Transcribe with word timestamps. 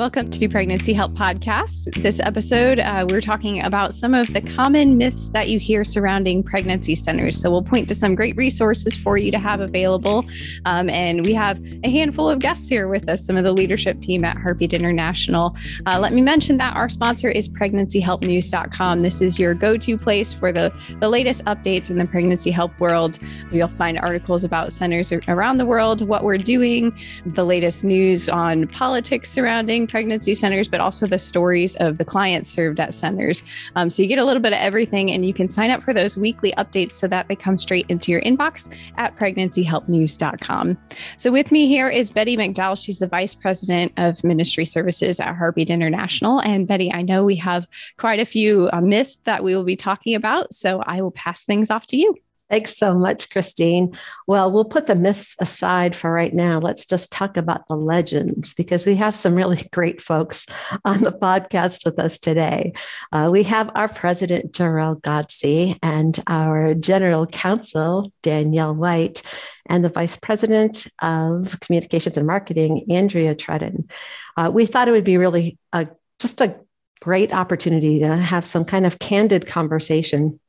Welcome 0.00 0.30
to 0.30 0.48
Pregnancy 0.48 0.94
Help 0.94 1.12
Podcast. 1.12 2.02
This 2.02 2.20
episode, 2.20 2.78
uh, 2.78 3.04
we're 3.06 3.20
talking 3.20 3.60
about 3.60 3.92
some 3.92 4.14
of 4.14 4.32
the 4.32 4.40
common 4.40 4.96
myths 4.96 5.28
that 5.34 5.50
you 5.50 5.58
hear 5.58 5.84
surrounding 5.84 6.42
pregnancy 6.42 6.94
centers. 6.94 7.38
So, 7.38 7.50
we'll 7.50 7.62
point 7.62 7.86
to 7.88 7.94
some 7.94 8.14
great 8.14 8.34
resources 8.34 8.96
for 8.96 9.18
you 9.18 9.30
to 9.30 9.38
have 9.38 9.60
available. 9.60 10.24
Um, 10.64 10.88
and 10.88 11.26
we 11.26 11.34
have 11.34 11.62
a 11.84 11.90
handful 11.90 12.30
of 12.30 12.38
guests 12.38 12.66
here 12.66 12.88
with 12.88 13.10
us, 13.10 13.26
some 13.26 13.36
of 13.36 13.44
the 13.44 13.52
leadership 13.52 14.00
team 14.00 14.24
at 14.24 14.38
Heartbeat 14.38 14.72
International. 14.72 15.54
Uh, 15.84 15.98
let 16.00 16.14
me 16.14 16.22
mention 16.22 16.56
that 16.56 16.74
our 16.74 16.88
sponsor 16.88 17.28
is 17.28 17.46
pregnancyhelpnews.com. 17.46 19.00
This 19.02 19.20
is 19.20 19.38
your 19.38 19.52
go 19.52 19.76
to 19.76 19.98
place 19.98 20.32
for 20.32 20.50
the, 20.50 20.72
the 21.00 21.10
latest 21.10 21.44
updates 21.44 21.90
in 21.90 21.98
the 21.98 22.06
pregnancy 22.06 22.50
help 22.50 22.72
world. 22.80 23.18
You'll 23.52 23.68
find 23.68 23.98
articles 23.98 24.44
about 24.44 24.72
centers 24.72 25.12
around 25.12 25.58
the 25.58 25.66
world, 25.66 26.08
what 26.08 26.24
we're 26.24 26.38
doing, 26.38 26.98
the 27.26 27.44
latest 27.44 27.84
news 27.84 28.30
on 28.30 28.66
politics 28.66 29.30
surrounding 29.30 29.89
pregnancy 29.90 30.34
centers, 30.34 30.68
but 30.68 30.80
also 30.80 31.06
the 31.06 31.18
stories 31.18 31.76
of 31.76 31.98
the 31.98 32.04
clients 32.04 32.48
served 32.48 32.80
at 32.80 32.94
centers. 32.94 33.42
Um, 33.76 33.90
so 33.90 34.02
you 34.02 34.08
get 34.08 34.18
a 34.18 34.24
little 34.24 34.42
bit 34.42 34.52
of 34.52 34.58
everything, 34.58 35.10
and 35.10 35.26
you 35.26 35.34
can 35.34 35.50
sign 35.50 35.70
up 35.70 35.82
for 35.82 35.92
those 35.92 36.16
weekly 36.16 36.52
updates 36.52 36.92
so 36.92 37.06
that 37.08 37.28
they 37.28 37.36
come 37.36 37.56
straight 37.56 37.86
into 37.88 38.10
your 38.10 38.22
inbox 38.22 38.72
at 38.96 39.16
pregnancyhelpnews.com. 39.16 40.78
So 41.16 41.32
with 41.32 41.50
me 41.52 41.66
here 41.66 41.88
is 41.88 42.10
Betty 42.10 42.36
McDowell. 42.36 42.82
She's 42.82 42.98
the 42.98 43.06
Vice 43.06 43.34
President 43.34 43.92
of 43.96 44.22
Ministry 44.24 44.64
Services 44.64 45.20
at 45.20 45.34
Heartbeat 45.34 45.70
International. 45.70 46.40
And 46.40 46.66
Betty, 46.66 46.92
I 46.92 47.02
know 47.02 47.24
we 47.24 47.36
have 47.36 47.66
quite 47.98 48.20
a 48.20 48.24
few 48.24 48.70
uh, 48.72 48.80
myths 48.80 49.16
that 49.24 49.42
we 49.42 49.54
will 49.54 49.64
be 49.64 49.76
talking 49.76 50.14
about. 50.14 50.54
So 50.54 50.82
I 50.86 51.00
will 51.00 51.10
pass 51.10 51.44
things 51.44 51.70
off 51.70 51.86
to 51.86 51.96
you. 51.96 52.14
Thanks 52.50 52.76
so 52.76 52.94
much, 52.94 53.30
Christine. 53.30 53.96
Well, 54.26 54.50
we'll 54.50 54.64
put 54.64 54.88
the 54.88 54.96
myths 54.96 55.36
aside 55.38 55.94
for 55.94 56.10
right 56.10 56.34
now. 56.34 56.58
Let's 56.58 56.84
just 56.84 57.12
talk 57.12 57.36
about 57.36 57.68
the 57.68 57.76
legends 57.76 58.54
because 58.54 58.86
we 58.86 58.96
have 58.96 59.14
some 59.14 59.36
really 59.36 59.62
great 59.72 60.02
folks 60.02 60.46
on 60.84 61.02
the 61.02 61.12
podcast 61.12 61.84
with 61.84 62.00
us 62.00 62.18
today. 62.18 62.72
Uh, 63.12 63.28
we 63.30 63.44
have 63.44 63.70
our 63.76 63.86
president, 63.86 64.52
Jor-El 64.52 64.96
Godsey, 64.96 65.78
and 65.80 66.18
our 66.26 66.74
general 66.74 67.24
counsel, 67.28 68.12
Danielle 68.22 68.74
White, 68.74 69.22
and 69.66 69.84
the 69.84 69.88
vice 69.88 70.16
president 70.16 70.88
of 71.00 71.60
communications 71.60 72.16
and 72.16 72.26
marketing, 72.26 72.84
Andrea 72.90 73.36
Trudden. 73.36 73.88
Uh, 74.36 74.50
we 74.52 74.66
thought 74.66 74.88
it 74.88 74.92
would 74.92 75.04
be 75.04 75.18
really 75.18 75.56
a, 75.72 75.86
just 76.18 76.40
a 76.40 76.56
great 77.00 77.32
opportunity 77.32 78.00
to 78.00 78.16
have 78.16 78.44
some 78.44 78.64
kind 78.64 78.86
of 78.86 78.98
candid 78.98 79.46
conversation 79.46 80.40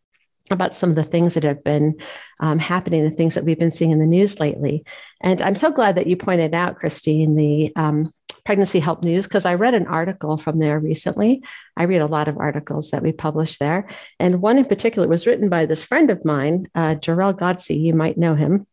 about 0.50 0.73
some 0.73 0.89
of 0.89 0.95
the 0.95 1.03
things 1.03 1.34
that 1.36 1.44
have 1.44 1.64
been 1.64 1.95
um, 2.39 2.59
happening, 2.59 3.03
the 3.03 3.11
things 3.11 3.36
that 3.36 3.44
we've 3.44 3.59
been 3.59 3.72
seeing 3.72 3.92
in 3.92 4.00
the 4.00 4.06
news 4.06 4.39
lately. 4.39 4.83
And 5.22 5.42
I'm 5.42 5.56
so 5.56 5.72
glad 5.72 5.95
that 5.95 6.08
you 6.08 6.17
pointed 6.17 6.53
out, 6.53 6.78
Christine, 6.78 7.36
the 7.36 7.72
um, 7.75 8.11
Pregnancy 8.44 8.80
Help 8.80 9.03
News, 9.03 9.28
because 9.28 9.45
I 9.45 9.53
read 9.53 9.73
an 9.73 9.88
article 9.88 10.38
from 10.38 10.59
there 10.59 10.80
recently. 10.80 11.44
I 11.78 11.83
read 11.83 12.02
a 12.02 12.08
lot 12.08 12.28
of 12.28 12.38
articles 12.38 12.89
that 12.92 13.03
we 13.03 13.11
publish 13.11 13.58
there. 13.58 13.88
And 14.20 14.42
one 14.42 14.58
in 14.58 14.66
particular 14.66 15.08
was 15.08 15.28
written 15.28 15.50
by 15.50 15.66
this 15.66 15.83
friend 15.83 16.09
of 16.09 16.25
mine, 16.25 16.67
uh, 16.73 16.95
Jor-El 16.95 17.36
Godsey. 17.36 17.80
You 17.80 17.94
might 17.94 18.17
know 18.17 18.36
him. 18.36 18.66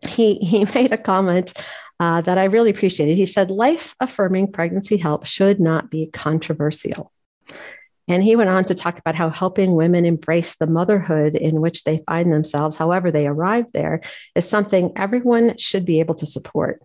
He, 0.00 0.36
he 0.36 0.64
made 0.74 0.92
a 0.92 0.98
comment 0.98 1.52
uh, 2.00 2.20
that 2.20 2.38
I 2.38 2.44
really 2.44 2.70
appreciated. 2.70 3.16
He 3.16 3.26
said, 3.26 3.50
Life 3.50 3.94
affirming 4.00 4.52
pregnancy 4.52 4.96
help 4.98 5.26
should 5.26 5.58
not 5.58 5.90
be 5.90 6.06
controversial. 6.06 7.12
And 8.08 8.22
he 8.22 8.36
went 8.36 8.50
on 8.50 8.64
to 8.64 8.74
talk 8.74 8.98
about 8.98 9.14
how 9.14 9.30
helping 9.30 9.74
women 9.74 10.04
embrace 10.04 10.56
the 10.56 10.66
motherhood 10.66 11.34
in 11.34 11.60
which 11.60 11.84
they 11.84 12.02
find 12.06 12.32
themselves, 12.32 12.76
however 12.76 13.10
they 13.10 13.26
arrive 13.26 13.66
there, 13.72 14.00
is 14.34 14.48
something 14.48 14.92
everyone 14.96 15.58
should 15.58 15.84
be 15.84 16.00
able 16.00 16.14
to 16.16 16.26
support. 16.26 16.82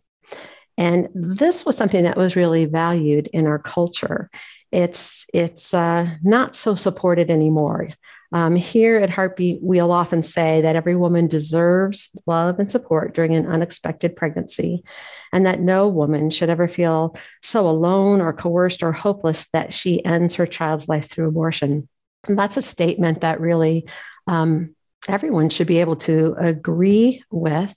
And 0.77 1.07
this 1.13 1.65
was 1.65 1.77
something 1.77 2.03
that 2.03 2.17
was 2.17 2.35
really 2.35 2.65
valued 2.65 3.27
in 3.27 3.45
our 3.47 3.59
culture. 3.59 4.29
It's 4.71 5.25
it's 5.33 5.73
uh, 5.73 6.15
not 6.23 6.55
so 6.55 6.75
supported 6.75 7.29
anymore. 7.29 7.89
Um, 8.33 8.55
here 8.55 8.97
at 8.97 9.11
Heartbeat, 9.11 9.59
we'll 9.61 9.91
often 9.91 10.23
say 10.23 10.61
that 10.61 10.75
every 10.75 10.95
woman 10.95 11.27
deserves 11.27 12.09
love 12.25 12.59
and 12.59 12.69
support 12.69 13.13
during 13.13 13.35
an 13.35 13.45
unexpected 13.45 14.15
pregnancy, 14.15 14.83
and 15.31 15.45
that 15.45 15.61
no 15.61 15.87
woman 15.87 16.31
should 16.31 16.49
ever 16.49 16.67
feel 16.67 17.15
so 17.43 17.69
alone 17.69 18.21
or 18.21 18.33
coerced 18.33 18.81
or 18.81 18.91
hopeless 18.91 19.47
that 19.53 19.71
she 19.71 20.03
ends 20.03 20.33
her 20.33 20.47
child's 20.47 20.89
life 20.89 21.09
through 21.09 21.27
abortion. 21.27 21.87
And 22.27 22.37
that's 22.37 22.57
a 22.57 22.61
statement 22.63 23.21
that 23.21 23.39
really 23.39 23.87
um, 24.25 24.75
everyone 25.07 25.49
should 25.49 25.67
be 25.67 25.79
able 25.79 25.97
to 25.97 26.35
agree 26.39 27.23
with 27.29 27.75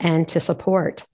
and 0.00 0.26
to 0.28 0.40
support. 0.40 1.06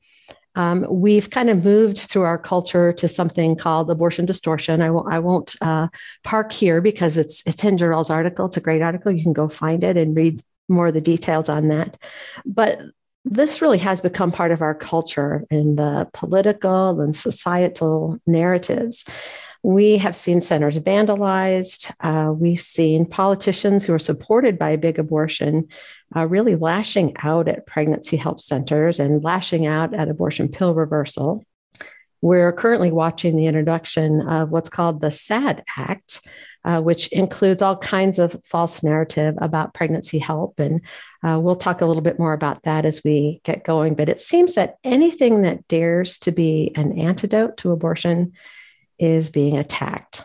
Um, 0.54 0.86
we've 0.88 1.30
kind 1.30 1.50
of 1.50 1.64
moved 1.64 1.98
through 1.98 2.22
our 2.22 2.38
culture 2.38 2.92
to 2.94 3.08
something 3.08 3.56
called 3.56 3.90
abortion 3.90 4.26
distortion. 4.26 4.82
I 4.82 4.90
won't, 4.90 5.12
I 5.12 5.18
won't 5.18 5.56
uh, 5.60 5.88
park 6.24 6.52
here 6.52 6.80
because 6.80 7.16
it's 7.16 7.42
it's 7.46 7.64
in 7.64 7.78
Jor-El's 7.78 8.10
article. 8.10 8.46
It's 8.46 8.56
a 8.56 8.60
great 8.60 8.82
article. 8.82 9.12
You 9.12 9.22
can 9.22 9.32
go 9.32 9.48
find 9.48 9.84
it 9.84 9.96
and 9.96 10.16
read 10.16 10.42
more 10.68 10.88
of 10.88 10.94
the 10.94 11.00
details 11.00 11.48
on 11.48 11.68
that. 11.68 11.96
But 12.44 12.80
this 13.24 13.60
really 13.60 13.78
has 13.78 14.00
become 14.00 14.32
part 14.32 14.52
of 14.52 14.62
our 14.62 14.74
culture 14.74 15.44
in 15.50 15.76
the 15.76 16.08
political 16.14 17.00
and 17.00 17.14
societal 17.14 18.18
narratives. 18.26 19.04
We 19.68 19.98
have 19.98 20.16
seen 20.16 20.40
centers 20.40 20.78
vandalized. 20.78 21.92
Uh, 22.00 22.32
we've 22.32 22.58
seen 22.58 23.04
politicians 23.04 23.84
who 23.84 23.92
are 23.92 23.98
supported 23.98 24.58
by 24.58 24.76
big 24.76 24.98
abortion 24.98 25.68
uh, 26.16 26.26
really 26.26 26.56
lashing 26.56 27.14
out 27.22 27.48
at 27.48 27.66
pregnancy 27.66 28.16
help 28.16 28.40
centers 28.40 28.98
and 28.98 29.22
lashing 29.22 29.66
out 29.66 29.92
at 29.92 30.08
abortion 30.08 30.48
pill 30.48 30.74
reversal. 30.74 31.44
We're 32.22 32.50
currently 32.54 32.90
watching 32.90 33.36
the 33.36 33.44
introduction 33.44 34.26
of 34.26 34.52
what's 34.52 34.70
called 34.70 35.02
the 35.02 35.10
SAD 35.10 35.62
Act, 35.76 36.26
uh, 36.64 36.80
which 36.80 37.08
includes 37.08 37.60
all 37.60 37.76
kinds 37.76 38.18
of 38.18 38.40
false 38.46 38.82
narrative 38.82 39.34
about 39.38 39.74
pregnancy 39.74 40.18
help. 40.18 40.60
And 40.60 40.80
uh, 41.22 41.38
we'll 41.38 41.56
talk 41.56 41.82
a 41.82 41.86
little 41.86 42.02
bit 42.02 42.18
more 42.18 42.32
about 42.32 42.62
that 42.62 42.86
as 42.86 43.04
we 43.04 43.42
get 43.44 43.64
going. 43.64 43.96
But 43.96 44.08
it 44.08 44.18
seems 44.18 44.54
that 44.54 44.76
anything 44.82 45.42
that 45.42 45.68
dares 45.68 46.18
to 46.20 46.32
be 46.32 46.72
an 46.74 46.98
antidote 46.98 47.58
to 47.58 47.72
abortion 47.72 48.32
is 48.98 49.30
being 49.30 49.56
attacked. 49.56 50.24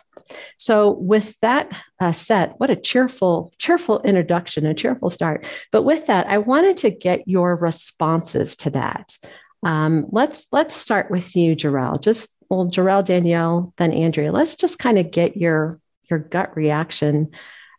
So, 0.57 0.91
with 0.91 1.39
that 1.41 1.72
uh, 2.00 2.11
set, 2.11 2.53
what 2.57 2.69
a 2.69 2.75
cheerful, 2.75 3.51
cheerful 3.57 4.01
introduction, 4.01 4.66
a 4.66 4.73
cheerful 4.73 5.09
start. 5.09 5.45
But 5.72 5.84
with 5.84 6.07
that, 6.07 6.28
I 6.28 6.38
wanted 6.38 6.78
to 6.78 6.89
get 6.89 7.28
your 7.28 7.56
responses 7.56 8.56
to 8.57 8.69
that. 8.72 9.17
Um, 9.63 10.07
let's 10.09 10.47
let's 10.51 10.75
start 10.75 11.12
with 11.12 11.35
you, 11.35 11.56
Jor-El. 11.56 12.00
Just 12.00 12.31
well, 12.50 12.66
Jor-El, 12.66 13.03
Danielle, 13.03 13.73
then 13.78 13.94
Andrea. 13.94 14.31
Let's 14.31 14.56
just 14.56 14.79
kind 14.79 14.97
of 14.97 15.12
get 15.12 15.38
your 15.38 15.79
your 16.09 16.19
gut 16.19 16.56
reaction 16.56 17.31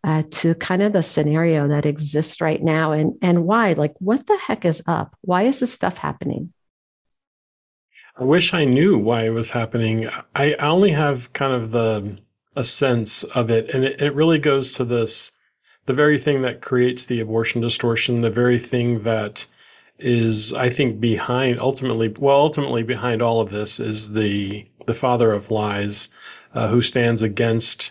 uh, 0.03 0.23
to 0.31 0.55
kind 0.55 0.83
of 0.83 0.93
the 0.93 1.03
scenario 1.03 1.69
that 1.69 1.87
exists 1.87 2.41
right 2.41 2.63
now, 2.63 2.93
and 2.93 3.15
and 3.23 3.45
why. 3.45 3.73
Like, 3.73 3.95
what 3.99 4.27
the 4.27 4.37
heck 4.37 4.65
is 4.65 4.83
up? 4.87 5.17
Why 5.23 5.43
is 5.43 5.61
this 5.61 5.73
stuff 5.73 5.99
happening? 5.99 6.53
I 8.17 8.23
wish 8.23 8.55
I 8.55 8.65
knew 8.65 8.97
why 8.97 9.25
it 9.25 9.31
was 9.31 9.51
happening. 9.51 10.09
I 10.37 10.55
only 10.55 10.93
have 10.93 11.33
kind 11.33 11.53
of 11.53 11.73
the 11.73 12.17
a 12.55 12.63
sense 12.63 13.25
of 13.25 13.51
it, 13.51 13.71
and 13.75 13.85
it, 13.85 14.01
it 14.01 14.15
really 14.15 14.39
goes 14.39 14.75
to 14.75 14.85
this 14.85 15.33
the 15.87 15.95
very 15.95 16.17
thing 16.19 16.43
that 16.43 16.63
creates 16.63 17.07
the 17.07 17.19
abortion 17.19 17.61
distortion, 17.61 18.21
the 18.21 18.31
very 18.31 18.59
thing 18.59 19.01
that 19.01 19.45
is, 19.99 20.53
I 20.55 20.71
think, 20.71 21.01
behind 21.01 21.59
ultimately, 21.59 22.15
well, 22.19 22.37
ultimately 22.37 22.85
behind 22.85 23.21
all 23.21 23.41
of 23.41 23.51
this 23.51 23.81
is 23.81 24.13
the 24.13 24.65
the 24.87 24.95
father 24.95 25.33
of 25.33 25.51
lies, 25.51 26.09
uh, 26.55 26.69
who 26.69 26.83
stands 26.83 27.21
against 27.23 27.91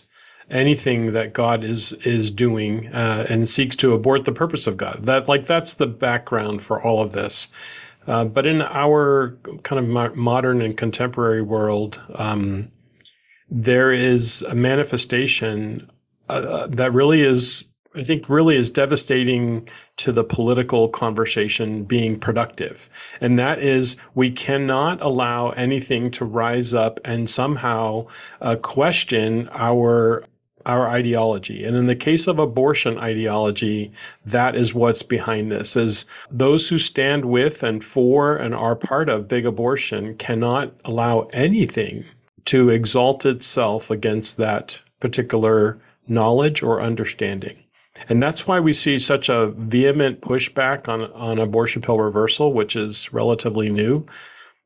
anything 0.49 1.11
that 1.13 1.33
God 1.33 1.65
is 1.65 1.91
is 2.05 2.31
doing 2.31 2.87
uh, 2.93 3.25
and 3.29 3.49
seeks 3.49 3.75
to 3.77 3.93
abort 3.93 4.23
the 4.23 4.31
purpose 4.31 4.67
of 4.67 4.77
God. 4.77 5.03
That 5.03 5.27
like 5.27 5.45
that's 5.45 5.73
the 5.73 5.87
background 5.87 6.61
for 6.61 6.81
all 6.81 7.01
of 7.01 7.11
this. 7.11 7.49
Uh, 8.07 8.25
but 8.25 8.45
in 8.45 8.61
our 8.61 9.37
kind 9.63 9.79
of 9.79 9.87
mo- 9.89 10.15
modern 10.15 10.61
and 10.61 10.77
contemporary 10.77 11.41
world, 11.41 12.01
um, 12.15 12.69
there 13.49 13.91
is 13.91 14.41
a 14.43 14.55
manifestation 14.55 15.89
uh, 16.29 16.33
uh, 16.33 16.67
that 16.67 16.93
really 16.93 17.21
is, 17.21 17.65
I 17.95 18.03
think, 18.03 18.29
really 18.29 18.55
is 18.55 18.69
devastating 18.69 19.67
to 19.97 20.11
the 20.11 20.23
political 20.23 20.89
conversation 20.89 21.83
being 21.83 22.19
productive. 22.19 22.89
And 23.21 23.37
that 23.39 23.59
is, 23.59 23.97
we 24.15 24.31
cannot 24.31 25.01
allow 25.01 25.51
anything 25.51 26.11
to 26.11 26.25
rise 26.25 26.73
up 26.73 26.99
and 27.05 27.29
somehow 27.29 28.07
uh, 28.41 28.55
question 28.55 29.49
our 29.53 30.23
our 30.65 30.87
ideology. 30.87 31.63
And 31.63 31.75
in 31.75 31.87
the 31.87 31.95
case 31.95 32.27
of 32.27 32.39
abortion 32.39 32.97
ideology, 32.97 33.91
that 34.25 34.55
is 34.55 34.73
what's 34.73 35.03
behind 35.03 35.51
this 35.51 35.75
is 35.75 36.05
those 36.31 36.67
who 36.67 36.79
stand 36.79 37.25
with 37.25 37.63
and 37.63 37.83
for 37.83 38.35
and 38.35 38.53
are 38.55 38.75
part 38.75 39.09
of 39.09 39.27
big 39.27 39.45
abortion 39.45 40.15
cannot 40.15 40.73
allow 40.85 41.27
anything 41.33 42.05
to 42.45 42.69
exalt 42.69 43.25
itself 43.25 43.89
against 43.89 44.37
that 44.37 44.79
particular 44.99 45.77
knowledge 46.07 46.61
or 46.61 46.81
understanding. 46.81 47.57
And 48.09 48.21
that's 48.21 48.47
why 48.47 48.59
we 48.59 48.73
see 48.73 48.97
such 48.99 49.29
a 49.29 49.51
vehement 49.51 50.21
pushback 50.21 50.87
on, 50.87 51.03
on 51.13 51.39
abortion 51.39 51.81
pill 51.81 51.99
reversal, 51.99 52.51
which 52.51 52.75
is 52.75 53.13
relatively 53.13 53.69
new. 53.69 54.05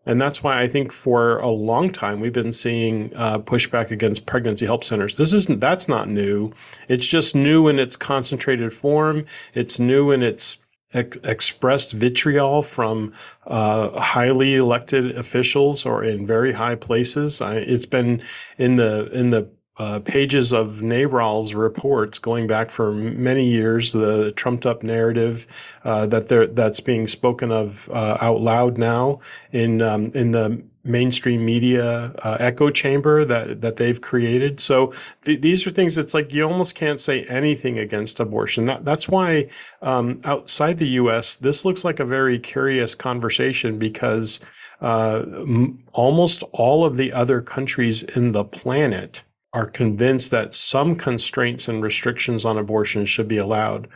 And 0.07 0.21
that's 0.21 0.41
why 0.41 0.61
I 0.61 0.67
think 0.69 0.93
for 0.93 1.37
a 1.39 1.49
long 1.49 1.91
time 1.91 2.21
we've 2.21 2.33
been 2.33 2.53
seeing 2.53 3.11
uh, 3.15 3.39
pushback 3.39 3.91
against 3.91 4.25
pregnancy 4.25 4.65
help 4.65 4.85
centers. 4.85 5.15
This 5.15 5.33
isn't 5.33 5.59
that's 5.59 5.89
not 5.89 6.09
new. 6.09 6.53
It's 6.87 7.05
just 7.05 7.35
new 7.35 7.67
in 7.67 7.77
its 7.77 7.97
concentrated 7.97 8.73
form. 8.73 9.25
It's 9.53 9.79
new 9.79 10.11
in 10.11 10.23
its 10.23 10.57
ex- 10.93 11.17
expressed 11.23 11.91
vitriol 11.91 12.61
from 12.63 13.13
uh, 13.47 13.99
highly 13.99 14.55
elected 14.55 15.17
officials 15.17 15.85
or 15.85 16.05
in 16.05 16.25
very 16.25 16.53
high 16.53 16.75
places. 16.75 17.41
I, 17.41 17.57
it's 17.57 17.85
been 17.85 18.23
in 18.57 18.77
the 18.77 19.11
in 19.11 19.31
the 19.31 19.49
uh, 19.79 19.99
pages 19.99 20.51
of 20.51 20.81
NARAL's 20.81 21.53
reports 21.53 22.17
going 22.17 22.47
back 22.47 22.69
for 22.69 22.93
many 22.93 23.45
years, 23.45 23.91
the 23.91 24.31
trumped 24.31 24.65
up 24.65 24.81
narrative 24.81 25.45
uh, 25.83 26.07
that 26.07 26.27
that's 26.55 26.79
being 26.79 27.07
spoken 27.07 27.51
of 27.51 27.89
uh, 27.89 28.17
out 28.19 28.41
loud 28.41 28.77
now 28.77 29.19
in 29.51 29.81
um, 29.81 30.11
in 30.15 30.31
the 30.31 30.61
mainstream 30.83 31.45
media 31.45 32.13
uh, 32.23 32.37
echo 32.39 32.69
chamber 32.69 33.25
that 33.25 33.61
that 33.61 33.75
they've 33.75 34.01
created. 34.01 34.59
So 34.59 34.93
th- 35.25 35.41
these 35.41 35.67
are 35.67 35.69
things 35.69 35.95
that's 35.95 36.13
like 36.13 36.33
you 36.33 36.43
almost 36.43 36.75
can't 36.75 36.99
say 36.99 37.23
anything 37.25 37.77
against 37.77 38.19
abortion. 38.19 38.65
That, 38.65 38.85
that's 38.85 39.07
why 39.07 39.49
um, 39.81 40.21
outside 40.23 40.77
the 40.77 40.89
U.S. 41.01 41.35
this 41.35 41.65
looks 41.65 41.83
like 41.83 41.99
a 41.99 42.05
very 42.05 42.39
curious 42.39 42.95
conversation 42.95 43.77
because 43.77 44.39
uh, 44.81 45.23
m- 45.25 45.83
almost 45.93 46.43
all 46.51 46.85
of 46.85 46.95
the 46.95 47.11
other 47.11 47.41
countries 47.41 48.03
in 48.03 48.31
the 48.31 48.43
planet 48.43 49.23
are 49.57 49.65
convinced 49.65 50.29
that 50.29 50.53
some 50.53 50.95
constraints 50.95 51.67
and 51.67 51.81
restrictions 51.81 52.45
on 52.45 52.59
abortion 52.59 53.05
should 53.05 53.27
be 53.27 53.37
allowed. 53.37 53.87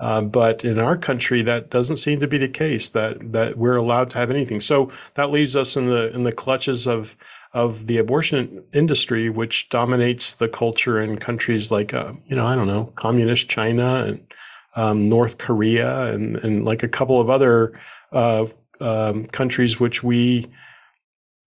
Uh, 0.00 0.20
but 0.20 0.64
in 0.64 0.78
our 0.78 0.96
country, 0.96 1.42
that 1.42 1.70
doesn't 1.70 1.96
seem 1.96 2.20
to 2.20 2.28
be 2.28 2.38
the 2.38 2.46
case. 2.46 2.90
That 2.90 3.32
that 3.32 3.58
we're 3.58 3.74
allowed 3.74 4.10
to 4.10 4.18
have 4.18 4.30
anything. 4.30 4.60
So 4.60 4.92
that 5.14 5.32
leaves 5.32 5.56
us 5.56 5.76
in 5.76 5.86
the 5.86 6.14
in 6.14 6.22
the 6.22 6.30
clutches 6.30 6.86
of 6.86 7.16
of 7.52 7.88
the 7.88 7.98
abortion 7.98 8.62
industry, 8.72 9.28
which 9.28 9.68
dominates 9.70 10.36
the 10.36 10.48
culture 10.48 11.00
in 11.00 11.18
countries 11.18 11.72
like 11.72 11.92
uh, 11.92 12.12
you 12.26 12.36
know 12.36 12.46
I 12.46 12.54
don't 12.54 12.68
know 12.68 12.92
communist 12.94 13.48
China 13.48 14.04
and 14.06 14.34
um, 14.76 15.08
North 15.08 15.38
Korea 15.38 16.12
and 16.12 16.36
and 16.36 16.64
like 16.64 16.84
a 16.84 16.88
couple 16.98 17.20
of 17.20 17.28
other 17.28 17.72
uh, 18.12 18.46
um, 18.80 19.26
countries 19.26 19.80
which 19.80 20.04
we 20.04 20.46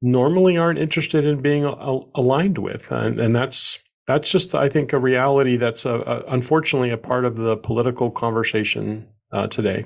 normally 0.01 0.57
aren't 0.57 0.80
interested 0.80 1.25
in 1.25 1.42
being 1.42 1.65
a- 1.65 2.00
aligned 2.15 2.57
with, 2.57 2.92
and, 2.92 3.19
and 3.19 3.36
that's 3.36 3.80
that's 4.07 4.30
just 4.30 4.56
I 4.56 4.68
think 4.68 4.94
a 4.94 5.00
reality 5.00 5.57
that's 5.57 5.86
a, 5.86 6.00
a, 6.00 6.24
unfortunately 6.33 6.89
a 6.89 6.98
part 6.98 7.25
of 7.25 7.38
the 7.38 7.57
political 7.57 8.09
conversation 8.09 9.07
uh, 9.31 9.48
today. 9.48 9.86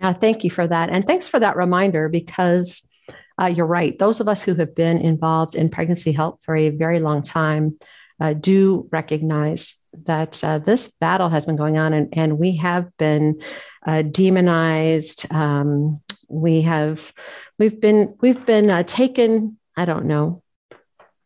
Yeah, 0.00 0.12
thank 0.12 0.44
you 0.44 0.50
for 0.50 0.66
that, 0.66 0.90
and 0.90 1.06
thanks 1.06 1.28
for 1.28 1.40
that 1.40 1.56
reminder 1.56 2.08
because 2.08 2.88
uh, 3.40 3.46
you're 3.46 3.66
right. 3.66 3.98
Those 3.98 4.20
of 4.20 4.28
us 4.28 4.42
who 4.42 4.54
have 4.54 4.74
been 4.74 4.98
involved 4.98 5.54
in 5.54 5.68
pregnancy 5.68 6.12
help 6.12 6.42
for 6.42 6.56
a 6.56 6.70
very 6.70 7.00
long 7.00 7.22
time 7.22 7.78
uh, 8.20 8.32
do 8.32 8.88
recognize 8.90 9.77
that 10.04 10.42
uh, 10.44 10.58
this 10.58 10.88
battle 11.00 11.28
has 11.28 11.46
been 11.46 11.56
going 11.56 11.78
on, 11.78 11.92
and, 11.92 12.08
and 12.12 12.38
we 12.38 12.56
have 12.56 12.96
been 12.96 13.40
uh, 13.86 14.02
demonized. 14.02 15.30
Um, 15.32 16.00
we 16.28 16.62
have 16.62 17.12
we've 17.58 17.80
been 17.80 18.16
we've 18.20 18.44
been 18.44 18.70
uh, 18.70 18.82
taken. 18.82 19.58
I 19.76 19.84
don't 19.84 20.06
know, 20.06 20.42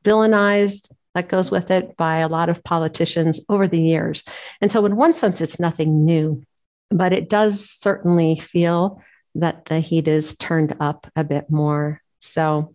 villainized. 0.05 0.93
That 1.15 1.29
goes 1.29 1.51
with 1.51 1.71
it 1.71 1.97
by 1.97 2.19
a 2.19 2.29
lot 2.29 2.49
of 2.49 2.65
politicians 2.65 3.41
over 3.49 3.69
the 3.69 3.81
years, 3.81 4.25
and 4.61 4.73
so 4.73 4.85
in 4.87 4.97
one 4.97 5.15
sense, 5.15 5.41
it's 5.41 5.61
nothing 5.61 6.05
new, 6.05 6.43
but 6.91 7.13
it 7.13 7.29
does 7.29 7.69
certainly 7.69 8.37
feel 8.37 9.03
that 9.35 9.67
the 9.67 9.81
heat 9.81 10.09
is 10.09 10.37
turned 10.37 10.77
up 10.81 11.07
a 11.17 11.25
bit 11.25 11.51
more. 11.51 12.03
So, 12.21 12.75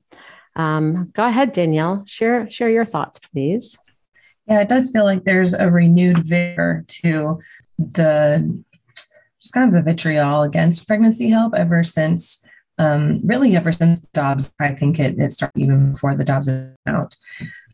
um, 0.55 1.11
go 1.13 1.27
ahead, 1.27 1.51
Danielle. 1.51 2.03
Share 2.05 2.49
share 2.49 2.69
your 2.69 2.85
thoughts, 2.85 3.19
please. 3.19 3.77
Yeah, 4.47 4.61
it 4.61 4.69
does 4.69 4.91
feel 4.91 5.03
like 5.03 5.23
there's 5.23 5.53
a 5.53 5.69
renewed 5.69 6.25
vigor 6.25 6.85
to 6.87 7.39
the 7.77 8.63
just 9.41 9.53
kind 9.53 9.67
of 9.67 9.73
the 9.73 9.81
vitriol 9.81 10.41
against 10.41 10.87
pregnancy 10.87 11.29
help 11.29 11.53
ever 11.55 11.83
since, 11.83 12.45
um, 12.77 13.19
really 13.23 13.55
ever 13.55 13.71
since 13.71 14.07
Dobbs. 14.09 14.53
I 14.59 14.73
think 14.73 14.99
it, 14.99 15.19
it 15.19 15.31
started 15.31 15.59
even 15.59 15.91
before 15.91 16.15
the 16.15 16.23
Dobbs 16.23 16.49
out. 16.87 17.15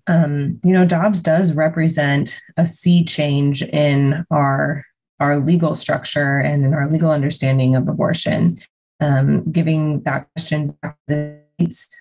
Um, 0.07 0.59
you 0.63 0.73
know, 0.73 0.85
Dobbs 0.85 1.21
does 1.21 1.53
represent 1.53 2.39
a 2.57 2.65
sea 2.65 3.03
change 3.03 3.63
in 3.63 4.25
our 4.31 4.83
our 5.19 5.39
legal 5.39 5.75
structure 5.75 6.39
and 6.39 6.65
in 6.65 6.73
our 6.73 6.89
legal 6.89 7.11
understanding 7.11 7.75
of 7.75 7.87
abortion, 7.87 8.59
um, 8.99 9.49
giving 9.51 10.01
that 10.01 10.27
question 10.35 10.75
back 10.81 10.97
to 11.07 11.15
the 11.15 11.41
states 11.59 11.95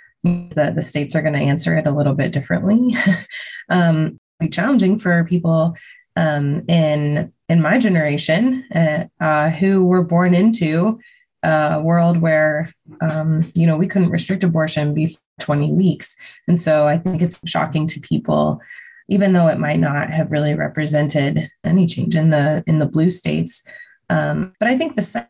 that 0.55 0.75
the 0.75 0.83
states 0.83 1.15
are 1.15 1.23
going 1.23 1.35
to 1.35 1.41
answer 1.41 1.77
it 1.77 1.87
a 1.87 1.93
little 1.93 2.15
bit 2.15 2.33
differently. 2.33 2.95
um, 3.69 4.19
be 4.43 4.49
challenging 4.49 4.99
for 4.99 5.25
people 5.25 5.77
um, 6.17 6.63
in 6.69 7.33
in 7.49 7.61
my 7.61 7.79
generation 7.79 8.65
uh, 8.75 9.05
uh, 9.21 9.51
who 9.51 9.87
were 9.87 10.05
born 10.05 10.35
into 10.35 10.99
a 11.43 11.81
world 11.81 12.19
where 12.19 12.73
um, 13.01 13.51
you 13.55 13.67
know 13.67 13.77
we 13.77 13.89
couldn't 13.89 14.11
restrict 14.11 14.45
abortion 14.45 14.95
before 14.95 15.21
20 15.41 15.73
weeks, 15.73 16.17
and 16.47 16.59
so 16.59 16.87
I 16.87 16.99
think 16.99 17.21
it's 17.23 17.41
shocking 17.47 17.87
to 17.89 18.01
people, 18.01 18.61
even 19.09 19.33
though 19.33 19.49
it 19.49 19.59
might 19.59 19.81
not 19.81 20.13
have 20.13 20.33
really 20.33 20.55
represented 20.55 21.49
any 21.65 21.87
change 21.87 22.15
in 22.15 22.31
the 22.31 22.63
in 22.67 22.79
the 22.79 22.89
blue 22.89 23.11
states. 23.11 23.67
Um, 24.11 24.53
but 24.61 24.69
I 24.69 24.77
think 24.77 24.95
the 24.95 25.27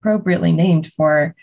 appropriately 0.00 0.52
named 0.52 0.86
for 0.86 1.34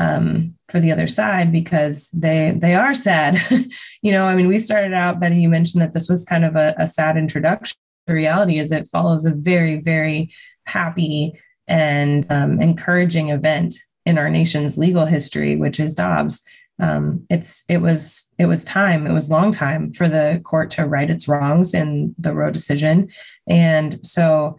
um, 0.00 0.56
for 0.70 0.80
the 0.80 0.90
other 0.90 1.06
side 1.06 1.52
because 1.52 2.10
they 2.10 2.54
they 2.56 2.74
are 2.74 2.94
sad. 2.94 3.36
you 4.02 4.10
know, 4.10 4.24
I 4.24 4.34
mean, 4.34 4.48
we 4.48 4.58
started 4.58 4.94
out, 4.94 5.20
Betty. 5.20 5.36
You 5.36 5.50
mentioned 5.50 5.82
that 5.82 5.92
this 5.92 6.08
was 6.08 6.24
kind 6.24 6.44
of 6.44 6.56
a, 6.56 6.74
a 6.78 6.86
sad 6.86 7.18
introduction. 7.18 7.76
The 8.06 8.14
reality 8.14 8.58
is, 8.58 8.72
it 8.72 8.88
follows 8.88 9.26
a 9.26 9.34
very 9.34 9.80
very 9.80 10.32
happy 10.66 11.38
and 11.68 12.26
um, 12.30 12.60
encouraging 12.62 13.28
event 13.28 13.74
in 14.06 14.16
our 14.16 14.30
nation's 14.30 14.78
legal 14.78 15.04
history, 15.04 15.56
which 15.56 15.78
is 15.78 15.94
Dobbs. 15.94 16.42
Um, 16.80 17.22
it's 17.28 17.62
it 17.68 17.78
was 17.82 18.32
it 18.38 18.46
was 18.46 18.64
time 18.64 19.06
it 19.06 19.12
was 19.12 19.30
long 19.30 19.52
time 19.52 19.92
for 19.92 20.08
the 20.08 20.40
court 20.44 20.70
to 20.70 20.86
right 20.86 21.10
its 21.10 21.28
wrongs 21.28 21.74
in 21.74 22.14
the 22.16 22.32
Roe 22.32 22.50
decision, 22.50 23.08
and 23.46 24.04
so 24.04 24.58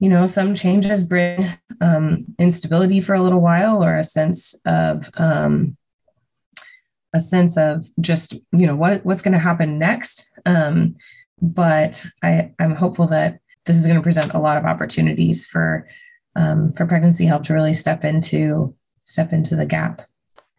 you 0.00 0.08
know, 0.08 0.26
some 0.26 0.54
changes 0.54 1.04
bring 1.04 1.46
um, 1.80 2.24
instability 2.38 3.00
for 3.00 3.14
a 3.14 3.22
little 3.22 3.40
while 3.40 3.84
or 3.84 3.98
a 3.98 4.04
sense 4.04 4.54
of 4.64 5.10
um, 5.14 5.76
a 7.14 7.20
sense 7.20 7.56
of 7.56 7.84
just 8.00 8.34
you 8.52 8.66
know 8.66 8.76
what 8.76 9.04
what's 9.04 9.22
going 9.22 9.32
to 9.32 9.38
happen 9.38 9.78
next. 9.78 10.30
Um, 10.46 10.96
but 11.40 12.04
I, 12.22 12.52
I'm 12.58 12.74
hopeful 12.74 13.06
that 13.08 13.40
this 13.64 13.76
is 13.76 13.86
going 13.86 13.98
to 13.98 14.02
present 14.02 14.34
a 14.34 14.38
lot 14.38 14.56
of 14.56 14.64
opportunities 14.64 15.46
for 15.46 15.88
um, 16.36 16.72
for 16.72 16.86
pregnancy 16.86 17.26
help 17.26 17.42
to 17.44 17.54
really 17.54 17.74
step 17.74 18.04
into 18.04 18.74
step 19.04 19.32
into 19.32 19.56
the 19.56 19.66
gap. 19.66 20.02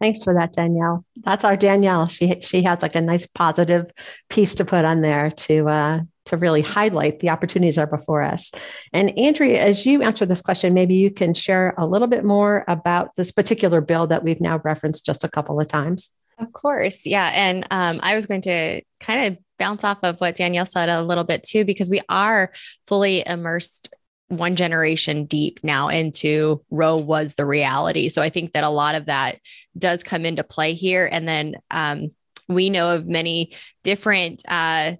Thanks 0.00 0.24
for 0.24 0.34
that, 0.34 0.54
Danielle. 0.54 1.04
That's 1.18 1.44
our 1.44 1.56
Danielle. 1.56 2.08
She 2.08 2.40
she 2.40 2.62
has 2.62 2.82
like 2.82 2.94
a 2.94 3.00
nice 3.00 3.26
positive 3.26 3.90
piece 4.28 4.54
to 4.56 4.64
put 4.64 4.84
on 4.84 5.02
there 5.02 5.30
to 5.30 5.68
uh, 5.68 6.00
to 6.26 6.36
really 6.36 6.62
highlight 6.62 7.20
the 7.20 7.30
opportunities 7.30 7.76
that 7.76 7.88
are 7.88 7.96
before 7.98 8.22
us. 8.22 8.50
And 8.92 9.16
Andrea, 9.18 9.62
as 9.62 9.86
you 9.86 10.02
answer 10.02 10.26
this 10.26 10.42
question, 10.42 10.74
maybe 10.74 10.94
you 10.94 11.10
can 11.10 11.34
share 11.34 11.74
a 11.78 11.86
little 11.86 12.08
bit 12.08 12.24
more 12.24 12.64
about 12.68 13.16
this 13.16 13.32
particular 13.32 13.80
bill 13.80 14.06
that 14.08 14.22
we've 14.22 14.40
now 14.40 14.60
referenced 14.64 15.06
just 15.06 15.24
a 15.24 15.28
couple 15.28 15.60
of 15.60 15.68
times. 15.68 16.10
Of 16.38 16.52
course. 16.52 17.06
Yeah. 17.06 17.30
And 17.34 17.66
um, 17.70 18.00
I 18.02 18.14
was 18.14 18.26
going 18.26 18.42
to 18.42 18.82
kind 18.98 19.26
of 19.26 19.42
bounce 19.58 19.84
off 19.84 19.98
of 20.02 20.20
what 20.20 20.36
Danielle 20.36 20.66
said 20.66 20.88
a 20.88 21.02
little 21.02 21.24
bit 21.24 21.42
too, 21.42 21.64
because 21.64 21.90
we 21.90 22.00
are 22.08 22.52
fully 22.86 23.22
immersed 23.26 23.90
one 24.28 24.54
generation 24.54 25.24
deep 25.24 25.60
now 25.62 25.88
into 25.88 26.64
Roe 26.70 26.96
was 26.96 27.34
the 27.34 27.44
reality. 27.44 28.08
So 28.08 28.22
I 28.22 28.30
think 28.30 28.52
that 28.52 28.64
a 28.64 28.70
lot 28.70 28.94
of 28.94 29.06
that 29.06 29.38
does 29.76 30.02
come 30.02 30.24
into 30.24 30.44
play 30.44 30.72
here. 30.72 31.08
And 31.10 31.28
then 31.28 31.56
um, 31.70 32.12
we 32.48 32.70
know 32.70 32.90
of 32.90 33.06
many 33.06 33.52
different 33.82 34.42
uh, 34.48 34.94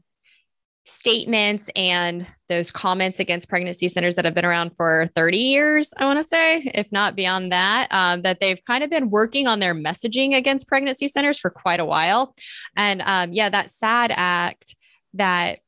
statements 0.84 1.70
and 1.76 2.26
those 2.48 2.70
comments 2.70 3.20
against 3.20 3.48
pregnancy 3.48 3.88
centers 3.88 4.14
that 4.14 4.24
have 4.24 4.34
been 4.34 4.44
around 4.44 4.72
for 4.76 5.08
30 5.14 5.38
years, 5.38 5.92
I 5.96 6.06
want 6.06 6.18
to 6.18 6.24
say, 6.24 6.70
if 6.74 6.90
not 6.90 7.16
beyond 7.16 7.52
that, 7.52 7.88
um, 7.90 8.22
that 8.22 8.40
they've 8.40 8.62
kind 8.64 8.82
of 8.82 8.90
been 8.90 9.10
working 9.10 9.46
on 9.46 9.60
their 9.60 9.74
messaging 9.74 10.34
against 10.34 10.68
pregnancy 10.68 11.08
centers 11.08 11.38
for 11.38 11.50
quite 11.50 11.80
a 11.80 11.84
while. 11.84 12.34
And 12.76 13.02
um, 13.02 13.32
yeah, 13.32 13.48
that 13.50 13.70
SAD 13.70 14.12
act 14.16 14.74
that 15.14 15.60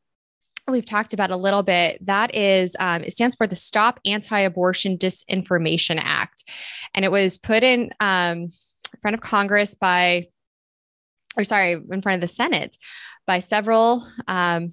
we've 0.69 0.87
talked 0.87 1.13
about 1.13 1.31
a 1.31 1.37
little 1.37 1.63
bit 1.63 2.05
that 2.07 2.35
is 2.35 2.77
um, 2.79 3.03
it 3.03 3.13
stands 3.13 3.35
for 3.35 3.47
the 3.47 3.57
stop 3.57 3.99
anti-abortion 4.05 4.97
disinformation 4.97 6.01
act 6.01 6.45
and 6.95 7.05
it 7.05 7.11
was 7.11 7.37
put 7.37 7.65
in 7.65 7.91
um, 7.99 8.39
in 8.39 9.01
front 9.01 9.15
of 9.15 9.21
congress 9.21 9.75
by 9.75 10.29
or 11.37 11.43
sorry 11.43 11.73
in 11.73 12.01
front 12.01 12.23
of 12.23 12.29
the 12.29 12.33
senate 12.33 12.77
by 13.27 13.41
several 13.41 14.07
um, 14.29 14.73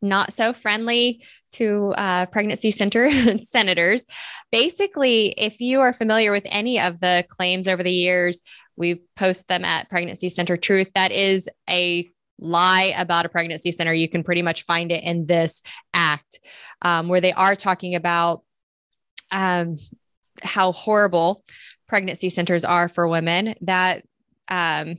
not 0.00 0.32
so 0.32 0.52
friendly 0.52 1.22
to 1.52 1.92
uh, 1.96 2.26
pregnancy 2.26 2.70
center 2.70 3.10
senators. 3.42 4.04
Basically, 4.52 5.28
if 5.36 5.60
you 5.60 5.80
are 5.80 5.92
familiar 5.92 6.32
with 6.32 6.46
any 6.46 6.80
of 6.80 7.00
the 7.00 7.24
claims 7.28 7.68
over 7.68 7.82
the 7.82 7.92
years, 7.92 8.40
we 8.76 9.02
post 9.16 9.48
them 9.48 9.64
at 9.64 9.88
Pregnancy 9.88 10.28
Center 10.28 10.56
Truth. 10.56 10.92
That 10.94 11.10
is 11.10 11.48
a 11.68 12.08
lie 12.38 12.94
about 12.96 13.26
a 13.26 13.28
pregnancy 13.28 13.72
center. 13.72 13.92
You 13.92 14.08
can 14.08 14.22
pretty 14.22 14.42
much 14.42 14.64
find 14.64 14.92
it 14.92 15.02
in 15.02 15.26
this 15.26 15.62
act 15.92 16.38
um, 16.82 17.08
where 17.08 17.20
they 17.20 17.32
are 17.32 17.56
talking 17.56 17.94
about 17.96 18.42
um, 19.32 19.76
how 20.42 20.72
horrible 20.72 21.42
pregnancy 21.88 22.30
centers 22.30 22.64
are 22.64 22.88
for 22.88 23.08
women, 23.08 23.54
that 23.62 24.04
um, 24.48 24.96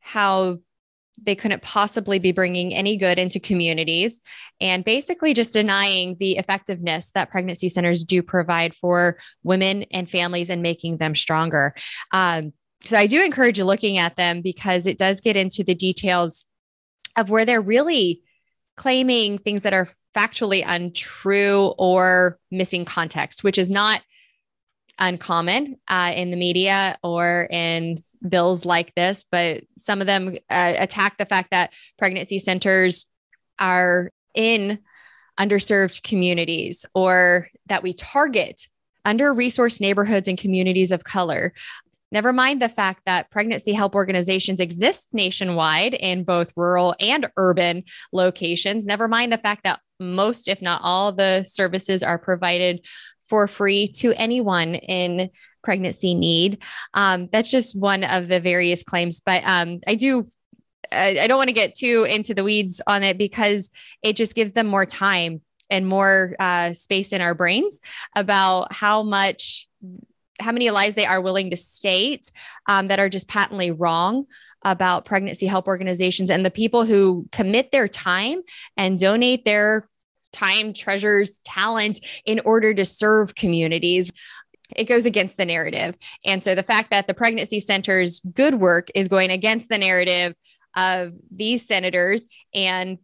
how 0.00 0.58
they 1.24 1.34
couldn't 1.34 1.62
possibly 1.62 2.18
be 2.18 2.32
bringing 2.32 2.74
any 2.74 2.96
good 2.96 3.18
into 3.18 3.40
communities 3.40 4.20
and 4.60 4.84
basically 4.84 5.34
just 5.34 5.52
denying 5.52 6.16
the 6.18 6.36
effectiveness 6.36 7.10
that 7.12 7.30
pregnancy 7.30 7.68
centers 7.68 8.04
do 8.04 8.22
provide 8.22 8.74
for 8.74 9.18
women 9.42 9.84
and 9.90 10.10
families 10.10 10.50
and 10.50 10.62
making 10.62 10.96
them 10.98 11.14
stronger. 11.14 11.74
Um, 12.12 12.52
so 12.84 12.96
I 12.96 13.06
do 13.06 13.22
encourage 13.22 13.58
you 13.58 13.64
looking 13.64 13.98
at 13.98 14.16
them 14.16 14.42
because 14.42 14.86
it 14.86 14.98
does 14.98 15.20
get 15.20 15.36
into 15.36 15.62
the 15.62 15.74
details 15.74 16.44
of 17.16 17.30
where 17.30 17.44
they're 17.44 17.60
really 17.60 18.22
claiming 18.76 19.38
things 19.38 19.62
that 19.62 19.74
are 19.74 19.88
factually 20.16 20.64
untrue 20.66 21.74
or 21.78 22.38
missing 22.50 22.84
context, 22.84 23.44
which 23.44 23.58
is 23.58 23.70
not 23.70 24.02
uncommon 24.98 25.76
uh, 25.88 26.12
in 26.14 26.30
the 26.30 26.36
media 26.36 26.96
or 27.02 27.48
in 27.50 28.02
bills 28.26 28.64
like 28.64 28.94
this, 28.94 29.24
but 29.30 29.64
some 29.76 30.00
of 30.00 30.06
them 30.06 30.36
uh, 30.50 30.74
attack 30.78 31.18
the 31.18 31.26
fact 31.26 31.50
that 31.50 31.72
pregnancy 31.98 32.38
centers 32.38 33.06
are 33.58 34.10
in 34.34 34.78
underserved 35.38 36.02
communities 36.02 36.84
or 36.94 37.48
that 37.66 37.82
we 37.82 37.92
target 37.92 38.68
under 39.04 39.34
resourced 39.34 39.80
neighborhoods 39.80 40.28
and 40.28 40.38
communities 40.38 40.92
of 40.92 41.04
color. 41.04 41.52
Never 42.12 42.32
mind 42.32 42.60
the 42.60 42.68
fact 42.68 43.02
that 43.06 43.30
pregnancy 43.30 43.72
help 43.72 43.94
organizations 43.94 44.60
exist 44.60 45.08
nationwide 45.12 45.94
in 45.94 46.24
both 46.24 46.52
rural 46.56 46.94
and 47.00 47.30
urban 47.38 47.84
locations. 48.12 48.84
Never 48.84 49.08
mind 49.08 49.32
the 49.32 49.38
fact 49.38 49.64
that 49.64 49.80
most, 49.98 50.46
if 50.46 50.60
not 50.60 50.82
all, 50.84 51.12
the 51.12 51.44
services 51.44 52.02
are 52.02 52.18
provided 52.18 52.84
for 53.32 53.48
free 53.48 53.88
to 53.88 54.12
anyone 54.12 54.74
in 54.74 55.30
pregnancy 55.64 56.14
need. 56.14 56.62
Um, 56.92 57.30
that's 57.32 57.50
just 57.50 57.80
one 57.80 58.04
of 58.04 58.28
the 58.28 58.40
various 58.40 58.82
claims, 58.82 59.20
but 59.20 59.42
um, 59.46 59.80
I 59.86 59.94
do. 59.94 60.28
I 60.90 61.26
don't 61.26 61.38
want 61.38 61.48
to 61.48 61.54
get 61.54 61.74
too 61.74 62.04
into 62.06 62.34
the 62.34 62.44
weeds 62.44 62.82
on 62.86 63.02
it 63.02 63.16
because 63.16 63.70
it 64.02 64.16
just 64.16 64.34
gives 64.34 64.52
them 64.52 64.66
more 64.66 64.84
time 64.84 65.40
and 65.70 65.86
more 65.86 66.36
uh, 66.38 66.74
space 66.74 67.14
in 67.14 67.22
our 67.22 67.32
brains 67.34 67.80
about 68.14 68.70
how 68.70 69.02
much 69.02 69.66
how 70.38 70.52
many 70.52 70.68
lies 70.68 70.94
they 70.94 71.06
are 71.06 71.22
willing 71.22 71.48
to 71.48 71.56
state 71.56 72.30
um, 72.68 72.88
that 72.88 72.98
are 72.98 73.08
just 73.08 73.28
patently 73.28 73.70
wrong 73.70 74.26
about 74.62 75.06
pregnancy 75.06 75.46
help 75.46 75.66
organizations 75.66 76.30
and 76.30 76.44
the 76.44 76.50
people 76.50 76.84
who 76.84 77.26
commit 77.32 77.70
their 77.70 77.88
time 77.88 78.42
and 78.76 79.00
donate 79.00 79.46
their 79.46 79.88
time, 80.32 80.72
treasures, 80.72 81.40
talent 81.44 82.00
in 82.24 82.40
order 82.44 82.74
to 82.74 82.84
serve 82.84 83.34
communities. 83.34 84.10
It 84.74 84.84
goes 84.84 85.04
against 85.04 85.36
the 85.36 85.44
narrative. 85.44 85.96
And 86.24 86.42
so 86.42 86.54
the 86.54 86.62
fact 86.62 86.90
that 86.90 87.06
the 87.06 87.14
pregnancy 87.14 87.60
center's 87.60 88.20
good 88.20 88.54
work 88.54 88.88
is 88.94 89.08
going 89.08 89.30
against 89.30 89.68
the 89.68 89.78
narrative 89.78 90.34
of 90.74 91.12
these 91.30 91.66
senators 91.66 92.26
and 92.54 92.98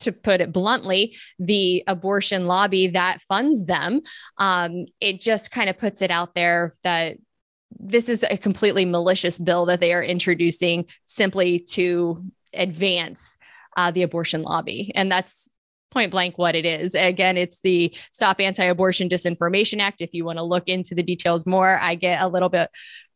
to 0.00 0.12
put 0.12 0.40
it 0.40 0.52
bluntly, 0.52 1.16
the 1.38 1.82
abortion 1.86 2.46
lobby 2.46 2.88
that 2.88 3.20
funds 3.22 3.66
them, 3.66 4.02
um, 4.38 4.86
it 5.00 5.20
just 5.20 5.50
kind 5.50 5.70
of 5.70 5.78
puts 5.78 6.02
it 6.02 6.10
out 6.10 6.34
there 6.34 6.72
that 6.84 7.16
this 7.78 8.08
is 8.08 8.24
a 8.30 8.36
completely 8.36 8.84
malicious 8.84 9.38
bill 9.38 9.66
that 9.66 9.80
they 9.80 9.92
are 9.92 10.02
introducing 10.02 10.84
simply 11.06 11.58
to 11.58 12.24
advance 12.52 13.36
uh, 13.76 13.90
the 13.90 14.02
abortion 14.02 14.42
lobby. 14.42 14.92
And 14.94 15.10
that's 15.10 15.48
point 15.94 16.10
blank 16.10 16.36
what 16.36 16.54
it 16.54 16.66
is. 16.66 16.94
Again, 16.94 17.38
it's 17.38 17.60
the 17.60 17.96
Stop 18.12 18.40
Anti 18.40 18.64
Abortion 18.64 19.08
Disinformation 19.08 19.80
Act. 19.80 20.02
If 20.02 20.12
you 20.12 20.26
want 20.26 20.38
to 20.38 20.42
look 20.42 20.68
into 20.68 20.94
the 20.94 21.02
details 21.02 21.46
more, 21.46 21.78
I 21.78 21.94
get 21.94 22.20
a 22.20 22.28
little 22.28 22.50
bit 22.50 22.68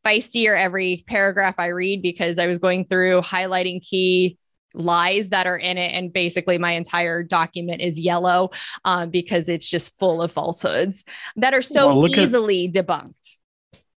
feistier 0.06 0.56
every 0.56 1.04
paragraph 1.06 1.56
I 1.58 1.66
read 1.66 2.00
because 2.00 2.38
I 2.38 2.46
was 2.46 2.58
going 2.58 2.86
through 2.86 3.20
highlighting 3.20 3.82
key 3.82 4.38
lies 4.74 5.30
that 5.30 5.46
are 5.46 5.56
in 5.56 5.76
it 5.76 5.92
and 5.92 6.12
basically 6.12 6.58
my 6.58 6.72
entire 6.72 7.22
document 7.22 7.80
is 7.80 7.98
yellow 7.98 8.50
um, 8.84 9.10
because 9.10 9.48
it's 9.48 9.68
just 9.68 9.98
full 9.98 10.22
of 10.22 10.30
falsehoods 10.30 11.04
that 11.36 11.54
are 11.54 11.62
so 11.62 11.88
well, 11.88 12.08
easily 12.08 12.66
at, 12.66 12.72
debunked 12.72 13.38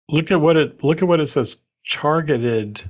look 0.09 0.31
at 0.31 0.39
what 0.39 0.57
it 0.57 0.83
look 0.83 1.01
at 1.01 1.07
what 1.07 1.19
it 1.19 1.27
says 1.27 1.57
targeted 1.87 2.81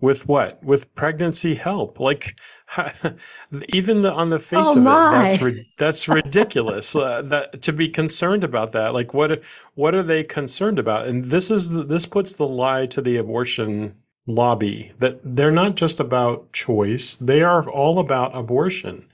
with 0.00 0.26
what 0.26 0.62
with 0.64 0.92
pregnancy 0.94 1.54
help 1.54 2.00
like 2.00 2.36
even 3.68 4.02
the, 4.02 4.12
on 4.12 4.30
the 4.30 4.38
face 4.38 4.66
oh 4.68 4.76
of 4.76 4.82
my. 4.82 5.26
it 5.26 5.40
that's 5.40 5.66
that's 5.76 6.08
ridiculous 6.08 6.94
uh, 6.94 7.22
that 7.22 7.62
to 7.62 7.72
be 7.72 7.88
concerned 7.88 8.44
about 8.44 8.72
that. 8.72 8.94
Like 8.94 9.12
what 9.12 9.42
what 9.74 9.94
are 9.94 10.02
they 10.02 10.22
concerned 10.22 10.78
about? 10.78 11.06
And 11.06 11.24
this 11.24 11.50
is 11.50 11.68
the, 11.68 11.82
this 11.82 12.06
puts 12.06 12.32
the 12.32 12.46
lie 12.46 12.86
to 12.86 13.02
the 13.02 13.16
abortion 13.16 13.94
lobby 14.26 14.92
that 15.00 15.18
they're 15.24 15.50
not 15.50 15.74
just 15.74 15.98
about 15.98 16.52
choice 16.52 17.16
they 17.16 17.42
are 17.42 17.68
all 17.68 17.98
about 17.98 18.36
abortion. 18.36 19.04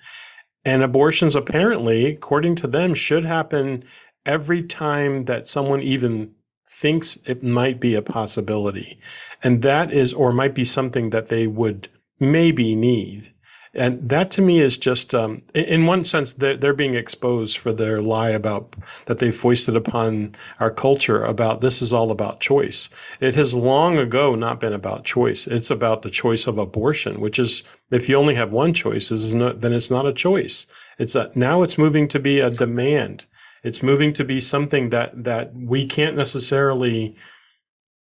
And 0.64 0.82
abortions 0.82 1.34
apparently 1.34 2.06
according 2.06 2.56
to 2.56 2.66
them 2.66 2.94
should 2.94 3.25
happen 3.25 3.84
every 4.26 4.62
time 4.64 5.25
that 5.25 5.46
someone 5.46 5.82
even 5.82 6.32
thinks 6.68 7.18
it 7.25 7.42
might 7.42 7.80
be 7.80 7.94
a 7.94 8.02
possibility. 8.02 8.98
And 9.42 9.62
that 9.62 9.92
is 9.92 10.12
or 10.12 10.32
might 10.32 10.54
be 10.54 10.64
something 10.64 11.10
that 11.10 11.28
they 11.28 11.46
would 11.46 11.88
maybe 12.18 12.75
need 12.75 13.32
and 13.76 14.09
that 14.09 14.30
to 14.33 14.42
me 14.42 14.61
is 14.61 14.78
just, 14.78 15.14
um, 15.14 15.42
in 15.54 15.87
one 15.87 16.02
sense, 16.04 16.33
they're, 16.33 16.56
they're 16.56 16.73
being 16.73 16.95
exposed 16.95 17.59
for 17.59 17.73
their 17.73 18.00
lie 18.00 18.30
about 18.30 18.75
that 19.04 19.18
they 19.18 19.30
foisted 19.30 19.76
upon 19.76 20.35
our 20.61 20.71
culture 20.71 21.23
about 21.23 21.61
this 21.61 21.83
is 21.83 21.92
all 21.92 22.11
about 22.11 22.40
choice. 22.40 22.88
It 23.21 23.35
has 23.35 23.54
long 23.54 23.99
ago 23.99 24.35
not 24.35 24.61
been 24.61 24.73
about 24.73 25.04
choice. 25.04 25.47
It's 25.47 25.71
about 25.71 26.02
the 26.02 26.11
choice 26.11 26.47
of 26.47 26.59
abortion, 26.59 27.21
which 27.21 27.38
is 27.38 27.62
if 27.90 28.09
you 28.09 28.16
only 28.16 28.35
have 28.35 28.52
one 28.52 28.73
choice, 28.73 29.11
then 29.11 29.73
it's 29.73 29.90
not 29.90 30.06
a 30.06 30.12
choice. 30.12 30.66
It's 30.99 31.14
a, 31.14 31.30
now 31.35 31.62
it's 31.62 31.78
moving 31.78 32.09
to 32.09 32.18
be 32.18 32.40
a 32.40 32.50
demand. 32.50 33.26
It's 33.62 33.83
moving 33.83 34.12
to 34.14 34.25
be 34.25 34.40
something 34.40 34.90
that 34.90 35.25
that 35.25 35.52
we 35.54 35.87
can't 35.87 36.16
necessarily 36.16 37.16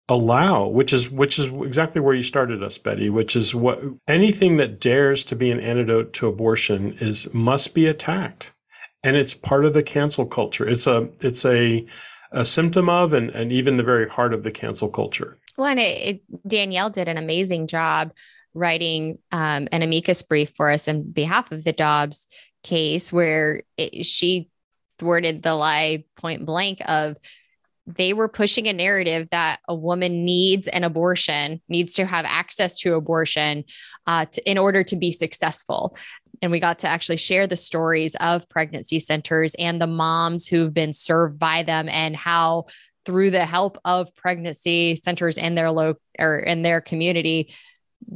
allow 0.10 0.68
which 0.68 0.92
is 0.92 1.10
which 1.10 1.38
is 1.38 1.46
exactly 1.46 2.01
where 2.01 2.16
you 2.16 2.24
started 2.24 2.63
us 2.63 2.78
betty 2.78 3.10
which 3.10 3.36
is 3.36 3.54
what 3.54 3.80
anything 4.08 4.58
that 4.58 4.80
dares 4.80 5.24
to 5.24 5.36
be 5.36 5.51
an 5.51 5.60
antidote 5.60 6.12
to 6.13 6.28
abortion 6.28 6.98
is 7.00 7.32
must 7.34 7.74
be 7.74 7.86
attacked. 7.86 8.51
And 9.04 9.16
it's 9.16 9.34
part 9.34 9.63
of 9.63 9.74
the 9.74 9.84
cancel 9.84 10.25
culture. 10.25 10.68
It's 10.68 10.88
a 10.88 11.08
it's 11.22 11.46
a 11.46 11.86
a 12.32 12.46
symptom 12.46 12.89
of 12.89 13.13
and, 13.13 13.30
and 13.30 13.51
even 13.51 13.78
the 13.78 13.84
very 13.84 14.10
heart 14.10 14.34
of 14.34 14.44
the 14.44 14.51
cancel 14.51 14.89
culture. 14.89 15.38
Well 15.58 15.68
and 15.68 15.80
it, 15.80 16.08
it, 16.08 16.48
danielle 16.48 16.89
did 16.89 17.08
an 17.08 17.18
amazing 17.18 17.68
job 17.68 18.12
writing 18.54 19.20
um, 19.32 19.68
an 19.72 19.84
amicus 19.84 20.22
brief 20.24 20.54
for 20.56 20.72
us 20.72 20.88
on 20.88 21.04
behalf 21.04 21.51
of 21.51 21.63
the 21.63 21.72
dobbs 21.72 22.28
case 22.63 23.12
where 23.12 23.62
it, 23.78 24.06
she 24.06 24.50
thwarted 24.98 25.44
the 25.44 25.54
lie 25.54 26.04
point 26.18 26.46
blank 26.46 26.82
of 26.86 27.18
they 27.96 28.13
were 28.13 28.27
pushing 28.27 28.67
a 28.67 28.74
narrative 28.74 29.27
that 29.31 29.60
a 29.67 29.74
woman 29.74 30.24
needs 30.24 30.67
an 30.67 30.84
abortion, 30.84 31.62
needs 31.69 31.96
to 31.96 32.05
have 32.05 32.25
access 32.25 32.77
to 32.79 32.93
abortion 32.93 33.63
uh, 34.05 34.25
to, 34.25 34.50
in 34.50 34.58
order 34.58 34.84
to 34.84 34.96
be 34.96 35.12
successful. 35.12 35.98
And 36.41 36.51
we 36.51 36.60
got 36.60 36.79
to 36.79 36.88
actually 36.88 37.17
share 37.17 37.48
the 37.48 37.58
stories 37.58 38.15
of 38.19 38.48
pregnancy 38.48 39.00
centers 39.00 39.55
and 39.55 39.81
the 39.81 39.88
moms 39.88 40.48
who've 40.48 40.74
been 40.74 40.93
served 40.93 41.39
by 41.39 41.63
them 41.63 41.89
and 41.89 42.15
how 42.15 42.67
through 43.05 43.31
the 43.31 43.46
help 43.46 43.79
of 43.84 44.13
pregnancy 44.15 44.96
centers 44.96 45.38
in 45.38 45.55
their 45.55 45.72
low 45.72 45.96
or 46.19 46.38
in 46.38 46.62
their 46.62 46.81
community 46.81 47.53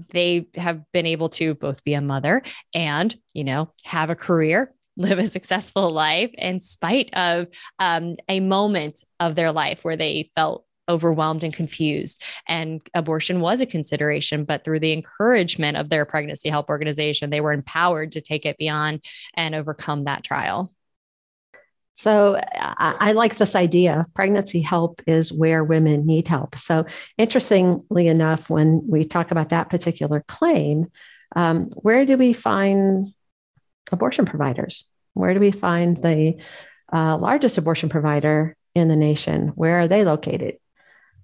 they 0.10 0.48
have 0.56 0.82
been 0.92 1.06
able 1.06 1.30
to 1.30 1.56
both 1.56 1.84
be 1.84 1.94
a 1.94 2.02
mother 2.02 2.42
and 2.74 3.16
you 3.34 3.44
know 3.44 3.72
have 3.84 4.10
a 4.10 4.16
career 4.16 4.74
live 4.98 5.20
a 5.20 5.28
successful 5.28 5.92
life 5.92 6.32
in 6.38 6.60
spite 6.60 7.10
of 7.14 7.48
um, 7.80 8.16
a 8.28 8.40
moment 8.40 9.04
of 9.20 9.36
their 9.36 9.52
life 9.52 9.84
where 9.84 9.98
they 9.98 10.32
felt 10.36 10.66
overwhelmed 10.90 11.44
and 11.44 11.54
confused. 11.54 12.22
And 12.48 12.82
abortion 12.94 13.40
was 13.40 13.62
a 13.62 13.66
consideration, 13.66 14.44
but 14.44 14.64
through 14.64 14.80
the 14.80 14.94
encouragement 14.94 15.78
of 15.78 15.90
their 15.90 16.06
pregnancy 16.06 16.50
help 16.50 16.70
organization, 16.70 17.30
they 17.30 17.42
were 17.42 17.54
empowered 17.54 18.12
to 18.14 18.22
take 18.22 18.46
it 18.46 18.58
beyond 18.58 19.04
and 19.36 19.56
overcome 19.56 20.06
that 20.06 20.24
trial. 20.24 20.74
So 21.96 22.42
I, 22.54 22.96
I, 23.00 23.12
like 23.12 23.36
this 23.36 23.56
idea. 23.56 24.06
Pregnancy 24.16 24.62
help 24.62 25.02
is 25.06 25.32
where 25.32 25.64
women 25.64 26.08
need 26.08 26.28
help. 26.28 26.56
So 26.56 26.86
interestingly 27.20 28.08
enough, 28.08 28.50
when 28.50 28.88
we 28.88 29.06
talk 29.06 29.30
about 29.30 29.50
that 29.50 29.70
particular 29.70 30.24
claim, 30.28 30.88
um, 31.36 31.66
where 31.66 32.06
do 32.06 32.18
we 32.18 32.34
find 32.34 33.14
abortion 33.92 34.26
providers. 34.26 34.86
Where 35.14 35.34
do 35.34 35.40
we 35.40 35.52
find 35.52 35.98
the 35.98 36.42
uh, 36.92 37.18
largest 37.18 37.58
abortion 37.58 37.90
provider 37.90 38.56
in 38.76 38.88
the 38.88 38.96
nation? 38.96 39.50
Where 39.50 39.80
are 39.80 39.88
they 39.88 40.04
located? 40.04 40.58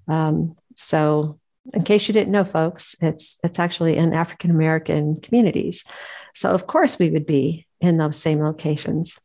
Um, 0.08 0.56
so, 0.76 1.40
in 1.74 1.84
case 1.84 2.08
you 2.08 2.14
didn't 2.14 2.32
know, 2.32 2.46
folks, 2.46 2.96
it's 3.02 3.38
it's 3.44 3.60
actually 3.60 3.98
in 3.98 4.14
African 4.14 4.52
American 4.52 5.22
communities. 5.22 5.84
So, 6.34 6.52
of 6.52 6.68
course, 6.68 6.98
we 6.98 7.10
would 7.10 7.26
be 7.26 7.68
in 7.80 7.98
those 7.98 8.18
same 8.18 8.42
locations 8.42 9.20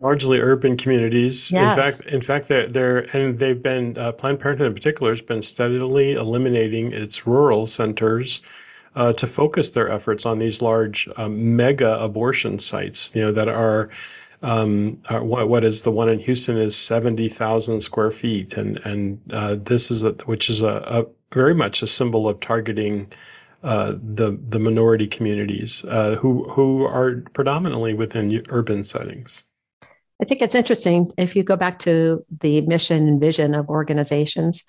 largely 0.00 0.38
urban 0.40 0.76
communities. 0.76 1.50
Yes. 1.50 1.76
In 1.76 1.82
fact, 1.82 2.00
in 2.06 2.20
fact, 2.20 2.48
they're, 2.48 2.68
they're 2.68 3.16
and 3.16 3.38
they've 3.38 3.62
been 3.62 3.96
uh, 3.98 4.12
Planned 4.12 4.40
Parenthood 4.40 4.68
in 4.68 4.74
particular 4.74 5.12
has 5.12 5.22
been 5.22 5.42
steadily 5.42 6.12
eliminating 6.12 6.92
its 6.92 7.26
rural 7.26 7.66
centers 7.66 8.42
uh, 8.94 9.12
to 9.14 9.26
focus 9.26 9.70
their 9.70 9.90
efforts 9.90 10.26
on 10.26 10.38
these 10.38 10.62
large 10.62 11.08
um, 11.16 11.56
mega 11.56 12.00
abortion 12.00 12.58
sites. 12.58 13.14
You 13.14 13.22
know 13.22 13.32
that 13.32 13.48
are. 13.48 13.90
Um, 14.40 15.02
uh, 15.08 15.18
what, 15.18 15.48
what 15.48 15.64
is 15.64 15.82
the 15.82 15.90
one 15.90 16.08
in 16.08 16.20
Houston 16.20 16.56
is 16.56 16.76
seventy 16.76 17.28
thousand 17.28 17.80
square 17.80 18.12
feet, 18.12 18.56
and 18.56 18.78
and 18.84 19.20
uh, 19.32 19.56
this 19.56 19.90
is 19.90 20.04
a, 20.04 20.12
which 20.26 20.48
is 20.48 20.62
a, 20.62 20.76
a, 20.86 21.06
very 21.34 21.54
much 21.54 21.82
a 21.82 21.88
symbol 21.88 22.28
of 22.28 22.38
targeting 22.38 23.12
uh, 23.64 23.96
the 24.00 24.38
the 24.48 24.60
minority 24.60 25.08
communities 25.08 25.84
uh, 25.88 26.14
who 26.14 26.44
who 26.44 26.84
are 26.84 27.22
predominantly 27.32 27.94
within 27.94 28.40
urban 28.50 28.84
settings. 28.84 29.42
I 30.20 30.24
think 30.24 30.42
it's 30.42 30.54
interesting 30.54 31.12
if 31.16 31.36
you 31.36 31.42
go 31.42 31.56
back 31.56 31.78
to 31.80 32.24
the 32.40 32.60
mission 32.62 33.08
and 33.08 33.20
vision 33.20 33.54
of 33.54 33.68
organizations 33.68 34.64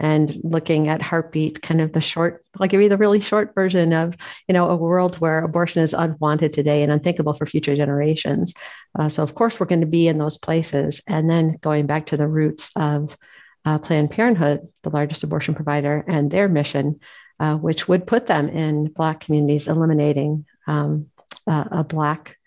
and 0.00 0.36
looking 0.42 0.88
at 0.88 1.00
heartbeat 1.00 1.62
kind 1.62 1.80
of 1.80 1.92
the 1.92 2.00
short 2.00 2.44
i'll 2.60 2.66
give 2.66 2.82
you 2.82 2.88
the 2.88 2.96
really 2.96 3.20
short 3.20 3.54
version 3.54 3.92
of 3.92 4.16
you 4.48 4.52
know 4.52 4.68
a 4.68 4.76
world 4.76 5.16
where 5.16 5.44
abortion 5.44 5.82
is 5.82 5.94
unwanted 5.94 6.52
today 6.52 6.82
and 6.82 6.92
unthinkable 6.92 7.34
for 7.34 7.46
future 7.46 7.76
generations. 7.76 8.54
Uh, 8.98 9.08
so 9.08 9.22
of 9.22 9.34
course 9.34 9.58
we're 9.58 9.66
going 9.66 9.80
to 9.80 9.86
be 9.86 10.08
in 10.08 10.18
those 10.18 10.38
places. 10.38 11.00
And 11.06 11.28
then 11.28 11.58
going 11.60 11.86
back 11.86 12.06
to 12.06 12.16
the 12.16 12.28
roots 12.28 12.70
of 12.76 13.16
uh, 13.64 13.78
planned 13.78 14.10
parenthood 14.10 14.60
the 14.82 14.90
largest 14.90 15.22
abortion 15.22 15.54
provider 15.54 16.04
and 16.06 16.30
their 16.30 16.48
mission 16.48 17.00
uh, 17.40 17.56
which 17.56 17.88
would 17.88 18.06
put 18.06 18.26
them 18.26 18.48
in 18.48 18.86
black 18.88 19.20
communities 19.20 19.68
eliminating 19.68 20.44
um, 20.66 21.10
a 21.46 21.84
black 21.84 22.38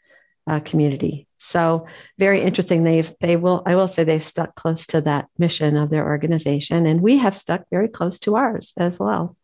uh, 0.47 0.59
community 0.59 1.26
so 1.37 1.85
very 2.17 2.41
interesting. 2.41 2.83
They've 2.83 3.11
they 3.19 3.35
will 3.35 3.63
I 3.65 3.75
will 3.75 3.87
say 3.87 4.03
they've 4.03 4.23
stuck 4.23 4.55
close 4.55 4.87
to 4.87 5.01
that 5.01 5.27
mission 5.37 5.77
of 5.77 5.89
their 5.89 6.05
organization, 6.05 6.85
and 6.85 7.01
we 7.01 7.17
have 7.17 7.35
stuck 7.35 7.63
very 7.69 7.87
close 7.87 8.19
to 8.19 8.35
ours 8.35 8.73
as 8.77 8.99
well. 8.99 9.35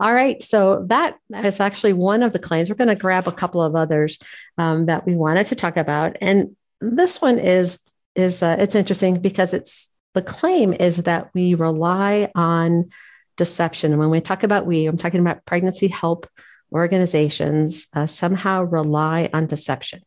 All 0.00 0.14
right, 0.14 0.40
so 0.40 0.84
that 0.86 1.16
is 1.34 1.60
actually 1.60 1.92
one 1.92 2.22
of 2.22 2.32
the 2.32 2.38
claims. 2.38 2.68
We're 2.68 2.76
going 2.76 2.88
to 2.88 2.94
grab 2.94 3.26
a 3.26 3.32
couple 3.32 3.62
of 3.62 3.74
others 3.74 4.18
um, 4.56 4.86
that 4.86 5.04
we 5.04 5.14
wanted 5.14 5.46
to 5.48 5.56
talk 5.56 5.76
about, 5.76 6.16
and 6.20 6.56
this 6.80 7.20
one 7.20 7.38
is 7.38 7.80
is 8.14 8.42
uh, 8.42 8.56
it's 8.58 8.74
interesting 8.74 9.20
because 9.20 9.52
it's 9.52 9.88
the 10.14 10.22
claim 10.22 10.72
is 10.72 10.98
that 10.98 11.30
we 11.34 11.54
rely 11.54 12.30
on 12.34 12.90
deception. 13.36 13.92
And 13.92 14.00
when 14.00 14.10
we 14.10 14.20
talk 14.20 14.42
about 14.42 14.66
we, 14.66 14.86
I'm 14.86 14.98
talking 14.98 15.20
about 15.20 15.44
pregnancy 15.44 15.88
help 15.88 16.26
organizations 16.72 17.86
uh, 17.94 18.06
somehow 18.06 18.62
rely 18.62 19.30
on 19.32 19.46
deception. 19.46 20.00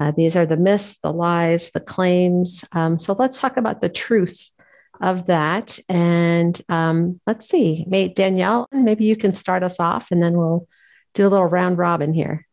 Uh, 0.00 0.10
these 0.10 0.34
are 0.34 0.46
the 0.46 0.56
myths, 0.56 0.98
the 1.02 1.12
lies, 1.12 1.70
the 1.70 1.80
claims. 1.80 2.64
Um, 2.72 2.98
so 2.98 3.14
let's 3.18 3.38
talk 3.38 3.58
about 3.58 3.82
the 3.82 3.90
truth 3.90 4.50
of 5.00 5.26
that. 5.26 5.78
And 5.88 6.60
um, 6.68 7.20
let's 7.26 7.46
see, 7.46 7.84
May, 7.86 8.08
Danielle, 8.08 8.66
maybe 8.72 9.04
you 9.04 9.16
can 9.16 9.34
start 9.34 9.62
us 9.62 9.78
off 9.78 10.10
and 10.10 10.22
then 10.22 10.36
we'll 10.36 10.66
do 11.14 11.26
a 11.26 11.28
little 11.28 11.46
round 11.46 11.78
robin 11.78 12.14
here. 12.14 12.46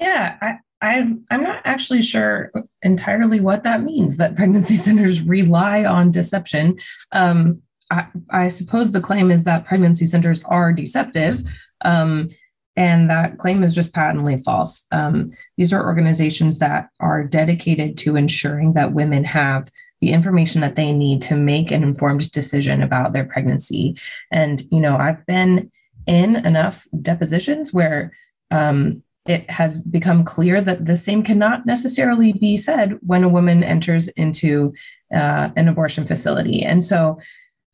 Yeah, 0.00 0.36
I, 0.40 0.54
I'm, 0.80 1.24
I'm 1.30 1.42
not 1.42 1.62
actually 1.64 2.02
sure 2.02 2.50
entirely 2.82 3.40
what 3.40 3.64
that 3.64 3.82
means 3.82 4.16
that 4.16 4.36
pregnancy 4.36 4.76
centers 4.76 5.22
rely 5.22 5.84
on 5.84 6.10
deception. 6.10 6.78
Um, 7.12 7.62
I, 7.90 8.06
I, 8.30 8.48
suppose 8.48 8.92
the 8.92 9.00
claim 9.00 9.30
is 9.30 9.44
that 9.44 9.66
pregnancy 9.66 10.06
centers 10.06 10.44
are 10.44 10.72
deceptive. 10.72 11.42
Um, 11.84 12.30
and 12.76 13.10
that 13.10 13.38
claim 13.38 13.62
is 13.62 13.74
just 13.74 13.94
patently 13.94 14.38
false. 14.38 14.86
Um, 14.92 15.32
these 15.56 15.72
are 15.72 15.84
organizations 15.84 16.58
that 16.60 16.88
are 17.00 17.24
dedicated 17.24 17.96
to 17.98 18.16
ensuring 18.16 18.74
that 18.74 18.92
women 18.92 19.24
have 19.24 19.70
the 20.00 20.12
information 20.12 20.60
that 20.62 20.76
they 20.76 20.92
need 20.92 21.20
to 21.22 21.36
make 21.36 21.70
an 21.70 21.82
informed 21.82 22.30
decision 22.32 22.82
about 22.82 23.12
their 23.12 23.24
pregnancy. 23.24 23.96
And, 24.30 24.62
you 24.70 24.80
know, 24.80 24.96
I've 24.96 25.26
been 25.26 25.70
in 26.06 26.36
enough 26.36 26.86
depositions 27.02 27.72
where 27.72 28.12
um, 28.50 29.02
it 29.26 29.50
has 29.50 29.78
become 29.78 30.24
clear 30.24 30.60
that 30.62 30.86
the 30.86 30.96
same 30.96 31.22
cannot 31.22 31.66
necessarily 31.66 32.32
be 32.32 32.56
said 32.56 32.98
when 33.02 33.24
a 33.24 33.28
woman 33.28 33.62
enters 33.62 34.08
into 34.08 34.72
uh, 35.14 35.50
an 35.56 35.68
abortion 35.68 36.06
facility. 36.06 36.62
And 36.62 36.82
so 36.82 37.18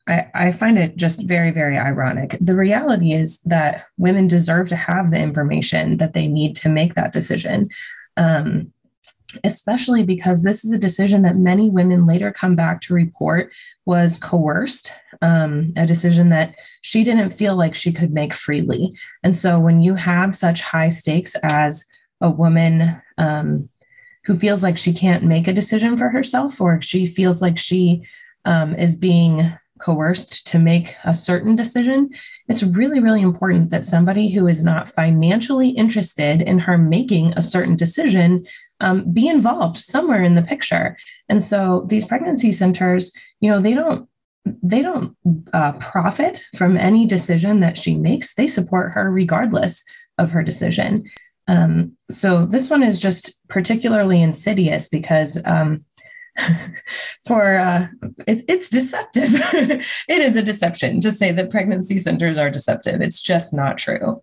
I, 0.09 0.31
I 0.35 0.53
find 0.53 0.79
it 0.79 0.97
just 0.97 1.27
very, 1.27 1.51
very 1.51 1.77
ironic. 1.77 2.37
The 2.40 2.57
reality 2.57 3.12
is 3.12 3.40
that 3.42 3.87
women 3.99 4.29
deserve 4.29 4.69
to 4.69 4.77
have 4.77 5.11
the 5.11 5.19
information 5.19 5.97
that 5.97 6.12
they 6.12 6.27
need 6.27 6.55
to 6.57 6.69
make 6.69 6.95
that 6.95 7.12
decision. 7.12 7.69
Um, 8.16 8.73
especially 9.45 10.05
because 10.05 10.42
this 10.42 10.64
is 10.64 10.73
a 10.73 10.79
decision 10.79 11.23
that 11.23 11.37
many 11.37 11.69
women 11.69 12.07
later 12.07 12.31
come 12.31 12.55
back 12.55 12.81
to 12.81 12.95
report 12.95 13.53
was 13.85 14.19
coerced, 14.19 14.92
um, 15.21 15.73
a 15.77 15.85
decision 15.85 16.29
that 16.29 16.55
she 16.83 17.05
didn't 17.05 17.33
feel 17.33 17.57
like 17.57 17.75
she 17.75 17.92
could 17.92 18.12
make 18.12 18.33
freely. 18.33 18.95
And 19.23 19.37
so 19.37 19.59
when 19.59 19.81
you 19.81 19.95
have 19.97 20.35
such 20.35 20.62
high 20.62 20.88
stakes 20.88 21.37
as 21.42 21.85
a 22.21 22.31
woman 22.31 23.03
um, 23.19 23.69
who 24.25 24.37
feels 24.37 24.62
like 24.62 24.79
she 24.79 24.92
can't 24.92 25.25
make 25.25 25.49
a 25.49 25.53
decision 25.53 25.97
for 25.97 26.09
herself, 26.09 26.61
or 26.61 26.81
she 26.81 27.07
feels 27.07 27.42
like 27.42 27.59
she 27.59 28.03
um, 28.45 28.75
is 28.77 28.95
being 28.95 29.53
coerced 29.79 30.47
to 30.49 30.59
make 30.59 30.95
a 31.05 31.15
certain 31.15 31.55
decision, 31.55 32.11
it's 32.49 32.62
really, 32.62 33.01
really 33.01 33.23
important 33.23 33.71
that 33.71 33.85
somebody 33.85 34.31
who 34.31 34.47
is 34.47 34.65
not 34.65 34.89
financially 34.89 35.71
interested 35.71 36.43
in 36.43 36.59
her 36.61 36.79
making 36.79 37.33
a 37.37 37.43
certain 37.43 37.77
decision 37.77 38.47
um, 38.81 39.11
be 39.12 39.29
involved 39.29 39.77
somewhere 39.77 40.23
in 40.23 40.35
the 40.35 40.43
picture. 40.43 40.97
And 41.29 41.43
so 41.43 41.87
these 41.89 42.07
pregnancy 42.07 42.53
centers, 42.53 43.12
you 43.41 43.51
know, 43.51 43.61
they 43.61 43.75
don't 43.75 44.09
they 44.62 44.81
don't 44.81 45.17
uh, 45.53 45.73
profit 45.81 46.45
from 46.55 46.77
any 46.77 47.05
decision 47.05 47.61
that 47.61 47.77
she 47.77 47.97
makes. 47.97 48.35
They 48.35 48.47
support 48.47 48.93
her 48.93 49.11
regardless 49.11 49.85
of 50.19 50.31
her 50.31 50.43
decision. 50.45 51.05
Um, 51.49 51.97
so 52.11 52.47
this 52.47 52.71
one 52.71 52.83
is 52.83 53.01
just 53.01 53.41
particularly 53.49 54.23
insidious 54.23 54.89
because 54.89 55.43
um, 55.45 55.85
for 57.27 57.57
uh, 57.57 57.87
it, 58.27 58.44
it's 58.49 58.68
deceptive. 58.68 59.31
it 60.09 60.20
is 60.20 60.37
a 60.37 60.42
deception 60.42 61.01
to 61.01 61.11
say 61.11 61.33
that 61.33 61.51
pregnancy 61.51 61.99
centers 61.99 62.38
are 62.38 62.51
deceptive. 62.51 63.01
It's 63.01 63.22
just 63.22 63.55
not 63.55 63.79
true. 63.79 64.22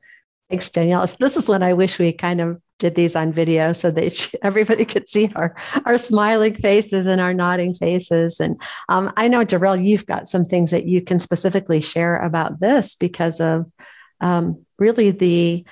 Thanks, 0.50 0.70
Danielle. 0.70 1.08
This 1.20 1.38
is 1.38 1.50
when 1.50 1.64
I 1.64 1.74
wish 1.74 1.98
we 1.98 2.12
kind 2.14 2.42
of 2.42 2.62
did 2.80 2.96
these 2.96 3.16
on 3.16 3.32
video 3.32 3.74
so 3.74 3.90
that 3.92 4.30
everybody 4.44 4.86
could 4.86 5.08
see 5.08 5.32
our, 5.36 5.56
our 5.86 5.98
smiling 5.98 6.54
faces 6.54 7.08
and 7.08 7.22
our 7.22 7.34
nodding 7.34 7.74
faces. 7.74 8.40
And 8.40 8.62
um, 8.90 9.12
I 9.16 9.28
know, 9.30 9.44
Jor-El, 9.44 9.78
you've 9.78 10.06
got 10.06 10.28
some 10.28 10.46
things 10.46 10.72
that 10.72 10.86
you 10.86 11.02
can 11.02 11.20
specifically 11.20 11.82
share 11.82 12.18
about 12.18 12.60
this 12.60 12.96
because 12.96 13.40
of 13.40 13.72
um, 14.22 14.66
really 14.78 15.12
the 15.12 15.66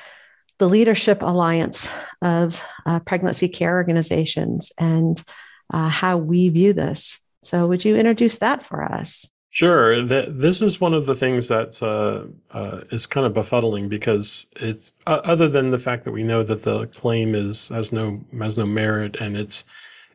the 0.57 0.69
leadership 0.69 1.23
alliance 1.23 1.89
of 2.21 2.63
uh, 2.85 2.99
pregnancy 2.99 3.49
care 3.49 3.73
organizations 3.73 4.71
and 4.77 5.23
uh, 5.71 5.89
how 5.89 6.17
we 6.17 6.49
view 6.49 6.73
this. 6.73 7.19
So, 7.43 7.67
would 7.67 7.83
you 7.83 7.95
introduce 7.95 8.37
that 8.37 8.63
for 8.63 8.83
us? 8.83 9.27
Sure. 9.49 10.01
This 10.01 10.61
is 10.61 10.79
one 10.79 10.93
of 10.93 11.05
the 11.05 11.15
things 11.15 11.49
that 11.49 11.83
uh, 11.83 12.23
uh, 12.57 12.81
is 12.89 13.05
kind 13.05 13.27
of 13.27 13.33
befuddling 13.33 13.89
because 13.89 14.47
it's 14.55 14.93
other 15.07 15.49
than 15.49 15.71
the 15.71 15.77
fact 15.77 16.05
that 16.05 16.13
we 16.13 16.23
know 16.23 16.41
that 16.41 16.63
the 16.63 16.87
claim 16.87 17.35
is 17.35 17.67
has 17.67 17.91
no 17.91 18.23
has 18.39 18.57
no 18.57 18.65
merit 18.65 19.17
and 19.17 19.35
it's 19.35 19.65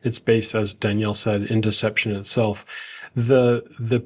it's 0.03 0.19
based, 0.19 0.55
as 0.55 0.73
Danielle 0.73 1.13
said, 1.13 1.43
in 1.43 1.61
deception 1.61 2.15
itself. 2.15 2.65
The 3.15 3.63
the 3.79 4.03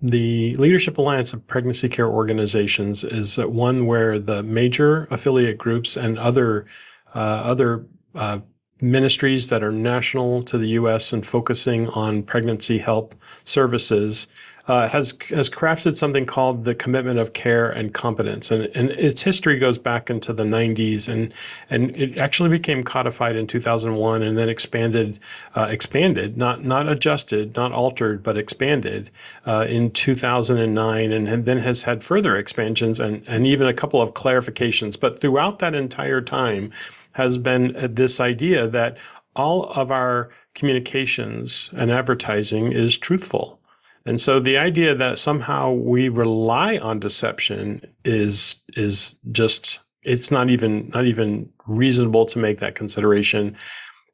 the 0.00 0.54
Leadership 0.56 0.98
Alliance 0.98 1.32
of 1.32 1.44
Pregnancy 1.46 1.88
Care 1.88 2.08
Organizations 2.08 3.02
is 3.02 3.36
one 3.38 3.86
where 3.86 4.20
the 4.20 4.44
major 4.44 5.08
affiliate 5.10 5.58
groups 5.58 5.96
and 5.96 6.18
other 6.18 6.66
uh, 7.14 7.42
other 7.44 7.86
uh, 8.14 8.38
ministries 8.80 9.48
that 9.48 9.62
are 9.62 9.72
national 9.72 10.42
to 10.44 10.58
the 10.58 10.68
U.S. 10.68 11.12
and 11.12 11.26
focusing 11.26 11.88
on 11.88 12.22
pregnancy 12.22 12.78
help 12.78 13.14
services 13.44 14.28
uh, 14.68 14.86
has 14.86 15.16
has 15.30 15.48
crafted 15.48 15.96
something 15.96 16.26
called 16.26 16.64
the 16.64 16.74
commitment 16.74 17.18
of 17.18 17.32
care 17.32 17.70
and 17.70 17.94
competence, 17.94 18.50
and, 18.50 18.64
and 18.74 18.90
its 18.90 19.22
history 19.22 19.58
goes 19.58 19.78
back 19.78 20.10
into 20.10 20.32
the 20.32 20.42
90s, 20.44 21.08
and 21.08 21.32
and 21.70 21.96
it 21.96 22.18
actually 22.18 22.50
became 22.50 22.84
codified 22.84 23.34
in 23.34 23.46
2001, 23.46 24.22
and 24.22 24.36
then 24.36 24.50
expanded, 24.50 25.18
uh, 25.54 25.68
expanded, 25.70 26.36
not 26.36 26.64
not 26.64 26.86
adjusted, 26.86 27.56
not 27.56 27.72
altered, 27.72 28.22
but 28.22 28.36
expanded 28.36 29.10
uh, 29.46 29.66
in 29.68 29.90
2009, 29.90 31.12
and, 31.12 31.28
and 31.28 31.46
then 31.46 31.56
has 31.58 31.82
had 31.82 32.04
further 32.04 32.36
expansions 32.36 33.00
and 33.00 33.24
and 33.26 33.46
even 33.46 33.66
a 33.66 33.74
couple 33.74 34.02
of 34.02 34.12
clarifications. 34.12 35.00
But 35.00 35.22
throughout 35.22 35.60
that 35.60 35.74
entire 35.74 36.20
time, 36.20 36.72
has 37.18 37.36
been 37.36 37.76
this 37.76 38.20
idea 38.20 38.68
that 38.68 38.96
all 39.34 39.64
of 39.72 39.90
our 39.90 40.30
communications 40.54 41.68
and 41.76 41.90
advertising 41.90 42.70
is 42.72 42.96
truthful. 42.96 43.60
And 44.06 44.20
so 44.20 44.38
the 44.38 44.56
idea 44.56 44.94
that 44.94 45.18
somehow 45.18 45.72
we 45.72 46.08
rely 46.08 46.78
on 46.78 47.00
deception 47.00 47.82
is 48.04 48.62
is 48.76 49.16
just 49.32 49.80
it's 50.04 50.30
not 50.30 50.48
even 50.48 50.90
not 50.94 51.06
even 51.06 51.50
reasonable 51.66 52.24
to 52.26 52.38
make 52.38 52.58
that 52.58 52.76
consideration. 52.76 53.56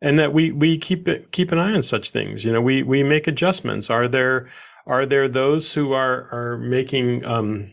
And 0.01 0.19
that 0.19 0.33
we 0.33 0.51
we 0.53 0.79
keep 0.79 1.07
it, 1.07 1.31
keep 1.33 1.53
an 1.53 1.59
eye 1.59 1.75
on 1.75 1.83
such 1.83 2.09
things. 2.09 2.43
You 2.43 2.53
know 2.53 2.63
we 2.63 2.83
we 2.83 3.03
make 3.03 3.29
adjustments. 3.29 3.91
Are 3.91 4.09
there 4.09 4.49
are 4.87 5.05
there 5.05 5.29
those 5.29 5.75
who 5.75 5.93
are 5.93 6.29
are 6.33 6.57
making 6.57 7.25
um, 7.27 7.71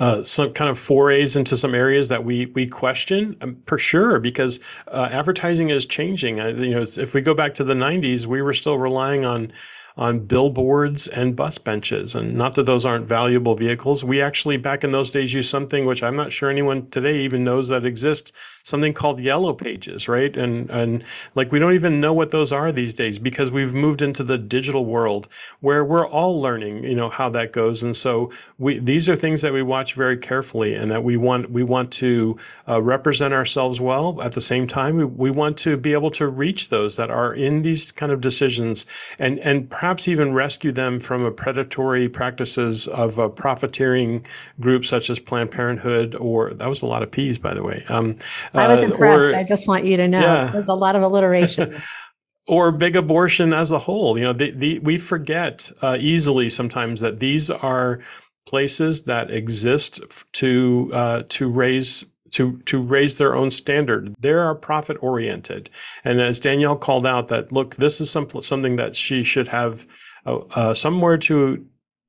uh, 0.00 0.22
some 0.22 0.52
kind 0.52 0.70
of 0.70 0.78
forays 0.78 1.36
into 1.36 1.56
some 1.56 1.74
areas 1.74 2.08
that 2.08 2.24
we 2.24 2.46
we 2.46 2.66
question 2.66 3.36
um, 3.40 3.56
for 3.66 3.78
sure 3.78 4.18
because 4.18 4.60
uh, 4.88 5.08
advertising 5.10 5.70
is 5.70 5.86
changing. 5.86 6.40
Uh, 6.40 6.48
you 6.48 6.74
know, 6.74 6.82
if 6.82 7.14
we 7.14 7.20
go 7.20 7.34
back 7.34 7.54
to 7.54 7.64
the 7.64 7.74
'90s, 7.74 8.26
we 8.26 8.42
were 8.42 8.54
still 8.54 8.78
relying 8.78 9.24
on 9.24 9.52
on 9.96 10.18
billboards 10.18 11.06
and 11.06 11.36
bus 11.36 11.56
benches. 11.56 12.16
And 12.16 12.34
not 12.34 12.54
that 12.56 12.64
those 12.64 12.84
aren't 12.84 13.06
valuable 13.06 13.54
vehicles. 13.54 14.02
We 14.02 14.20
actually, 14.20 14.56
back 14.56 14.82
in 14.82 14.90
those 14.90 15.12
days, 15.12 15.32
used 15.32 15.50
something 15.50 15.86
which 15.86 16.02
I'm 16.02 16.16
not 16.16 16.32
sure 16.32 16.50
anyone 16.50 16.88
today 16.90 17.20
even 17.20 17.44
knows 17.44 17.68
that 17.68 17.86
exists, 17.86 18.32
something 18.64 18.92
called 18.92 19.20
yellow 19.20 19.52
pages, 19.52 20.08
right? 20.08 20.36
And, 20.36 20.68
and 20.70 21.04
like 21.36 21.52
we 21.52 21.60
don't 21.60 21.74
even 21.74 22.00
know 22.00 22.12
what 22.12 22.30
those 22.30 22.50
are 22.50 22.72
these 22.72 22.94
days 22.94 23.20
because 23.20 23.52
we've 23.52 23.72
moved 23.74 24.02
into 24.02 24.24
the 24.24 24.36
digital 24.36 24.84
world 24.84 25.28
where 25.60 25.84
we're 25.84 26.08
all 26.08 26.40
learning, 26.40 26.82
you 26.82 26.96
know, 26.96 27.08
how 27.08 27.28
that 27.30 27.52
goes. 27.52 27.84
And 27.84 27.94
so 27.94 28.32
we, 28.58 28.80
these 28.80 29.08
are 29.08 29.14
things 29.14 29.42
that 29.42 29.52
we 29.52 29.62
watch 29.62 29.94
very 29.94 30.16
carefully 30.16 30.74
and 30.74 30.90
that 30.90 31.04
we 31.04 31.16
want, 31.16 31.50
we 31.50 31.62
want 31.62 31.92
to 31.92 32.36
uh, 32.68 32.82
represent 32.82 33.32
ourselves 33.32 33.80
well. 33.80 34.20
At 34.22 34.32
the 34.32 34.40
same 34.40 34.66
time, 34.66 34.96
we, 34.96 35.04
we 35.04 35.30
want 35.30 35.56
to 35.58 35.76
be 35.76 35.92
able 35.92 36.10
to 36.12 36.26
reach 36.26 36.70
those 36.70 36.96
that 36.96 37.10
are 37.10 37.32
in 37.32 37.62
these 37.62 37.92
kind 37.92 38.10
of 38.10 38.20
decisions 38.20 38.86
and, 39.20 39.38
and 39.38 39.70
perhaps 39.84 40.08
even 40.08 40.32
rescue 40.32 40.72
them 40.72 40.98
from 40.98 41.26
a 41.26 41.30
predatory 41.30 42.08
practices 42.08 42.88
of 42.88 43.18
a 43.18 43.28
profiteering 43.28 44.24
group 44.58 44.82
such 44.82 45.10
as 45.10 45.18
Planned 45.18 45.50
Parenthood, 45.50 46.14
or 46.14 46.54
that 46.54 46.66
was 46.66 46.80
a 46.80 46.86
lot 46.86 47.02
of 47.02 47.10
P's, 47.10 47.36
by 47.36 47.52
the 47.52 47.62
way. 47.62 47.84
Um, 47.90 48.16
I 48.54 48.66
was 48.66 48.80
uh, 48.80 48.84
impressed. 48.84 49.34
Or, 49.34 49.36
I 49.36 49.44
just 49.44 49.68
want 49.68 49.84
you 49.84 49.98
to 49.98 50.08
know 50.08 50.22
yeah. 50.22 50.46
there's 50.46 50.68
a 50.68 50.74
lot 50.74 50.96
of 50.96 51.02
alliteration. 51.02 51.82
or 52.48 52.72
big 52.72 52.96
abortion 52.96 53.52
as 53.52 53.72
a 53.72 53.78
whole. 53.78 54.16
You 54.16 54.24
know, 54.24 54.32
the, 54.32 54.52
the, 54.52 54.78
we 54.78 54.96
forget 54.96 55.70
uh, 55.82 55.98
easily 56.00 56.48
sometimes 56.48 57.00
that 57.00 57.20
these 57.20 57.50
are 57.50 58.00
places 58.46 59.02
that 59.02 59.30
exist 59.30 60.00
to 60.32 60.90
uh, 60.94 61.24
to 61.28 61.50
raise 61.50 62.06
to 62.34 62.58
to 62.66 62.80
raise 62.80 63.18
their 63.18 63.34
own 63.34 63.50
standard. 63.50 64.14
They 64.20 64.32
are 64.32 64.54
profit 64.54 64.96
oriented, 65.00 65.70
and 66.04 66.20
as 66.20 66.40
Danielle 66.40 66.76
called 66.76 67.06
out, 67.06 67.28
that 67.28 67.52
look, 67.52 67.76
this 67.76 68.00
is 68.00 68.10
some, 68.10 68.28
something 68.42 68.76
that 68.76 68.96
she 68.96 69.22
should 69.22 69.48
have 69.48 69.86
uh, 70.26 70.38
uh, 70.50 70.74
somewhere 70.74 71.18
to 71.18 71.64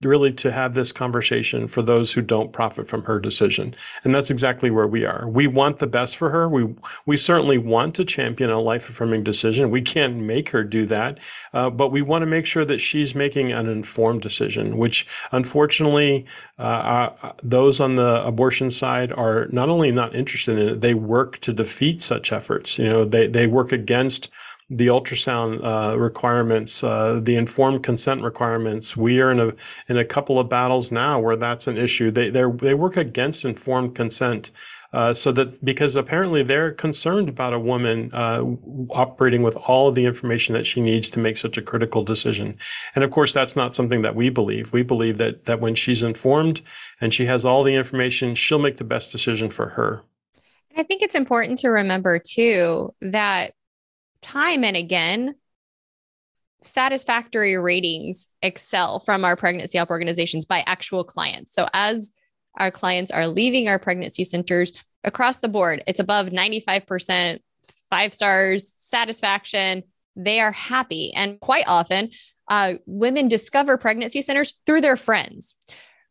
really 0.06 0.32
to 0.34 0.52
have 0.52 0.74
this 0.74 0.92
conversation 0.92 1.68
for 1.68 1.82
those 1.82 2.12
who 2.12 2.22
don't 2.22 2.54
profit 2.54 2.88
from 2.88 3.04
her 3.04 3.20
decision. 3.20 3.76
And 4.04 4.14
that's 4.14 4.32
exactly 4.32 4.70
where 4.70 4.88
we 4.88 5.06
are. 5.06 5.28
We 5.28 5.48
want 5.48 5.80
the 5.80 5.88
best 5.88 6.18
for 6.18 6.30
her. 6.30 6.48
We 6.48 6.74
we 7.06 7.18
certainly 7.18 7.58
want 7.58 7.96
to 7.96 8.06
champion 8.06 8.50
a 8.50 8.60
life 8.60 8.90
affirming 8.90 9.24
decision. 9.24 9.72
We 9.72 9.82
can't 9.82 10.16
make 10.18 10.50
her 10.50 10.64
do 10.64 10.86
that 10.88 11.20
uh, 11.54 11.70
but 11.70 11.92
we 11.92 12.02
want 12.02 12.22
to 12.22 12.26
make 12.28 12.46
sure 12.46 12.66
that 12.66 12.80
she's 12.80 13.16
making 13.16 13.52
an 13.52 13.68
informed 13.68 14.22
decision 14.22 14.78
which 14.78 15.08
unfortunately 15.32 16.26
uh, 16.60 16.62
uh, 17.22 17.32
those 17.44 17.80
on 17.80 17.96
the 17.96 18.26
abortion 18.26 18.72
side 18.72 19.12
are 19.12 19.48
not 19.52 19.70
only 19.70 19.92
not 19.92 20.16
interested 20.16 20.58
in 20.58 20.70
it 20.70 20.82
they 20.82 20.94
work 20.94 21.40
to 21.40 21.54
defeat 21.54 22.02
such 22.02 22.32
efforts. 22.32 22.80
You 22.80 22.90
know 22.90 23.06
they 23.06 23.28
they 23.28 23.48
work 23.48 23.72
against 23.72 24.30
the 24.70 24.88
ultrasound 24.88 25.64
uh, 25.64 25.98
requirements, 25.98 26.84
uh, 26.84 27.20
the 27.24 27.36
informed 27.36 27.84
consent 27.84 28.24
requirements. 28.24 28.98
We 28.98 29.22
are 29.22 29.32
in 29.32 29.40
a 29.40 29.54
in 29.90 29.98
a 29.98 30.06
couple 30.06 30.40
of 30.40 30.50
battles 30.50 30.92
now 30.92 31.20
where 31.20 31.36
that's 31.36 31.68
an 31.68 31.78
issue. 31.78 32.10
They 32.10 32.30
they 32.30 32.44
they 32.50 32.74
work 32.74 32.98
against 32.98 33.46
informed 33.46 33.96
consent. 33.96 34.52
Uh, 34.94 35.14
so 35.14 35.30
that 35.34 35.64
because 35.66 35.98
apparently 35.98 36.42
they're 36.42 36.72
concerned 36.72 37.28
about 37.28 37.54
a 37.54 37.60
woman 37.60 38.10
uh, 38.14 38.42
operating 38.92 39.44
with 39.44 39.58
all 39.58 39.90
of 39.90 39.96
the 39.96 40.06
information 40.06 40.54
that 40.54 40.66
she 40.66 40.80
needs 40.80 41.10
to 41.10 41.20
make 41.20 41.36
such 41.36 41.58
a 41.58 41.62
critical 41.62 42.02
decision, 42.02 42.58
and 42.96 43.04
of 43.04 43.12
course 43.12 43.34
that's 43.34 43.58
not 43.58 43.76
something 43.76 44.04
that 44.04 44.16
we 44.16 44.30
believe. 44.30 44.72
We 44.72 44.84
believe 44.84 45.18
that 45.18 45.46
that 45.46 45.60
when 45.60 45.76
she's 45.76 46.02
informed 46.02 46.62
and 47.02 47.14
she 47.14 47.26
has 47.26 47.46
all 47.46 47.64
the 47.64 47.76
information, 47.76 48.36
she'll 48.36 48.58
make 48.58 48.78
the 48.78 48.86
best 48.86 49.12
decision 49.12 49.50
for 49.50 49.68
her. 49.68 50.02
I 50.78 50.84
think 50.84 51.02
it's 51.02 51.16
important 51.16 51.60
to 51.60 51.70
remember 51.70 52.20
too 52.20 52.94
that 53.02 53.54
time 54.26 54.64
and 54.64 54.76
again, 54.76 55.36
satisfactory 56.64 57.58
ratings 57.58 58.28
excel 58.42 59.00
from 59.00 59.24
our 59.24 59.36
pregnancy 59.36 59.78
help 59.78 59.92
organizations 59.92 60.46
by 60.46 60.64
actual 60.66 61.04
clients. 61.04 61.54
So 61.54 61.68
as 61.74 62.12
our 62.58 62.72
clients 62.72 63.12
are 63.12 63.28
leaving 63.28 63.68
our 63.68 63.78
pregnancy 63.78 64.24
centers 64.24 64.74
across 65.04 65.38
the 65.38 65.48
board, 65.48 65.84
it's 65.86 66.00
above 66.00 66.28
95%, 66.28 67.40
five 67.92 68.14
stars, 68.14 68.74
satisfaction. 68.80 69.84
They 70.16 70.40
are 70.40 70.52
happy. 70.52 71.14
And 71.14 71.40
quite 71.40 71.66
often, 71.68 72.10
uh, 72.50 72.76
women 72.88 73.28
discover 73.28 73.78
pregnancy 73.78 74.24
centers 74.24 74.54
through 74.66 74.82
their 74.82 74.98
friends 74.98 75.56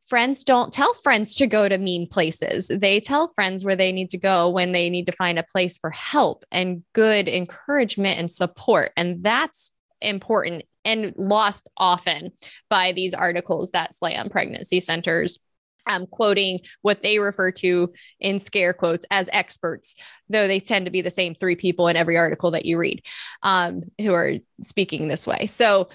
friends 0.07 0.45
don't 0.45 0.73
tell 0.73 0.93
friends 0.95 1.35
to 1.37 1.47
go 1.47 1.69
to 1.69 1.79
mean 1.79 2.09
places. 2.09 2.69
They 2.69 3.01
tell 3.01 3.33
friends 3.35 3.65
where 3.65 3.77
they 3.77 3.93
need 3.93 4.11
to 4.11 4.19
go 4.19 4.49
when 4.51 4.73
they 4.73 4.91
need 4.91 5.07
to 5.07 5.13
find 5.13 5.39
a 5.39 5.45
place 5.45 5.79
for 5.79 5.91
help 5.91 6.45
and 6.53 6.83
good 6.93 7.29
encouragement 7.29 8.19
and 8.19 8.31
support. 8.31 8.93
And 8.97 9.23
that's 9.23 9.71
important 10.01 10.65
and 10.85 11.15
lost 11.17 11.69
often 11.77 12.33
by 12.69 12.93
these 12.93 13.15
articles 13.15 13.71
that 13.71 13.95
slam 13.95 14.29
pregnancy 14.29 14.81
centers. 14.81 15.39
Um, 15.87 16.07
quoting 16.07 16.61
what 16.81 17.03
they 17.03 17.19
refer 17.19 17.51
to 17.51 17.93
in 18.19 18.39
scare 18.39 18.73
quotes 18.73 19.05
as 19.11 19.29
experts, 19.31 19.95
though 20.31 20.49
they 20.49 20.59
tend 20.59 20.87
to 20.87 20.91
be 20.91 21.03
the 21.03 21.11
same 21.11 21.35
three 21.35 21.57
people 21.57 21.89
in 21.89 21.97
every 21.97 22.17
article 22.17 22.53
that 22.53 22.65
you 22.65 22.79
read 22.79 23.05
um, 23.43 23.83
who 24.01 24.15
are 24.15 24.33
speaking 24.63 25.09
this 25.09 25.27
way. 25.27 25.45
So 25.45 25.91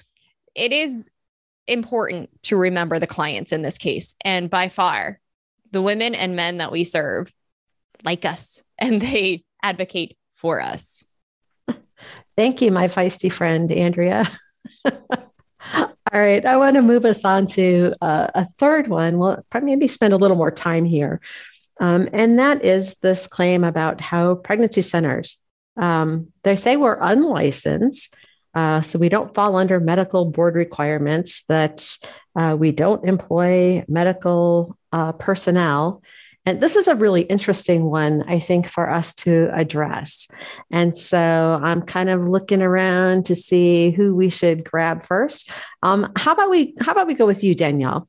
it 0.54 0.72
is 0.74 1.10
important 1.70 2.30
to 2.44 2.58
remember 2.58 3.00
the 3.00 3.08
clients 3.08 3.52
in 3.52 3.62
this 3.62 3.78
case. 3.78 4.16
And 4.22 4.50
by 4.50 4.70
far, 4.70 5.20
the 5.72 5.82
women 5.82 6.16
and 6.16 6.36
men 6.36 6.58
that 6.58 6.72
we 6.72 6.84
serve 6.84 7.32
like 8.04 8.26
us 8.26 8.62
and 8.78 9.02
they 9.02 9.44
advocate 9.62 10.18
for 10.36 10.62
us. 10.62 11.04
Thank 12.36 12.62
you, 12.62 12.72
my 12.72 12.88
feisty 12.88 13.32
friend, 13.32 13.72
Andrea. 13.72 14.26
All 16.12 16.20
right, 16.20 16.44
I 16.44 16.58
want 16.58 16.76
to 16.76 16.82
move 16.82 17.06
us 17.06 17.24
on 17.24 17.46
to 17.48 17.94
uh, 18.02 18.28
a 18.34 18.46
third 18.46 18.88
one. 18.88 19.20
We'll 19.20 19.46
probably 19.50 19.72
maybe 19.72 19.88
spend 19.88 20.14
a 20.14 20.18
little 20.18 20.38
more 20.38 20.50
time 20.50 20.86
here. 20.86 21.22
Um, 21.80 22.10
and 22.14 22.40
that 22.40 22.66
is 22.66 22.96
this 23.02 23.28
claim 23.28 23.64
about 23.64 24.02
how 24.02 24.36
pregnancy 24.36 24.82
centers, 24.82 25.38
um, 25.78 26.30
they 26.44 26.56
say 26.56 26.78
we're 26.78 27.00
unlicensed, 27.00 28.16
uh, 28.56 28.82
so 28.82 29.00
we 29.00 29.10
don't 29.10 29.34
fall 29.36 29.56
under 29.56 29.80
medical 29.80 30.26
board 30.26 30.56
requirements, 30.56 31.44
that 31.48 31.98
uh, 32.36 32.56
we 32.60 32.72
don't 32.72 33.08
employ 33.08 33.84
medical 33.88 34.78
uh, 34.92 35.12
personnel. 35.14 36.02
And 36.46 36.62
this 36.62 36.76
is 36.76 36.88
a 36.88 36.96
really 36.96 37.24
interesting 37.24 37.84
one, 37.84 38.24
I 38.28 38.40
think, 38.40 38.68
for 38.68 38.90
us 38.90 39.14
to 39.16 39.50
address. 39.54 40.28
And 40.72 40.98
so 40.98 41.60
I'm 41.62 41.82
kind 41.82 42.10
of 42.10 42.28
looking 42.28 42.62
around 42.62 43.26
to 43.26 43.36
see 43.36 43.92
who 43.92 44.16
we 44.16 44.30
should 44.30 44.64
grab 44.64 45.04
first. 45.04 45.52
Um, 45.84 46.12
how 46.16 46.32
about 46.32 46.50
we 46.50 46.74
how 46.80 46.94
about 46.94 47.08
we 47.08 47.14
go 47.14 47.28
with 47.28 47.44
you, 47.44 47.54
Danielle? 47.54 48.08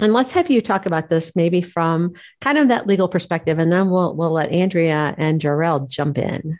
And 0.00 0.12
let's 0.12 0.32
have 0.32 0.50
you 0.50 0.60
talk 0.60 0.86
about 0.86 1.08
this 1.08 1.36
maybe 1.36 1.62
from 1.62 2.14
kind 2.40 2.58
of 2.58 2.68
that 2.68 2.86
legal 2.86 3.08
perspective, 3.08 3.58
and 3.58 3.70
then 3.70 3.90
we'll 3.90 4.16
we'll 4.16 4.32
let 4.32 4.50
Andrea 4.50 5.14
and 5.16 5.40
Jor-El 5.40 5.86
jump 5.86 6.18
in. 6.18 6.58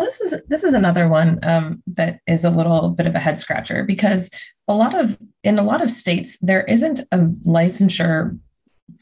Well, 0.00 0.06
this 0.06 0.20
is 0.22 0.42
this 0.46 0.64
is 0.64 0.72
another 0.72 1.08
one 1.08 1.38
um, 1.42 1.82
that 1.88 2.20
is 2.26 2.42
a 2.42 2.50
little 2.50 2.88
bit 2.88 3.06
of 3.06 3.14
a 3.14 3.18
head 3.18 3.38
scratcher 3.38 3.84
because 3.84 4.30
a 4.66 4.72
lot 4.72 4.98
of 4.98 5.18
in 5.44 5.58
a 5.58 5.62
lot 5.62 5.82
of 5.82 5.90
states 5.90 6.38
there 6.38 6.64
isn't 6.64 7.00
a 7.12 7.18
licensure 7.18 8.38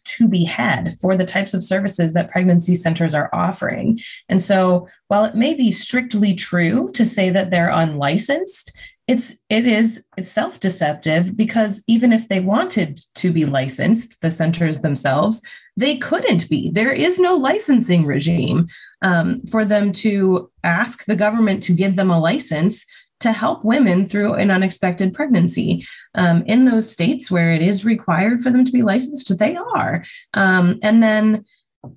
to 0.05 0.27
be 0.27 0.45
had 0.45 0.95
for 0.95 1.17
the 1.17 1.25
types 1.25 1.55
of 1.55 1.63
services 1.63 2.15
that 2.15 2.33
pregnancy 2.33 2.75
centers 2.75 3.15
are 3.15 3.31
offering. 3.33 3.97
And 4.29 4.43
so, 4.43 4.89
while 5.07 5.25
it 5.25 5.37
may 5.37 5.55
be 5.55 5.71
strictly 5.71 6.35
true 6.35 6.91
to 6.95 7.07
say 7.07 7.31
that 7.31 7.53
they're 7.53 7.71
unlicensed, 7.71 8.77
it's 9.09 9.45
it 9.49 9.67
is 9.67 10.07
self-deceptive 10.21 11.37
because 11.37 11.83
even 11.89 12.13
if 12.13 12.29
they 12.29 12.41
wanted 12.41 13.01
to 13.15 13.33
be 13.33 13.47
licensed 13.47 14.21
the 14.21 14.31
centers 14.31 14.81
themselves 14.81 15.43
they 15.79 15.97
couldn't 15.97 16.51
be. 16.51 16.71
There 16.71 16.93
is 16.93 17.21
no 17.21 17.37
licensing 17.37 18.05
regime 18.05 18.67
um, 19.01 19.43
for 19.47 19.65
them 19.65 19.93
to 19.93 20.51
ask 20.65 21.05
the 21.05 21.15
government 21.15 21.63
to 21.65 21.73
give 21.73 21.95
them 21.95 22.11
a 22.11 22.19
license 22.19 22.85
to 23.21 23.31
help 23.31 23.65
women 23.65 24.05
through 24.05 24.35
an 24.35 24.51
unexpected 24.51 25.15
pregnancy. 25.15 25.85
Um, 26.17 26.43
in 26.47 26.65
those 26.65 26.91
states 26.91 27.31
where 27.31 27.53
it 27.53 27.63
is 27.63 27.85
required 27.85 28.41
for 28.41 28.51
them 28.51 28.65
to 28.65 28.73
be 28.73 28.83
licensed 28.83 29.39
they 29.39 29.57
are. 29.57 30.05
Um, 30.35 30.81
and 30.83 31.01
then 31.01 31.45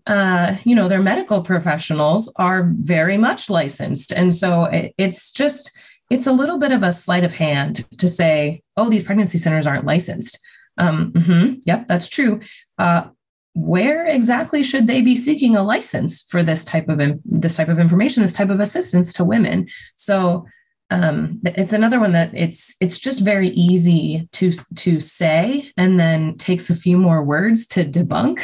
uh, 0.05 0.55
you 0.63 0.75
know, 0.75 0.87
their 0.87 1.01
medical 1.01 1.41
professionals 1.41 2.31
are 2.35 2.71
very 2.75 3.17
much 3.17 3.49
licensed. 3.49 4.11
And 4.11 4.33
so 4.33 4.65
it, 4.65 4.93
it's 4.99 5.31
just, 5.31 5.75
it's 6.11 6.27
a 6.27 6.33
little 6.33 6.59
bit 6.59 6.73
of 6.73 6.83
a 6.83 6.91
sleight 6.91 7.23
of 7.23 7.33
hand 7.33 7.89
to 7.97 8.07
say, 8.09 8.61
oh, 8.75 8.89
these 8.89 9.03
pregnancy 9.03 9.37
centers 9.37 9.65
aren't 9.65 9.85
licensed. 9.85 10.37
Um, 10.77 11.13
mm-hmm, 11.13 11.59
yep, 11.65 11.87
that's 11.87 12.09
true. 12.09 12.41
Uh, 12.77 13.09
where 13.53 14.05
exactly 14.05 14.61
should 14.61 14.87
they 14.87 15.01
be 15.01 15.15
seeking 15.15 15.55
a 15.55 15.63
license 15.63 16.21
for 16.21 16.43
this 16.43 16.65
type 16.65 16.89
of 16.89 16.99
this 17.23 17.57
type 17.57 17.69
of 17.69 17.79
information, 17.79 18.21
this 18.21 18.33
type 18.33 18.49
of 18.49 18.59
assistance 18.59 19.13
to 19.13 19.23
women? 19.23 19.67
So 19.95 20.45
um, 20.89 21.39
it's 21.45 21.71
another 21.71 22.01
one 22.01 22.11
that 22.11 22.31
it's 22.33 22.75
it's 22.81 22.99
just 22.99 23.21
very 23.21 23.49
easy 23.49 24.27
to 24.33 24.51
to 24.75 24.99
say 24.99 25.71
and 25.77 25.97
then 25.97 26.35
takes 26.35 26.69
a 26.69 26.75
few 26.75 26.97
more 26.97 27.23
words 27.23 27.65
to 27.67 27.85
debunk 27.85 28.41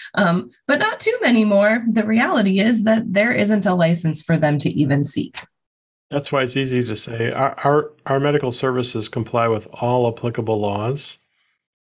um, 0.14 0.48
but 0.66 0.78
not 0.78 1.00
too 1.00 1.16
many 1.20 1.44
more 1.44 1.84
the 1.90 2.06
reality 2.06 2.60
is 2.60 2.84
that 2.84 3.12
there 3.12 3.32
isn't 3.32 3.66
a 3.66 3.74
license 3.74 4.22
for 4.22 4.38
them 4.38 4.56
to 4.58 4.70
even 4.70 5.04
seek 5.04 5.40
that's 6.12 6.30
why 6.30 6.42
it's 6.42 6.56
easy 6.56 6.82
to 6.82 6.94
say. 6.94 7.32
Our, 7.32 7.54
our, 7.64 7.90
our 8.06 8.20
medical 8.20 8.52
services 8.52 9.08
comply 9.08 9.48
with 9.48 9.66
all 9.72 10.06
applicable 10.08 10.60
laws 10.60 11.18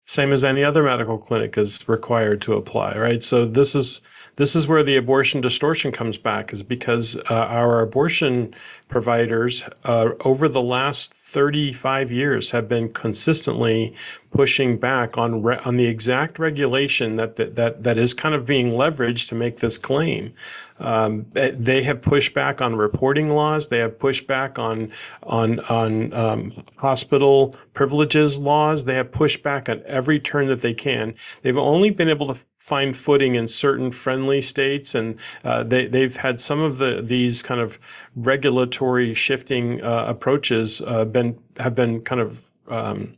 same 0.10 0.34
as 0.34 0.44
any 0.44 0.64
other 0.64 0.82
medical 0.82 1.20
clinic 1.20 1.56
is 1.56 1.88
required 1.88 2.42
to 2.42 2.54
apply 2.54 2.98
right? 2.98 3.24
So 3.24 3.46
this 3.46 3.76
is 3.76 4.02
this 4.38 4.56
is 4.56 4.68
where 4.68 4.84
the 4.84 4.96
abortion 4.96 5.42
distortion 5.42 5.92
comes 5.92 6.18
back, 6.18 6.54
is 6.54 6.64
because 6.64 7.18
uh, 7.30 7.34
our 7.50 7.82
abortion 7.82 8.56
providers 8.88 9.64
uh, 9.84 10.12
over 10.22 10.48
the 10.48 10.62
last 10.62 11.14
35 11.30 12.12
years 12.12 12.50
have 12.50 12.68
been 12.68 12.90
consistently 12.92 13.94
pushing 14.32 14.78
back 14.78 15.18
on 15.18 15.44
re- 15.44 15.60
on 15.64 15.76
the 15.76 15.86
exact 15.86 16.40
regulation 16.40 17.16
that, 17.18 17.36
that 17.36 17.56
that 17.56 17.84
that 17.84 17.98
is 17.98 18.14
kind 18.14 18.34
of 18.34 18.46
being 18.46 18.70
leveraged 18.70 19.28
to 19.28 19.36
make 19.36 19.58
this 19.58 19.78
claim. 19.78 20.34
Um, 20.80 21.26
eh, 21.36 21.52
they 21.54 21.84
have 21.84 22.02
pushed 22.02 22.34
back 22.34 22.62
on 22.62 22.76
reporting 22.76 23.30
laws. 23.32 23.68
They 23.68 23.80
have 23.80 24.00
pushed 24.00 24.26
back 24.28 24.58
on 24.58 24.92
on 25.24 25.60
on 25.62 26.14
um, 26.14 26.64
hospital 26.78 27.56
privileges 27.74 28.40
laws. 28.40 28.86
They 28.86 28.96
have 28.96 29.12
pushed 29.12 29.44
back 29.44 29.70
at 29.70 29.84
every 29.84 30.20
turn 30.20 30.48
that 30.48 30.62
they 30.62 30.74
can. 30.74 31.14
They've 31.42 31.58
only 31.58 31.92
been 31.92 32.10
able 32.10 32.34
to 32.34 32.40
find 32.58 32.96
footing 32.96 33.36
in 33.36 33.48
certain 33.48 33.90
friendly 33.90 34.42
states, 34.42 34.94
and 34.94 35.18
uh, 35.44 35.64
they 35.64 35.88
they've 35.88 36.16
had 36.16 36.40
some 36.40 36.62
of 36.62 36.78
the 36.78 37.02
these 37.02 37.42
kind 37.42 37.60
of 37.60 37.80
regulatory 38.16 39.14
shifting 39.14 39.82
uh, 39.82 40.06
approaches 40.08 40.82
uh, 40.82 41.04
been 41.22 41.40
have 41.58 41.76
been 41.76 42.02
kind 42.02 42.22
of 42.22 42.42
um, 42.68 43.18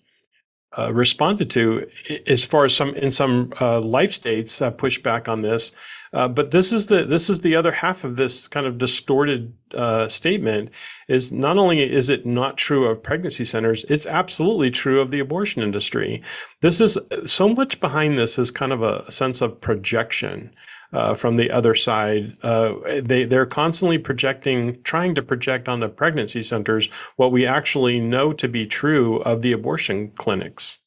uh, 0.77 0.91
responded 0.93 1.49
to 1.49 1.85
as 2.27 2.45
far 2.45 2.65
as 2.65 2.75
some 2.75 2.95
in 2.95 3.11
some 3.11 3.53
uh, 3.59 3.81
life 3.81 4.11
states 4.11 4.61
uh, 4.61 4.71
push 4.71 4.97
back 4.99 5.27
on 5.27 5.41
this. 5.41 5.71
Uh, 6.13 6.27
but 6.27 6.51
this 6.51 6.71
is 6.71 6.87
the 6.87 7.05
this 7.05 7.29
is 7.29 7.41
the 7.41 7.55
other 7.55 7.71
half 7.71 8.03
of 8.03 8.15
this 8.15 8.47
kind 8.47 8.65
of 8.65 8.77
distorted 8.77 9.53
uh, 9.73 10.07
statement. 10.07 10.69
Is 11.07 11.31
not 11.31 11.57
only 11.57 11.81
is 11.81 12.09
it 12.09 12.25
not 12.25 12.57
true 12.57 12.85
of 12.85 13.03
pregnancy 13.03 13.45
centers, 13.45 13.83
it's 13.89 14.05
absolutely 14.05 14.69
true 14.69 15.01
of 15.01 15.11
the 15.11 15.19
abortion 15.19 15.61
industry. 15.61 16.21
This 16.61 16.79
is 16.81 16.97
so 17.25 17.49
much 17.49 17.79
behind 17.79 18.17
this 18.17 18.39
is 18.39 18.51
kind 18.51 18.71
of 18.71 18.81
a 18.81 19.09
sense 19.11 19.41
of 19.41 19.59
projection. 19.59 20.51
Uh, 20.93 21.13
from 21.13 21.37
the 21.37 21.49
other 21.49 21.73
side. 21.73 22.35
Uh, 22.43 22.73
they 23.01 23.23
they're 23.23 23.45
constantly 23.45 23.97
projecting, 23.97 24.83
trying 24.83 25.15
to 25.15 25.21
project 25.21 25.69
on 25.69 25.79
the 25.79 25.87
pregnancy 25.87 26.43
centers 26.43 26.89
what 27.15 27.31
we 27.31 27.45
actually 27.45 27.97
know 27.97 28.33
to 28.33 28.49
be 28.49 28.67
true 28.67 29.21
of 29.21 29.41
the 29.41 29.53
abortion 29.53 30.11
clinics. 30.11 30.79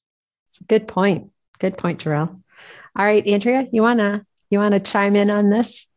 Good 0.68 0.86
point. 0.86 1.30
Good 1.58 1.78
point, 1.78 2.00
Jor-El. 2.00 2.38
All 2.96 3.04
right, 3.04 3.26
Andrea, 3.26 3.66
you 3.72 3.80
wanna 3.80 4.26
you 4.50 4.58
want 4.58 4.72
to 4.72 4.80
chime 4.80 5.16
in 5.16 5.30
on 5.30 5.50
this? 5.50 5.88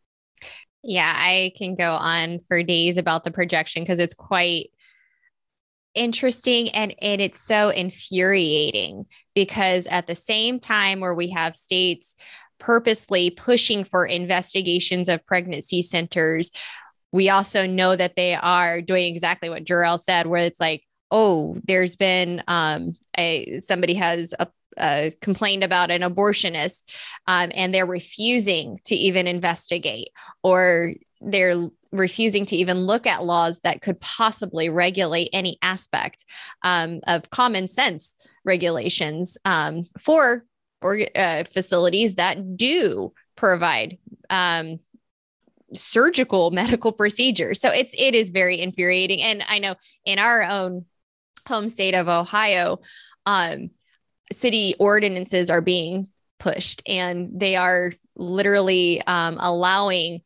Yeah, 0.84 1.14
I 1.14 1.52
can 1.58 1.76
go 1.76 1.94
on 1.94 2.40
for 2.48 2.64
days 2.64 2.98
about 2.98 3.24
the 3.24 3.32
projection 3.32 3.84
because 3.84 4.00
it's 4.00 4.14
quite 4.14 4.70
interesting 5.94 6.70
and, 6.70 6.96
and 7.02 7.22
it's 7.22 7.40
so 7.40 7.70
infuriating 7.70 9.06
because 9.36 9.88
at 9.88 10.08
the 10.08 10.16
same 10.16 10.60
time 10.60 11.00
where 11.00 11.14
we 11.14 11.32
have 11.32 11.56
states 11.56 12.16
purposely 12.60 13.30
pushing 13.32 13.84
for 13.84 14.06
investigations 14.06 15.10
of 15.10 15.26
pregnancy 15.26 15.82
centers, 15.82 16.52
we 17.12 17.30
also 17.30 17.66
know 17.66 17.96
that 17.96 18.16
they 18.16 18.36
are 18.36 18.82
doing 18.82 19.06
exactly 19.06 19.50
what 19.50 19.64
Jor-El 19.64 19.98
said, 19.98 20.28
where 20.28 20.42
it's 20.42 20.60
like, 20.60 20.84
oh, 21.10 21.56
there's 21.64 21.96
been 21.96 22.44
um, 22.48 22.94
a 23.18 23.60
somebody 23.62 23.94
has 23.94 24.34
a 24.40 24.48
uh, 24.78 25.10
complained 25.22 25.64
about 25.64 25.90
an 25.90 26.02
abortionist 26.02 26.84
um, 27.26 27.52
and 27.56 27.74
they're 27.74 27.86
refusing 27.86 28.80
to 28.86 28.96
even 28.96 29.26
investigate 29.26 30.10
or 30.44 30.94
they're 31.20 31.68
refusing 31.92 32.46
to 32.46 32.56
even 32.56 32.78
look 32.80 33.08
at 33.08 33.24
laws 33.24 33.60
that 33.62 33.82
could 33.82 34.00
possibly 34.00 34.70
regulate 34.70 35.30
any 35.34 35.58
aspect 35.62 36.26
um, 36.64 37.00
of 37.08 37.30
common 37.32 37.68
sense 37.68 38.16
regulations 38.46 39.38
um, 39.46 39.82
for 40.00 40.46
or, 40.82 41.00
uh, 41.16 41.44
facilities 41.46 42.16
that 42.16 42.58
do 42.58 43.14
provide 43.36 43.98
um, 44.30 44.78
surgical 45.74 46.52
medical 46.62 46.92
procedures. 46.92 47.60
So 47.60 47.70
it's 47.70 47.94
it 47.98 48.16
is 48.16 48.32
very 48.32 48.60
infuriating. 48.60 49.22
And 49.22 49.44
I 49.48 49.60
know 49.60 49.76
in 50.06 50.20
our 50.20 50.44
own 50.44 50.86
home 51.48 51.70
state 51.70 51.94
of 51.94 52.08
Ohio, 52.08 52.80
um, 53.26 53.70
city 54.32 54.76
ordinances 54.80 55.50
are 55.50 55.62
being 55.62 56.10
pushed 56.40 56.82
and 56.86 57.40
they 57.40 57.56
are 57.56 57.94
literally 58.16 59.02
um, 59.08 59.38
allowing 59.40 60.22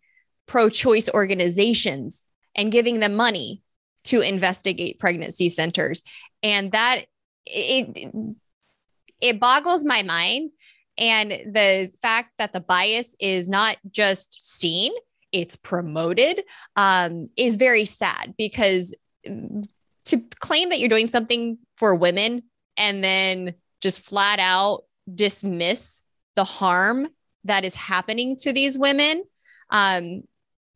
pro 0.47 0.69
choice 0.69 1.09
organizations 1.09 2.27
and 2.55 2.71
giving 2.71 2.99
them 2.99 3.15
money 3.15 3.63
to 4.03 4.21
investigate 4.21 4.99
pregnancy 4.99 5.49
centers. 5.49 6.01
And 6.43 6.71
that 6.71 7.05
it, 7.45 8.13
it 9.21 9.39
boggles 9.39 9.85
my 9.85 10.03
mind. 10.03 10.51
And 10.97 11.31
the 11.31 11.91
fact 12.01 12.31
that 12.37 12.53
the 12.53 12.59
bias 12.59 13.15
is 13.19 13.47
not 13.47 13.77
just 13.89 14.59
seen, 14.59 14.91
it's 15.31 15.55
promoted 15.55 16.43
um, 16.75 17.29
is 17.37 17.55
very 17.55 17.85
sad 17.85 18.33
because 18.37 18.93
to 19.23 20.17
claim 20.39 20.69
that 20.69 20.79
you're 20.79 20.89
doing 20.89 21.07
something 21.07 21.57
for 21.77 21.95
women 21.95 22.43
and 22.75 23.03
then 23.03 23.53
just 23.81 24.01
flat 24.01 24.39
out 24.39 24.83
dismiss 25.13 26.01
the 26.35 26.43
harm 26.43 27.07
that 27.43 27.65
is 27.65 27.75
happening 27.75 28.35
to 28.37 28.53
these 28.53 28.77
women. 28.77 29.23
Um, 29.69 30.23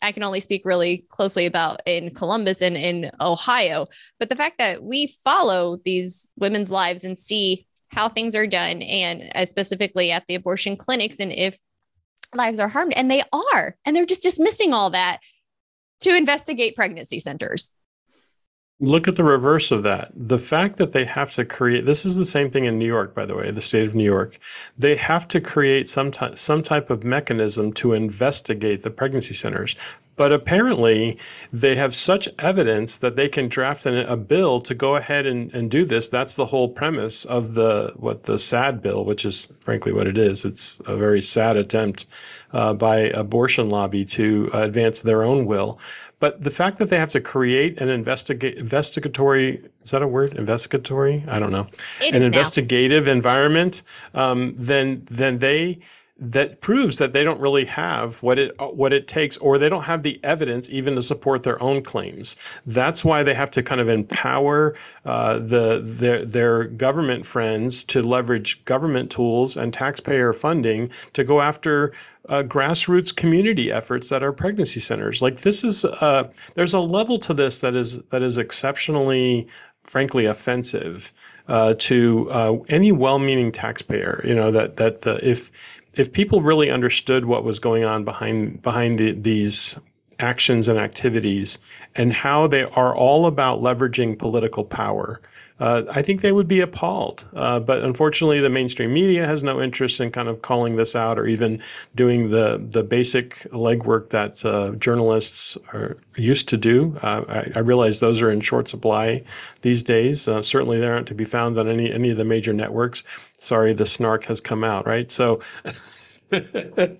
I 0.01 0.11
can 0.11 0.23
only 0.23 0.39
speak 0.39 0.65
really 0.65 1.05
closely 1.09 1.45
about 1.45 1.81
in 1.85 2.11
Columbus 2.11 2.61
and 2.61 2.75
in 2.77 3.11
Ohio, 3.19 3.87
but 4.19 4.29
the 4.29 4.35
fact 4.35 4.57
that 4.57 4.83
we 4.83 5.07
follow 5.23 5.79
these 5.83 6.29
women's 6.37 6.69
lives 6.69 7.03
and 7.03 7.17
see 7.17 7.67
how 7.95 8.09
things 8.09 8.35
are 8.35 8.45
done, 8.45 8.81
and 8.81 9.31
uh, 9.33 9.45
specifically 9.45 10.11
at 10.11 10.25
the 10.27 10.35
abortion 10.35 10.75
clinics, 10.75 11.19
and 11.19 11.31
if 11.31 11.59
lives 12.35 12.59
are 12.59 12.67
harmed, 12.67 12.93
and 12.95 13.09
they 13.09 13.23
are, 13.31 13.77
and 13.85 13.95
they're 13.95 14.05
just 14.05 14.23
dismissing 14.23 14.73
all 14.73 14.89
that 14.89 15.19
to 16.01 16.15
investigate 16.15 16.75
pregnancy 16.75 17.19
centers. 17.19 17.71
Look 18.81 19.07
at 19.07 19.15
the 19.15 19.23
reverse 19.23 19.71
of 19.71 19.83
that. 19.83 20.11
The 20.13 20.37
fact 20.37 20.75
that 20.77 20.91
they 20.91 21.05
have 21.05 21.31
to 21.31 21.45
create 21.45 21.85
this 21.85 22.05
is 22.05 22.17
the 22.17 22.25
same 22.25 22.51
thing 22.51 22.65
in 22.65 22.77
New 22.77 22.85
York, 22.85 23.15
by 23.15 23.25
the 23.25 23.33
way, 23.33 23.49
the 23.49 23.61
state 23.61 23.87
of 23.87 23.95
New 23.95 24.03
York. 24.03 24.37
They 24.77 24.97
have 24.97 25.29
to 25.29 25.39
create 25.39 25.87
some, 25.87 26.11
some 26.33 26.61
type 26.61 26.89
of 26.89 27.05
mechanism 27.05 27.71
to 27.73 27.93
investigate 27.93 28.83
the 28.83 28.89
pregnancy 28.89 29.33
centers. 29.33 29.77
But 30.17 30.31
apparently, 30.31 31.17
they 31.51 31.75
have 31.75 31.93
such 31.93 32.29
evidence 32.39 32.97
that 32.97 33.15
they 33.15 33.27
can 33.27 33.49
draft 33.49 33.85
an, 33.85 33.97
a 33.97 34.15
bill 34.15 34.61
to 34.61 34.73
go 34.73 34.95
ahead 34.95 35.25
and, 35.25 35.53
and 35.53 35.69
do 35.69 35.83
this. 35.83 36.07
That's 36.07 36.35
the 36.35 36.45
whole 36.45 36.69
premise 36.69 37.25
of 37.25 37.53
the 37.53 37.93
what 37.97 38.23
the 38.23 38.39
SAD 38.39 38.81
bill, 38.81 39.03
which 39.03 39.25
is 39.25 39.49
frankly 39.59 39.91
what 39.91 40.07
it 40.07 40.17
is. 40.17 40.45
It's 40.45 40.79
a 40.85 40.95
very 40.95 41.21
sad 41.21 41.57
attempt 41.57 42.05
uh, 42.53 42.73
by 42.73 43.09
abortion 43.09 43.69
lobby 43.69 44.05
to 44.05 44.49
uh, 44.53 44.61
advance 44.61 45.01
their 45.01 45.23
own 45.23 45.45
will. 45.45 45.79
But 46.19 46.41
the 46.41 46.51
fact 46.51 46.79
that 46.79 46.89
they 46.89 46.97
have 46.97 47.11
to 47.11 47.21
create 47.21 47.79
an 47.81 47.89
investigate 47.89 48.57
investigatory 48.57 49.61
is 49.83 49.91
that 49.91 50.01
a 50.01 50.07
word? 50.07 50.33
Investigatory? 50.33 51.23
I 51.27 51.39
don't 51.39 51.51
know. 51.51 51.67
It 52.01 52.15
an 52.15 52.23
investigative 52.23 53.05
now. 53.05 53.11
environment. 53.11 53.81
Um, 54.13 54.55
then 54.55 55.05
then 55.11 55.39
they 55.39 55.79
that 56.17 56.61
proves 56.61 56.97
that 56.97 57.11
they 57.11 57.25
don't 57.25 57.41
really 57.41 57.65
have 57.65 58.23
what 58.23 58.39
it 58.39 58.55
what 58.59 58.93
it 58.93 59.05
takes 59.05 59.35
or 59.37 59.57
they 59.57 59.67
don't 59.67 59.83
have 59.83 60.01
the 60.01 60.17
evidence 60.23 60.69
even 60.69 60.95
to 60.95 61.01
support 61.01 61.43
their 61.43 61.61
own 61.61 61.81
claims 61.81 62.37
that's 62.67 63.03
why 63.03 63.21
they 63.21 63.33
have 63.33 63.51
to 63.51 63.61
kind 63.61 63.81
of 63.81 63.89
empower 63.89 64.75
uh, 65.03 65.37
the 65.39 65.81
their, 65.83 66.23
their 66.23 66.63
government 66.65 67.25
friends 67.25 67.83
to 67.83 68.01
leverage 68.01 68.63
government 68.63 69.11
tools 69.11 69.57
and 69.57 69.73
taxpayer 69.73 70.31
funding 70.31 70.89
to 71.11 71.23
go 71.25 71.41
after 71.41 71.91
uh, 72.29 72.41
grassroots 72.43 73.13
community 73.13 73.69
efforts 73.69 74.07
that 74.07 74.23
are 74.23 74.31
pregnancy 74.31 74.79
centers 74.79 75.21
like 75.21 75.41
this 75.41 75.65
is 75.65 75.83
uh, 75.83 76.23
there's 76.53 76.73
a 76.73 76.79
level 76.79 77.19
to 77.19 77.33
this 77.33 77.59
that 77.59 77.75
is 77.75 78.01
that 78.03 78.21
is 78.21 78.37
exceptionally 78.37 79.45
frankly 79.83 80.25
offensive 80.25 81.11
uh, 81.47 81.75
to 81.77 82.29
uh, 82.31 82.57
any 82.69 82.91
well-meaning 82.91 83.51
taxpayer. 83.51 84.21
You 84.25 84.35
know 84.35 84.51
that 84.51 84.77
that 84.77 85.01
the, 85.03 85.19
if 85.27 85.51
if 85.95 86.11
people 86.11 86.41
really 86.41 86.69
understood 86.69 87.25
what 87.25 87.43
was 87.43 87.59
going 87.59 87.83
on 87.83 88.03
behind 88.03 88.61
behind 88.61 88.99
the, 88.99 89.11
these 89.13 89.77
actions 90.19 90.67
and 90.67 90.79
activities 90.79 91.59
and 91.95 92.13
how 92.13 92.47
they 92.47 92.63
are 92.63 92.95
all 92.95 93.25
about 93.25 93.59
leveraging 93.59 94.17
political 94.17 94.63
power 94.63 95.21
uh, 95.57 95.83
I 95.89 96.01
think 96.01 96.19
they 96.19 96.33
would 96.33 96.49
be 96.49 96.59
appalled. 96.59 97.25
Uh, 97.33 97.61
but 97.61 97.81
unfortunately, 97.81 98.41
the 98.41 98.49
mainstream 98.49 98.93
media 98.93 99.25
has 99.25 99.41
no 99.41 99.61
interest 99.61 100.01
in 100.01 100.11
kind 100.11 100.27
of 100.27 100.41
calling 100.41 100.75
this 100.75 100.95
out 100.97 101.17
or 101.17 101.27
even 101.27 101.61
doing 101.95 102.29
the 102.29 102.61
the 102.69 102.83
basic 102.83 103.35
legwork 103.51 104.09
that 104.09 104.43
uh, 104.43 104.71
journalists 104.71 105.57
are 105.71 105.97
used 106.17 106.49
to 106.49 106.57
do. 106.57 106.97
Uh, 107.01 107.23
I, 107.29 107.51
I, 107.55 107.59
realize 107.59 108.01
those 108.01 108.21
are 108.21 108.29
in 108.29 108.41
short 108.41 108.67
supply 108.67 109.23
these 109.61 109.81
days. 109.81 110.27
Uh, 110.27 110.41
certainly, 110.41 110.77
they 110.77 110.87
aren't 110.87 111.07
to 111.07 111.15
be 111.15 111.25
found 111.25 111.57
on 111.57 111.69
any 111.69 111.89
any 111.89 112.09
of 112.09 112.17
the 112.17 112.25
major 112.25 112.51
networks. 112.51 113.03
Sorry, 113.39 113.73
the 113.73 113.85
snark 113.85 114.25
has 114.25 114.41
come 114.41 114.63
out, 114.63 114.85
right? 114.87 115.11
So. 115.11 115.41
it 116.31 116.99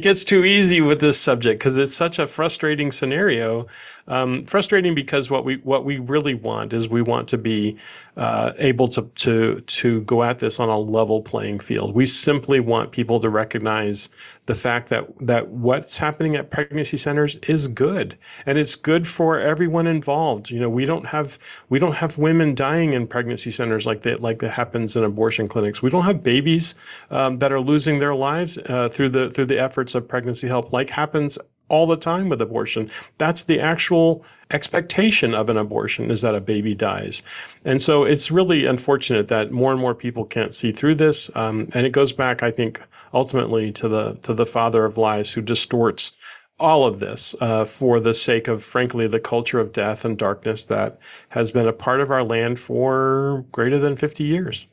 gets 0.00 0.24
too 0.24 0.42
easy 0.42 0.80
with 0.80 1.00
this 1.00 1.20
subject 1.20 1.60
because 1.60 1.76
it's 1.76 1.94
such 1.94 2.18
a 2.18 2.26
frustrating 2.26 2.90
scenario 2.90 3.66
um, 4.10 4.44
frustrating 4.46 4.94
because 4.94 5.30
what 5.30 5.44
we 5.44 5.56
what 5.58 5.84
we 5.84 5.98
really 5.98 6.34
want 6.34 6.72
is 6.72 6.88
we 6.88 7.00
want 7.00 7.28
to 7.28 7.38
be 7.38 7.78
uh, 8.16 8.52
able 8.58 8.88
to 8.88 9.02
to 9.02 9.60
to 9.60 10.00
go 10.02 10.24
at 10.24 10.40
this 10.40 10.58
on 10.58 10.68
a 10.68 10.78
level 10.78 11.22
playing 11.22 11.60
field. 11.60 11.94
We 11.94 12.06
simply 12.06 12.58
want 12.58 12.90
people 12.90 13.20
to 13.20 13.30
recognize 13.30 14.08
the 14.46 14.54
fact 14.54 14.88
that 14.88 15.06
that 15.20 15.48
what's 15.48 15.96
happening 15.96 16.34
at 16.36 16.50
pregnancy 16.50 16.96
centers 16.96 17.36
is 17.48 17.68
good, 17.68 18.16
and 18.46 18.58
it's 18.58 18.74
good 18.74 19.06
for 19.06 19.38
everyone 19.38 19.86
involved. 19.86 20.50
You 20.50 20.60
know, 20.60 20.68
we 20.68 20.84
don't 20.84 21.06
have 21.06 21.38
we 21.68 21.78
don't 21.78 21.94
have 21.94 22.18
women 22.18 22.54
dying 22.54 22.92
in 22.92 23.06
pregnancy 23.06 23.50
centers 23.50 23.86
like 23.86 24.02
that 24.02 24.20
like 24.20 24.40
that 24.40 24.50
happens 24.50 24.96
in 24.96 25.04
abortion 25.04 25.48
clinics. 25.48 25.82
We 25.82 25.90
don't 25.90 26.04
have 26.04 26.22
babies 26.22 26.74
um, 27.10 27.38
that 27.38 27.52
are 27.52 27.60
losing 27.60 27.98
their 27.98 28.14
lives 28.14 28.58
uh, 28.66 28.88
through 28.88 29.10
the 29.10 29.30
through 29.30 29.46
the 29.46 29.60
efforts 29.60 29.94
of 29.94 30.08
pregnancy 30.08 30.48
help 30.48 30.72
like 30.72 30.90
happens 30.90 31.38
all 31.70 31.86
the 31.86 31.96
time 31.96 32.28
with 32.28 32.42
abortion. 32.42 32.90
That's 33.16 33.44
the 33.44 33.60
actual 33.60 34.24
expectation 34.50 35.34
of 35.34 35.48
an 35.48 35.56
abortion 35.56 36.10
is 36.10 36.20
that 36.20 36.34
a 36.34 36.40
baby 36.40 36.74
dies. 36.74 37.22
And 37.64 37.80
so 37.80 38.04
it's 38.04 38.30
really 38.30 38.66
unfortunate 38.66 39.28
that 39.28 39.52
more 39.52 39.72
and 39.72 39.80
more 39.80 39.94
people 39.94 40.24
can't 40.24 40.54
see 40.54 40.72
through 40.72 40.96
this. 40.96 41.30
Um, 41.34 41.68
and 41.72 41.86
it 41.86 41.92
goes 41.92 42.12
back, 42.12 42.42
I 42.42 42.50
think, 42.50 42.82
ultimately 43.14 43.72
to 43.72 43.88
the 43.88 44.14
to 44.22 44.34
the 44.34 44.46
father 44.46 44.84
of 44.84 44.98
lies 44.98 45.32
who 45.32 45.40
distorts 45.40 46.12
all 46.58 46.86
of 46.86 47.00
this 47.00 47.34
uh, 47.40 47.64
for 47.64 47.98
the 47.98 48.12
sake 48.12 48.46
of, 48.46 48.62
frankly, 48.62 49.06
the 49.06 49.18
culture 49.18 49.58
of 49.58 49.72
death 49.72 50.04
and 50.04 50.18
darkness 50.18 50.64
that 50.64 50.98
has 51.30 51.50
been 51.50 51.66
a 51.66 51.72
part 51.72 52.02
of 52.02 52.10
our 52.10 52.22
land 52.22 52.60
for 52.60 53.46
greater 53.50 53.78
than 53.78 53.96
50 53.96 54.24
years. 54.24 54.66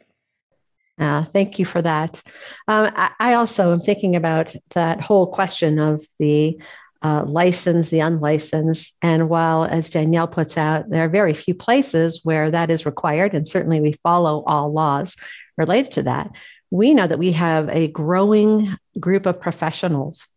Uh, 1.00 1.24
thank 1.24 1.60
you 1.60 1.66
for 1.66 1.82
that. 1.82 2.22
Um, 2.68 2.92
I, 2.96 3.12
I, 3.20 3.34
also 3.36 3.72
am 3.72 3.80
thinking 3.80 4.16
about 4.16 4.56
that 4.72 5.00
whole 5.00 5.32
question 5.32 5.78
of 5.78 6.04
the 6.18 6.60
uh, 7.02 7.24
licensed, 7.26 7.92
the 7.92 8.00
unlicensed. 8.00 8.96
And 9.02 9.30
while, 9.30 9.66
as 9.66 9.90
Danielle 9.90 10.28
puts 10.28 10.58
out, 10.58 10.90
there 10.90 11.06
are 11.06 11.10
very 11.10 11.34
few 11.34 11.54
places 11.54 12.22
where 12.24 12.52
that 12.52 12.70
is 12.70 12.86
required, 12.86 13.34
and 13.34 13.48
certainly 13.48 13.82
we 13.82 13.94
follow 14.04 14.44
all 14.46 14.72
laws 14.72 15.16
related 15.58 15.92
to 15.94 16.04
that, 16.04 16.32
we 16.70 16.94
know 16.94 17.08
that 17.08 17.20
we 17.20 17.32
have 17.34 17.70
a 17.70 17.88
growing 17.88 18.76
group 19.00 19.26
of 19.26 19.42
professionals, 19.42 20.28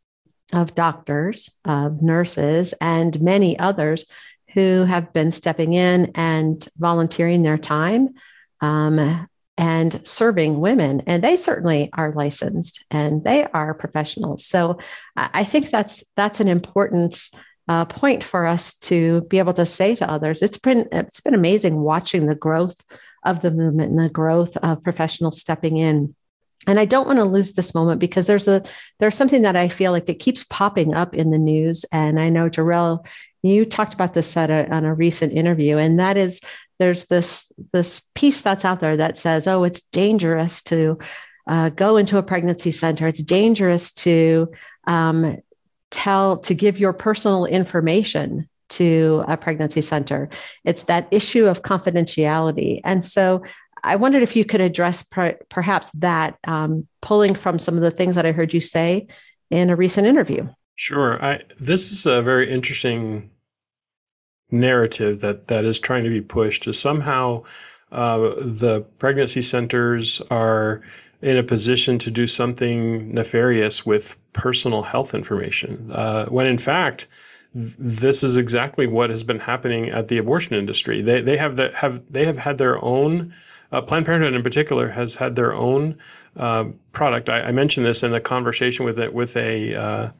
of 0.52 0.74
doctors, 0.74 1.50
of 1.64 2.02
nurses, 2.02 2.74
and 2.80 3.20
many 3.20 3.58
others 3.58 4.04
who 4.54 4.84
have 4.84 5.12
been 5.12 5.30
stepping 5.30 5.74
in 5.74 6.12
and 6.14 6.66
volunteering 6.76 7.42
their 7.42 7.58
time 7.58 8.10
um, 8.60 9.28
and 9.60 10.00
serving 10.06 10.58
women. 10.58 11.02
And 11.06 11.22
they 11.22 11.36
certainly 11.36 11.90
are 11.92 12.14
licensed 12.14 12.82
and 12.90 13.22
they 13.22 13.44
are 13.44 13.74
professionals. 13.74 14.46
So 14.46 14.78
I 15.14 15.44
think 15.44 15.68
that's 15.68 16.02
that's 16.16 16.40
an 16.40 16.48
important 16.48 17.28
uh, 17.68 17.84
point 17.84 18.24
for 18.24 18.46
us 18.46 18.72
to 18.78 19.20
be 19.28 19.38
able 19.38 19.52
to 19.52 19.66
say 19.66 19.94
to 19.96 20.10
others. 20.10 20.40
It's 20.40 20.56
been 20.56 20.88
it's 20.90 21.20
been 21.20 21.34
amazing 21.34 21.78
watching 21.78 22.24
the 22.24 22.34
growth 22.34 22.82
of 23.22 23.42
the 23.42 23.50
movement 23.50 23.90
and 23.90 24.00
the 24.00 24.08
growth 24.08 24.56
of 24.56 24.82
professionals 24.82 25.38
stepping 25.38 25.76
in. 25.76 26.14
And 26.66 26.80
I 26.80 26.86
don't 26.86 27.06
want 27.06 27.18
to 27.18 27.24
lose 27.26 27.52
this 27.52 27.74
moment 27.74 28.00
because 28.00 28.26
there's 28.26 28.48
a 28.48 28.62
there's 28.98 29.14
something 29.14 29.42
that 29.42 29.56
I 29.56 29.68
feel 29.68 29.92
like 29.92 30.08
it 30.08 30.20
keeps 30.20 30.42
popping 30.44 30.94
up 30.94 31.14
in 31.14 31.28
the 31.28 31.38
news. 31.38 31.84
And 31.92 32.18
I 32.18 32.30
know 32.30 32.48
Jor-El, 32.48 33.04
you 33.42 33.66
talked 33.66 33.92
about 33.92 34.14
this 34.14 34.38
at 34.38 34.48
a, 34.48 34.74
on 34.74 34.86
a 34.86 34.94
recent 34.94 35.34
interview, 35.34 35.76
and 35.76 36.00
that 36.00 36.16
is 36.16 36.40
there's 36.80 37.04
this 37.06 37.52
this 37.72 38.10
piece 38.14 38.40
that's 38.40 38.64
out 38.64 38.80
there 38.80 38.96
that 38.96 39.16
says, 39.16 39.46
oh, 39.46 39.62
it's 39.64 39.82
dangerous 39.82 40.62
to 40.64 40.98
uh, 41.46 41.68
go 41.68 41.96
into 41.96 42.18
a 42.18 42.22
pregnancy 42.22 42.72
center. 42.72 43.06
It's 43.06 43.22
dangerous 43.22 43.92
to 43.92 44.50
um, 44.86 45.36
tell 45.90 46.38
to 46.38 46.54
give 46.54 46.80
your 46.80 46.92
personal 46.92 47.44
information 47.44 48.48
to 48.70 49.24
a 49.28 49.36
pregnancy 49.36 49.82
center. 49.82 50.30
It's 50.64 50.84
that 50.84 51.06
issue 51.10 51.46
of 51.46 51.62
confidentiality, 51.62 52.80
and 52.82 53.04
so 53.04 53.44
I 53.82 53.96
wondered 53.96 54.22
if 54.22 54.36
you 54.36 54.44
could 54.44 54.60
address 54.60 55.02
per, 55.02 55.38
perhaps 55.48 55.90
that, 55.92 56.38
um, 56.46 56.86
pulling 57.00 57.34
from 57.34 57.58
some 57.58 57.76
of 57.76 57.80
the 57.80 57.90
things 57.90 58.14
that 58.16 58.26
I 58.26 58.32
heard 58.32 58.52
you 58.52 58.60
say 58.60 59.06
in 59.50 59.70
a 59.70 59.76
recent 59.76 60.06
interview. 60.06 60.48
Sure. 60.76 61.22
I, 61.22 61.42
this 61.58 61.90
is 61.92 62.06
a 62.06 62.22
very 62.22 62.50
interesting 62.50 63.30
narrative 64.50 65.20
that 65.20 65.48
that 65.48 65.64
is 65.64 65.78
trying 65.78 66.04
to 66.04 66.10
be 66.10 66.20
pushed 66.20 66.66
is 66.66 66.78
somehow 66.78 67.42
uh, 67.92 68.18
the 68.38 68.80
pregnancy 68.98 69.42
centers 69.42 70.20
are 70.30 70.82
in 71.22 71.36
a 71.36 71.42
position 71.42 71.98
to 71.98 72.10
do 72.10 72.26
something 72.26 73.12
nefarious 73.12 73.84
with 73.84 74.16
personal 74.32 74.82
health 74.82 75.14
information, 75.14 75.90
uh, 75.92 76.26
when 76.26 76.46
in 76.46 76.58
fact 76.58 77.08
this 77.54 78.22
is 78.22 78.36
exactly 78.36 78.86
what 78.86 79.10
has 79.10 79.22
been 79.22 79.40
happening 79.40 79.90
at 79.90 80.08
the 80.08 80.18
abortion 80.18 80.54
industry. 80.54 81.02
They 81.02 81.20
they 81.20 81.36
have 81.36 81.56
the, 81.56 81.72
have 81.74 82.00
they 82.10 82.24
have 82.24 82.38
had 82.38 82.58
their 82.58 82.82
own. 82.84 83.34
Uh, 83.72 83.80
Planned 83.80 84.04
Parenthood, 84.04 84.34
in 84.34 84.42
particular, 84.42 84.88
has 84.88 85.14
had 85.14 85.36
their 85.36 85.54
own 85.54 85.96
uh, 86.36 86.64
product. 86.92 87.28
I, 87.28 87.42
I, 87.42 87.52
mentioned 87.52 87.86
this 87.86 88.02
in 88.02 88.12
a 88.12 88.20
conversation 88.20 88.84
with 88.84 88.98
it 88.98 89.14
with 89.14 89.36
a 89.36 89.74
uh, 89.76 90.10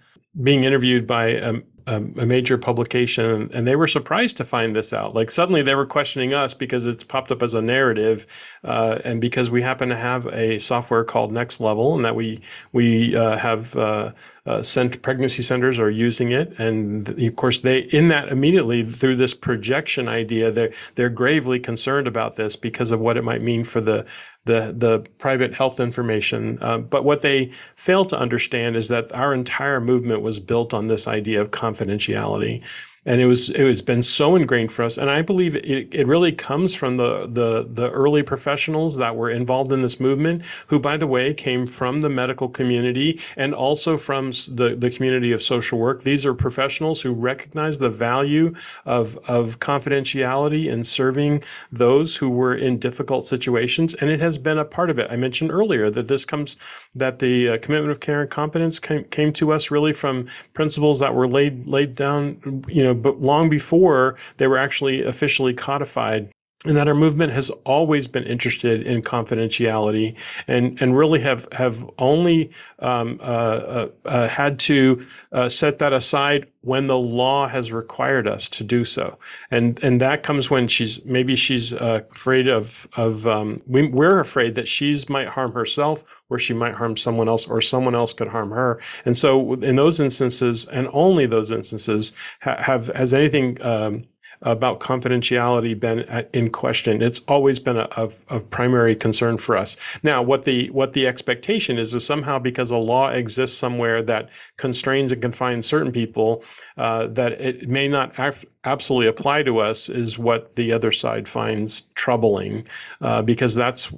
being 0.41 0.63
interviewed 0.63 1.05
by 1.05 1.27
a, 1.31 1.55
a, 1.87 1.97
a, 1.97 2.27
major 2.27 2.59
publication, 2.59 3.51
and 3.53 3.67
they 3.67 3.77
were 3.77 3.87
surprised 3.87 4.37
to 4.39 4.45
find 4.45 4.75
this 4.75 4.93
out. 4.93 5.15
Like 5.15 5.31
suddenly 5.31 5.63
they 5.63 5.75
were 5.75 5.87
questioning 5.87 6.35
us 6.35 6.55
because 6.55 6.87
it's 6.87 7.05
popped 7.05 7.31
up 7.31 7.43
as 7.43 7.55
a 7.55 7.63
narrative, 7.63 8.27
uh, 8.65 8.99
and 9.05 9.21
because 9.21 9.51
we 9.51 9.63
happen 9.63 9.89
to 9.89 9.97
have 9.97 10.27
a 10.27 10.59
software 10.59 11.05
called 11.05 11.33
Next 11.33 11.61
Level, 11.61 11.95
and 11.95 12.05
that 12.05 12.17
we 12.17 12.41
we 12.73 13.17
uh, 13.17 13.37
have 13.37 13.77
uh, 13.77 14.13
uh 14.47 14.63
sent 14.63 15.03
pregnancy 15.03 15.43
centers 15.43 15.79
are 15.79 15.91
using 15.91 16.33
it, 16.33 16.59
and 16.59 17.09
of 17.09 17.37
course 17.37 17.61
they 17.61 17.79
in 17.79 18.09
that 18.09 18.29
immediately 18.29 18.85
through 18.85 19.17
this 19.17 19.35
projection 19.35 20.09
idea, 20.09 20.51
they're 20.51 20.73
they're 20.95 21.11
gravely 21.11 21.61
concerned 21.61 22.07
about 22.07 22.37
this 22.37 22.57
because 22.57 22.91
of 22.91 23.01
what 23.01 23.17
it 23.17 23.25
might 23.25 23.43
mean 23.43 23.65
for 23.65 23.81
the 23.81 24.07
the 24.45 24.75
the 24.77 25.01
private 25.19 25.55
health 25.55 25.81
information. 25.81 26.59
Uh, 26.61 26.79
but 26.79 27.05
what 27.05 27.23
they 27.23 27.53
fail 27.77 28.05
to 28.07 28.19
understand 28.19 28.77
is 28.77 28.89
that 28.89 29.13
our 29.13 29.35
entire 29.35 29.81
movement 29.81 30.23
was 30.23 30.41
built 30.41 30.73
on 30.75 30.89
this 30.89 31.07
idea 31.07 31.41
of 31.41 31.51
confidentiality 31.51 32.63
and 33.11 33.21
it 33.21 33.27
was 33.27 33.51
it 33.51 33.65
was 33.65 33.83
been 33.83 34.03
so 34.03 34.37
ingrained 34.37 34.71
for 34.71 34.85
us. 34.85 34.97
And 34.97 35.11
i 35.11 35.21
believe 35.21 35.57
it, 35.57 35.93
it 35.93 36.07
really 36.07 36.31
comes 36.31 36.77
from 36.77 36.97
the, 36.97 37.27
the 37.27 37.67
the 37.69 37.91
early 37.91 38.23
professionals 38.23 38.97
that 38.99 39.17
were 39.17 39.31
involved 39.31 39.73
in 39.73 39.83
this 39.83 39.99
movement 39.99 40.45
who 40.69 40.79
by 40.79 40.97
the 40.97 41.09
way 41.09 41.35
came 41.35 41.67
from 41.67 42.01
the 42.01 42.09
medical 42.09 42.49
community 42.49 43.21
and 43.37 43.53
also 43.53 43.97
from 43.97 44.31
the, 44.31 44.77
the 44.79 44.91
community 44.91 45.33
of 45.33 45.43
social 45.43 45.79
work. 45.79 46.05
These 46.05 46.25
are 46.25 46.35
professionals 46.35 47.01
who 47.01 47.13
recognize 47.13 47.79
the 47.79 47.91
value 47.91 48.55
of 48.87 49.19
of 49.27 49.59
confidentiality 49.59 50.67
in 50.69 50.85
serving 50.85 51.43
those 51.73 52.15
who 52.15 52.31
were 52.31 52.55
in 52.55 52.79
difficult 52.79 53.27
situations. 53.27 53.95
And 53.95 54.09
it 54.09 54.21
has 54.21 54.39
been 54.39 54.59
a 54.59 54.65
part 54.65 54.89
of 54.89 55.01
it. 55.01 55.11
I 55.11 55.17
mentioned 55.17 55.51
earlier 55.51 55.91
that 55.91 56.07
this 56.07 56.25
comes 56.25 56.57
that 56.95 57.19
the 57.19 57.49
uh, 57.49 57.59
commitment 57.59 57.91
of 57.91 57.99
care 57.99 58.21
and 58.21 58.31
competence 58.31 58.79
came, 58.79 59.03
came 59.05 59.33
to 59.33 59.53
us 59.53 59.73
really 59.73 59.93
from 59.93 60.29
principles 60.55 61.01
that 61.01 61.13
were 61.13 61.27
laid 61.27 61.67
laid 61.67 61.97
down 61.97 62.21
you 62.69 62.85
know, 62.85 63.00
but 63.01 63.21
long 63.21 63.49
before 63.49 64.17
they 64.37 64.47
were 64.47 64.59
actually 64.59 65.03
officially 65.03 65.55
codified 65.55 66.31
and 66.67 66.77
that 66.77 66.89
our 66.89 66.95
movement 66.95 67.33
has 67.33 67.49
always 67.65 68.07
been 68.07 68.25
interested 68.25 68.87
in 68.87 69.01
confidentiality 69.01 70.15
and, 70.47 70.81
and 70.83 70.95
really 70.95 71.19
have, 71.19 71.49
have 71.53 71.89
only 71.99 72.51
um, 72.81 73.19
uh, 73.23 73.25
uh, 73.25 73.89
uh, 74.05 74.29
had 74.29 74.59
to 74.59 75.07
uh, 75.33 75.49
set 75.49 75.79
that 75.79 75.95
aside 75.95 76.51
when 76.61 76.87
the 76.87 76.99
law 76.99 77.49
has 77.49 77.73
required 77.73 78.29
us 78.29 78.47
to 78.47 78.63
do 78.63 78.85
so. 78.85 79.19
And, 79.51 79.83
and 79.83 80.03
that 80.03 80.23
comes 80.23 80.51
when 80.51 80.69
she's 80.69 81.03
maybe 81.07 81.35
she's 81.35 81.73
uh, 81.73 82.03
afraid 82.11 82.47
of, 82.47 82.87
of 82.95 83.27
um, 83.27 83.63
we, 83.67 83.89
we're 83.89 84.21
afraid 84.21 84.55
that 84.57 84.69
she's 84.69 85.09
might 85.09 85.29
harm 85.29 85.53
herself 85.53 86.05
or 86.29 86.39
she 86.39 86.53
might 86.53 86.75
harm 86.75 86.95
someone 86.95 87.27
else 87.27 87.47
or 87.47 87.63
someone 87.63 87.95
else 87.95 88.13
could 88.13 88.29
harm 88.29 88.51
her. 88.51 88.81
And 89.07 89.17
so 89.17 89.55
in 89.55 89.77
those 89.77 89.99
instances, 89.99 90.67
and 90.67 90.89
only 90.93 91.25
those 91.25 91.51
instances, 91.51 92.13
ha- 92.43 92.63
have 92.63 92.89
has 92.89 93.15
anything 93.15 93.57
um, 93.63 94.05
about 94.43 94.81
confidentiality 94.81 95.79
been 95.79 96.01
in 96.33 96.51
question. 96.51 97.03
It's 97.03 97.21
always 97.29 97.59
been 97.59 97.77
a, 97.77 97.83
of, 97.83 98.25
of 98.29 98.49
primary 98.49 98.97
concern 98.97 99.37
for 99.37 99.57
us. 99.57 99.77
Now, 100.03 100.23
what 100.23 100.45
the 100.45 100.71
what 100.71 100.93
the 100.93 101.07
expectation 101.07 101.79
is 101.79 101.95
is 101.95 102.07
somehow 102.07 102.39
because 102.39 102.71
a 102.71 102.79
law 102.79 103.11
exists 103.11 103.59
somewhere 103.59 104.03
that 104.03 104.31
constrains 104.57 105.13
and 105.13 105.21
confines 105.21 105.67
certain 105.67 105.93
people, 105.93 106.43
uh, 106.79 107.09
that 107.09 107.33
it 107.33 107.69
may 107.69 107.89
not 107.89 108.13
af- 108.19 108.45
absolutely 108.65 109.09
apply 109.09 109.43
to 109.43 109.59
us 109.59 109.89
is 109.89 110.19
what 110.19 110.57
the 110.57 110.73
other 110.73 110.93
side 110.93 111.29
finds 111.29 111.83
troubling, 111.95 112.67
uh, 113.03 113.23
because 113.23 113.55
that's 113.55 113.93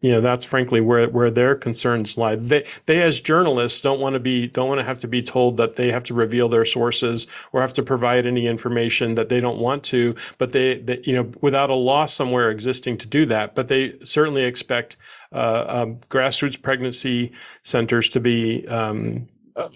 you 0.00 0.12
know 0.12 0.20
that's 0.20 0.44
frankly 0.44 0.80
where 0.80 1.08
where 1.08 1.30
their 1.30 1.54
concerns 1.54 2.16
lie. 2.16 2.36
They 2.36 2.66
they 2.86 3.02
as 3.02 3.20
journalists 3.20 3.80
don't 3.80 4.00
want 4.00 4.14
to 4.14 4.20
be 4.20 4.46
don't 4.46 4.68
want 4.68 4.78
to 4.78 4.84
have 4.84 5.00
to 5.00 5.08
be 5.08 5.22
told 5.22 5.56
that 5.56 5.74
they 5.74 5.90
have 5.90 6.04
to 6.04 6.14
reveal 6.14 6.48
their 6.48 6.64
sources 6.64 7.26
or 7.52 7.60
have 7.60 7.74
to 7.74 7.82
provide 7.82 8.26
any 8.26 8.46
information 8.46 9.14
that 9.16 9.28
they 9.28 9.40
don't 9.40 9.58
want 9.58 9.82
to 9.84 10.14
but 10.38 10.52
they, 10.52 10.78
they 10.78 11.00
you 11.04 11.14
know 11.14 11.30
without 11.40 11.70
a 11.70 11.74
law 11.74 12.06
somewhere 12.06 12.50
existing 12.50 12.98
to 12.98 13.06
do 13.06 13.26
that. 13.26 13.54
But 13.54 13.68
they 13.68 13.94
certainly 14.04 14.44
expect 14.44 14.96
uh, 15.32 15.64
um, 15.68 15.96
grassroots 16.08 16.60
pregnancy 16.60 17.32
centers 17.62 18.08
to 18.10 18.20
be 18.20 18.66
um, 18.68 19.26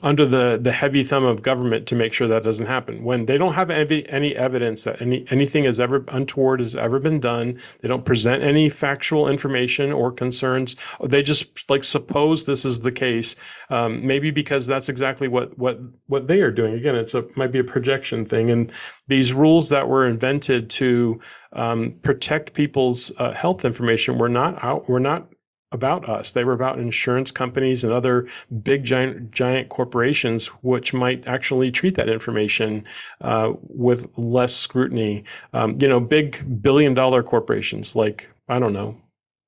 under 0.02 0.26
the 0.26 0.58
the 0.60 0.72
heavy 0.72 1.02
thumb 1.04 1.24
of 1.24 1.42
government 1.42 1.86
to 1.88 1.94
make 1.94 2.12
sure 2.12 2.28
that 2.28 2.42
doesn't 2.42 2.66
happen. 2.66 3.02
When 3.04 3.26
they 3.26 3.38
don't 3.38 3.54
have 3.54 3.70
any, 3.70 4.08
any 4.08 4.36
evidence 4.36 4.84
that 4.84 5.00
any 5.00 5.24
anything 5.30 5.64
has 5.64 5.80
ever 5.80 6.04
untoward 6.08 6.60
has 6.60 6.76
ever 6.76 6.98
been 6.98 7.20
done, 7.20 7.58
they 7.80 7.88
don't 7.88 8.04
present 8.04 8.42
any 8.42 8.68
factual 8.68 9.28
information 9.28 9.92
or 9.92 10.12
concerns. 10.12 10.76
They 11.02 11.22
just 11.22 11.68
like 11.70 11.84
suppose 11.84 12.44
this 12.44 12.64
is 12.64 12.80
the 12.80 12.92
case, 12.92 13.36
um, 13.70 14.06
maybe 14.06 14.30
because 14.30 14.66
that's 14.66 14.88
exactly 14.88 15.28
what 15.28 15.56
what 15.58 15.78
what 16.06 16.28
they 16.28 16.40
are 16.40 16.52
doing. 16.52 16.74
Again, 16.74 16.96
it's 16.96 17.14
a 17.14 17.24
might 17.36 17.52
be 17.52 17.58
a 17.58 17.64
projection 17.64 18.24
thing, 18.24 18.50
and 18.50 18.72
these 19.08 19.32
rules 19.32 19.68
that 19.70 19.88
were 19.88 20.06
invented 20.06 20.70
to 20.70 21.20
um, 21.52 21.94
protect 22.02 22.54
people's 22.54 23.12
uh, 23.18 23.32
health 23.32 23.64
information 23.64 24.18
were 24.18 24.28
not 24.28 24.62
out. 24.62 24.88
Were 24.88 25.00
not 25.00 25.28
about 25.72 26.08
us. 26.08 26.30
They 26.32 26.44
were 26.44 26.52
about 26.52 26.78
insurance 26.78 27.30
companies 27.30 27.84
and 27.84 27.92
other 27.92 28.28
big 28.62 28.84
giant 28.84 29.30
giant 29.30 29.68
corporations, 29.68 30.46
which 30.62 30.92
might 30.92 31.26
actually 31.26 31.70
treat 31.70 31.96
that 31.96 32.08
information 32.08 32.84
uh, 33.20 33.52
with 33.68 34.06
less 34.16 34.54
scrutiny. 34.54 35.24
Um, 35.52 35.78
you 35.80 35.88
know, 35.88 36.00
big 36.00 36.62
billion 36.62 36.94
dollar 36.94 37.22
corporations 37.22 37.96
like 37.96 38.28
I 38.48 38.58
don't 38.58 38.72
know, 38.72 38.96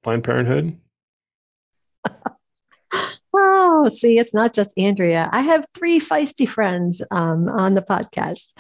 Planned 0.03 0.25
Parenthood. 0.25 0.79
oh, 3.35 3.89
see, 3.91 4.19
it's 4.19 4.35
not 4.35 4.55
just 4.55 4.73
Andrea. 4.77 5.29
I 5.33 5.43
have 5.43 5.67
three 5.75 6.01
feisty 6.01 6.49
friends 6.49 7.03
um, 7.11 7.49
on 7.49 7.75
the 7.75 7.83
podcast. 7.83 8.53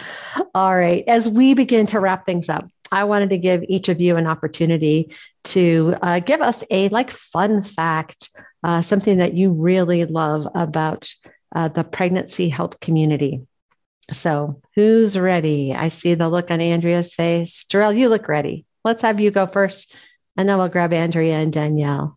All 0.54 0.76
right, 0.76 1.04
as 1.06 1.28
we 1.28 1.54
begin 1.54 1.86
to 1.88 2.00
wrap 2.00 2.26
things 2.26 2.48
up, 2.48 2.68
I 2.94 3.04
wanted 3.04 3.30
to 3.30 3.38
give 3.38 3.64
each 3.68 3.88
of 3.88 4.00
you 4.00 4.16
an 4.16 4.28
opportunity 4.28 5.12
to 5.44 5.96
uh, 6.00 6.20
give 6.20 6.40
us 6.40 6.62
a 6.70 6.88
like 6.90 7.10
fun 7.10 7.64
fact, 7.64 8.30
uh, 8.62 8.82
something 8.82 9.18
that 9.18 9.34
you 9.34 9.50
really 9.50 10.04
love 10.04 10.46
about 10.54 11.12
uh, 11.54 11.66
the 11.66 11.82
pregnancy 11.82 12.48
help 12.48 12.78
community. 12.78 13.42
So, 14.12 14.60
who's 14.76 15.18
ready? 15.18 15.74
I 15.74 15.88
see 15.88 16.14
the 16.14 16.28
look 16.28 16.52
on 16.52 16.60
Andrea's 16.60 17.12
face. 17.12 17.64
Jor-El, 17.64 17.94
you 17.94 18.08
look 18.08 18.28
ready. 18.28 18.64
Let's 18.84 19.02
have 19.02 19.18
you 19.18 19.32
go 19.32 19.46
first, 19.46 19.92
and 20.36 20.48
then 20.48 20.56
we'll 20.56 20.68
grab 20.68 20.92
Andrea 20.92 21.34
and 21.34 21.52
Danielle. 21.52 22.16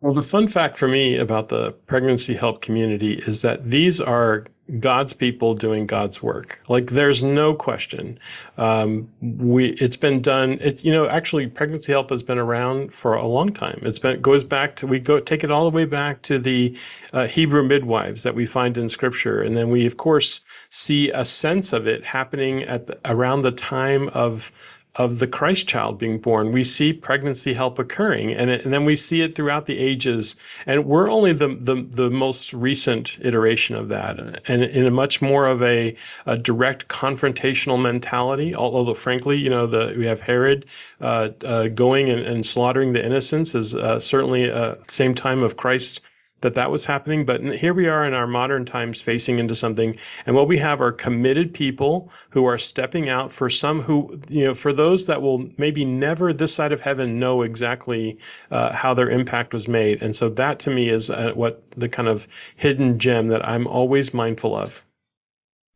Well, 0.00 0.14
the 0.14 0.22
fun 0.22 0.46
fact 0.46 0.78
for 0.78 0.86
me 0.86 1.16
about 1.16 1.48
the 1.48 1.72
pregnancy 1.88 2.34
help 2.34 2.62
community 2.62 3.14
is 3.26 3.42
that 3.42 3.68
these 3.68 4.00
are 4.00 4.46
God's 4.78 5.12
people 5.12 5.54
doing 5.54 5.86
God's 5.86 6.22
work. 6.22 6.60
Like 6.68 6.90
there's 6.90 7.20
no 7.22 7.54
question. 7.54 8.16
Um, 8.58 9.08
we 9.20 9.70
it's 9.70 9.96
been 9.96 10.20
done. 10.20 10.58
It's 10.60 10.84
you 10.84 10.92
know 10.92 11.08
actually 11.08 11.48
pregnancy 11.48 11.90
help 11.90 12.10
has 12.10 12.22
been 12.22 12.38
around 12.38 12.92
for 12.92 13.14
a 13.14 13.24
long 13.24 13.52
time. 13.52 13.80
It's 13.82 13.98
been 13.98 14.20
goes 14.20 14.44
back 14.44 14.76
to 14.76 14.86
we 14.86 15.00
go 15.00 15.18
take 15.18 15.42
it 15.42 15.50
all 15.50 15.68
the 15.68 15.74
way 15.74 15.86
back 15.86 16.22
to 16.22 16.38
the 16.38 16.76
uh, 17.12 17.26
Hebrew 17.26 17.64
midwives 17.64 18.22
that 18.22 18.34
we 18.36 18.46
find 18.46 18.78
in 18.78 18.88
Scripture, 18.88 19.40
and 19.40 19.56
then 19.56 19.70
we 19.70 19.84
of 19.86 19.96
course 19.96 20.42
see 20.68 21.10
a 21.10 21.24
sense 21.24 21.72
of 21.72 21.88
it 21.88 22.04
happening 22.04 22.62
at 22.64 22.86
the, 22.86 22.98
around 23.06 23.40
the 23.40 23.52
time 23.52 24.10
of 24.10 24.52
of 24.98 25.20
the 25.20 25.26
Christ 25.26 25.68
child 25.68 25.96
being 25.96 26.18
born. 26.18 26.50
We 26.50 26.64
see 26.64 26.92
pregnancy 26.92 27.54
help 27.54 27.78
occurring, 27.78 28.34
and, 28.34 28.50
it, 28.50 28.64
and 28.64 28.74
then 28.74 28.84
we 28.84 28.96
see 28.96 29.22
it 29.22 29.34
throughout 29.34 29.66
the 29.66 29.78
ages. 29.78 30.34
And 30.66 30.84
we're 30.84 31.08
only 31.08 31.32
the, 31.32 31.56
the, 31.60 31.86
the 31.88 32.10
most 32.10 32.52
recent 32.52 33.16
iteration 33.22 33.76
of 33.76 33.88
that, 33.88 34.18
and 34.48 34.64
in 34.64 34.86
a 34.86 34.90
much 34.90 35.22
more 35.22 35.46
of 35.46 35.62
a, 35.62 35.96
a 36.26 36.36
direct 36.36 36.88
confrontational 36.88 37.80
mentality. 37.80 38.54
Although, 38.54 38.94
frankly, 38.94 39.38
you 39.38 39.48
know, 39.48 39.66
the 39.66 39.94
we 39.96 40.04
have 40.06 40.20
Herod 40.20 40.66
uh, 41.00 41.30
uh, 41.44 41.68
going 41.68 42.10
and, 42.10 42.20
and, 42.20 42.44
slaughtering 42.44 42.92
the 42.92 43.04
innocents 43.04 43.54
is 43.54 43.74
uh, 43.74 44.00
certainly 44.00 44.50
uh, 44.50 44.74
same 44.88 45.14
time 45.14 45.42
of 45.42 45.56
Christ 45.56 46.00
that 46.40 46.54
that 46.54 46.70
was 46.70 46.84
happening. 46.84 47.24
But 47.24 47.42
here 47.54 47.74
we 47.74 47.88
are 47.88 48.04
in 48.04 48.14
our 48.14 48.26
modern 48.26 48.64
times 48.64 49.00
facing 49.00 49.38
into 49.38 49.54
something. 49.54 49.96
And 50.26 50.36
what 50.36 50.48
we 50.48 50.58
have 50.58 50.80
are 50.80 50.92
committed 50.92 51.52
people 51.52 52.10
who 52.30 52.46
are 52.46 52.58
stepping 52.58 53.08
out 53.08 53.32
for 53.32 53.50
some 53.50 53.80
who, 53.80 54.20
you 54.28 54.46
know, 54.46 54.54
for 54.54 54.72
those 54.72 55.06
that 55.06 55.20
will 55.20 55.48
maybe 55.58 55.84
never 55.84 56.32
this 56.32 56.54
side 56.54 56.72
of 56.72 56.80
heaven 56.80 57.18
know 57.18 57.42
exactly 57.42 58.18
uh, 58.50 58.72
how 58.72 58.94
their 58.94 59.10
impact 59.10 59.52
was 59.52 59.68
made. 59.68 60.02
And 60.02 60.14
so 60.14 60.28
that 60.30 60.60
to 60.60 60.70
me 60.70 60.88
is 60.88 61.10
uh, 61.10 61.32
what 61.34 61.68
the 61.72 61.88
kind 61.88 62.08
of 62.08 62.28
hidden 62.56 62.98
gem 62.98 63.28
that 63.28 63.46
I'm 63.46 63.66
always 63.66 64.14
mindful 64.14 64.54
of. 64.54 64.84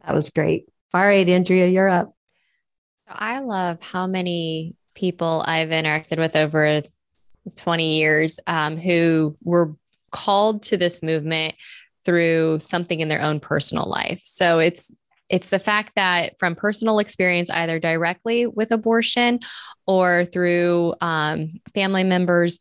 That 0.04 0.14
was 0.14 0.30
great. 0.30 0.66
All 0.94 1.04
right, 1.04 1.28
Andrea, 1.28 1.68
you're 1.68 1.88
up. 1.88 2.14
I 3.08 3.40
love 3.40 3.80
how 3.80 4.06
many 4.06 4.74
people 4.94 5.42
I've 5.46 5.70
interacted 5.70 6.18
with 6.18 6.36
over 6.36 6.82
20 7.56 7.96
years 7.96 8.40
um, 8.46 8.76
who 8.76 9.36
were 9.42 9.74
called 10.12 10.62
to 10.64 10.76
this 10.76 11.02
movement 11.02 11.54
through 12.04 12.58
something 12.58 13.00
in 13.00 13.08
their 13.08 13.22
own 13.22 13.40
personal 13.40 13.88
life. 13.88 14.20
So 14.24 14.58
it's 14.58 14.90
it's 15.28 15.48
the 15.48 15.58
fact 15.58 15.92
that 15.96 16.38
from 16.38 16.54
personal 16.54 16.98
experience, 16.98 17.48
either 17.48 17.78
directly 17.78 18.46
with 18.46 18.70
abortion 18.70 19.40
or 19.86 20.26
through 20.26 20.94
um, 21.00 21.48
family 21.74 22.04
members, 22.04 22.60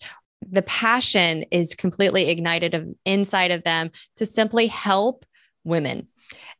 the 0.50 0.62
passion 0.62 1.44
is 1.52 1.76
completely 1.76 2.30
ignited 2.30 2.74
of, 2.74 2.88
inside 3.06 3.52
of 3.52 3.64
them 3.64 3.92
to 4.16 4.26
simply 4.26 4.68
help 4.68 5.26
women. 5.66 6.08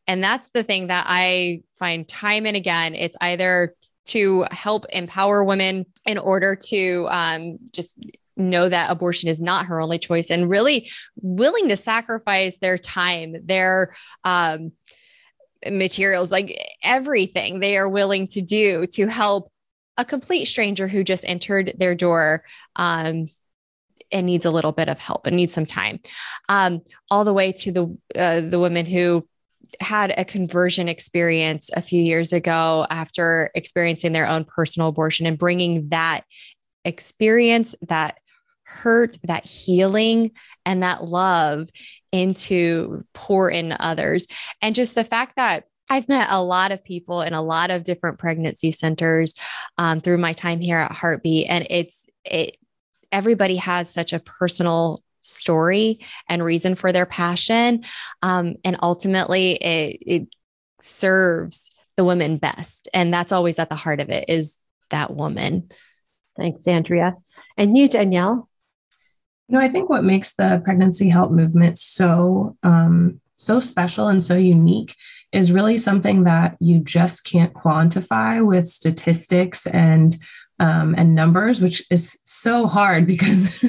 And 0.06 0.22
that's 0.22 0.50
the 0.50 0.64
thing 0.64 0.88
that 0.88 1.06
I 1.08 1.64
find 1.80 2.06
time 2.06 2.46
and 2.46 2.58
again. 2.58 2.94
It's 2.94 3.16
either 3.22 3.74
to 4.08 4.46
help 4.52 4.86
empower 4.90 5.44
women 5.44 5.86
in 6.06 6.18
order 6.18 6.56
to 6.56 7.08
um, 7.10 7.58
just 7.72 7.98
know 8.42 8.68
that 8.68 8.92
abortion 8.92 9.30
is 9.30 9.42
not 9.42 9.68
her 9.68 9.80
only 9.80 10.00
choice 10.00 10.30
and 10.30 10.50
really 10.50 10.90
willing 11.16 11.70
to 11.70 11.78
sacrifice 11.78 12.58
their 12.58 12.78
time, 12.78 13.36
their 13.46 13.94
um, 14.24 14.72
materials, 15.70 16.32
like 16.32 16.58
everything 16.84 17.60
they 17.60 17.78
are 17.78 17.90
willing 17.90 18.28
to 18.28 18.42
do 18.42 18.86
to 18.88 19.08
help 19.08 19.52
a 19.98 20.06
complete 20.06 20.46
stranger 20.46 20.88
who 20.88 21.04
just 21.04 21.26
entered 21.28 21.74
their 21.78 21.96
door 21.96 22.44
um, 22.76 23.26
and 24.12 24.26
needs 24.26 24.46
a 24.46 24.52
little 24.52 24.72
bit 24.72 24.90
of 24.90 25.00
help 25.00 25.28
and 25.28 25.36
needs 25.36 25.54
some 25.54 25.66
time, 25.66 26.00
um, 26.50 26.82
all 27.10 27.24
the 27.24 27.34
way 27.34 27.52
to 27.52 27.72
the 27.72 27.98
uh, 28.16 28.42
the 28.42 28.60
women 28.60 28.86
who 28.86 29.28
had 29.80 30.14
a 30.18 30.26
conversion 30.26 30.90
experience 30.90 31.70
a 31.76 31.82
few 31.82 32.02
years 32.02 32.34
ago 32.34 32.86
after 32.90 33.52
experiencing 33.56 34.12
their 34.12 34.28
own 34.28 34.44
personal 34.44 34.90
abortion 34.90 35.26
and 35.26 35.38
bringing 35.38 35.90
that 35.90 36.22
experience, 36.84 37.76
that 37.88 38.18
hurt, 38.72 39.18
that 39.24 39.46
healing, 39.46 40.32
and 40.66 40.82
that 40.84 41.04
love 41.04 41.70
into 42.12 43.04
pour 43.14 43.50
in 43.50 43.76
others. 43.80 44.28
And 44.62 44.74
just 44.74 44.96
the 44.96 45.04
fact 45.04 45.36
that 45.36 45.66
I've 45.90 46.08
met 46.08 46.28
a 46.30 46.42
lot 46.42 46.72
of 46.72 46.84
people 46.84 47.22
in 47.22 47.34
a 47.34 47.42
lot 47.42 47.70
of 47.70 47.84
different 47.84 48.18
pregnancy 48.18 48.72
centers 48.72 49.36
um, 49.78 50.00
through 50.00 50.20
my 50.20 50.32
time 50.32 50.62
here 50.62 50.78
at 50.78 50.92
Heartbeat, 50.92 51.48
and 51.50 51.68
it's 51.70 52.08
it. 52.24 52.58
Everybody 53.12 53.58
has 53.58 53.90
such 53.90 54.14
a 54.14 54.20
personal 54.20 55.04
story 55.20 56.00
and 56.30 56.46
reason 56.46 56.76
for 56.76 56.94
their 56.94 57.06
passion, 57.06 57.84
um, 58.22 58.56
and 58.64 58.78
ultimately, 58.82 59.56
it, 59.56 59.98
it 60.06 60.28
serves 60.80 61.70
the 61.98 62.06
women 62.06 62.38
best, 62.38 62.88
and 62.94 63.14
that's 63.14 63.34
always 63.34 63.60
at 63.60 63.68
the 63.68 63.76
heart 63.76 64.00
of 64.00 64.10
it. 64.10 64.26
Is 64.30 64.58
that 64.92 65.14
woman? 65.14 65.72
Thanks, 66.38 66.66
Andrea. 66.68 67.18
And 67.58 67.78
you, 67.78 67.90
Danielle? 67.90 68.48
You 69.52 69.58
know, 69.60 69.66
I 69.66 69.68
think 69.68 69.90
what 69.90 70.06
makes 70.06 70.36
the 70.36 70.62
pregnancy 70.64 71.10
help 71.10 71.30
movement 71.30 71.78
so 71.78 72.56
um, 72.64 73.20
so 73.36 73.60
special 73.60 74.08
and 74.08 74.24
so 74.24 74.38
unique 74.38 74.96
is 75.34 75.52
really 75.52 75.78
something 75.78 76.24
that 76.24 76.56
you 76.62 76.80
just 76.80 77.26
can't 77.26 77.54
quantify 77.54 78.46
with 78.46 78.66
statistics 78.66 79.68
and 79.68 80.16
um, 80.62 80.96
and 80.98 81.16
numbers, 81.16 81.60
which 81.60 81.84
is 81.92 82.22
so 82.24 82.66
hard 82.66 83.06
because 83.14 83.62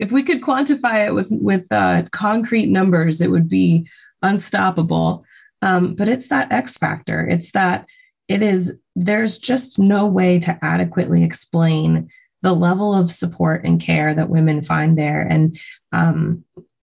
if 0.00 0.10
we 0.10 0.24
could 0.24 0.40
quantify 0.40 1.06
it 1.06 1.14
with 1.14 1.28
with 1.30 1.66
uh, 1.70 2.02
concrete 2.10 2.66
numbers, 2.66 3.20
it 3.20 3.30
would 3.30 3.48
be 3.48 3.88
unstoppable. 4.22 5.24
Um, 5.62 5.94
but 5.94 6.08
it's 6.08 6.26
that 6.30 6.50
X 6.50 6.76
factor. 6.76 7.24
It's 7.28 7.52
that 7.52 7.86
it 8.26 8.42
is, 8.42 8.82
there's 8.96 9.38
just 9.38 9.78
no 9.78 10.04
way 10.04 10.40
to 10.40 10.58
adequately 10.62 11.22
explain 11.22 12.10
the 12.42 12.54
level 12.54 12.94
of 12.94 13.10
support 13.10 13.64
and 13.64 13.80
care 13.80 14.14
that 14.14 14.30
women 14.30 14.62
find 14.62 14.96
there. 14.96 15.22
And 15.22 15.58
um, 15.92 16.44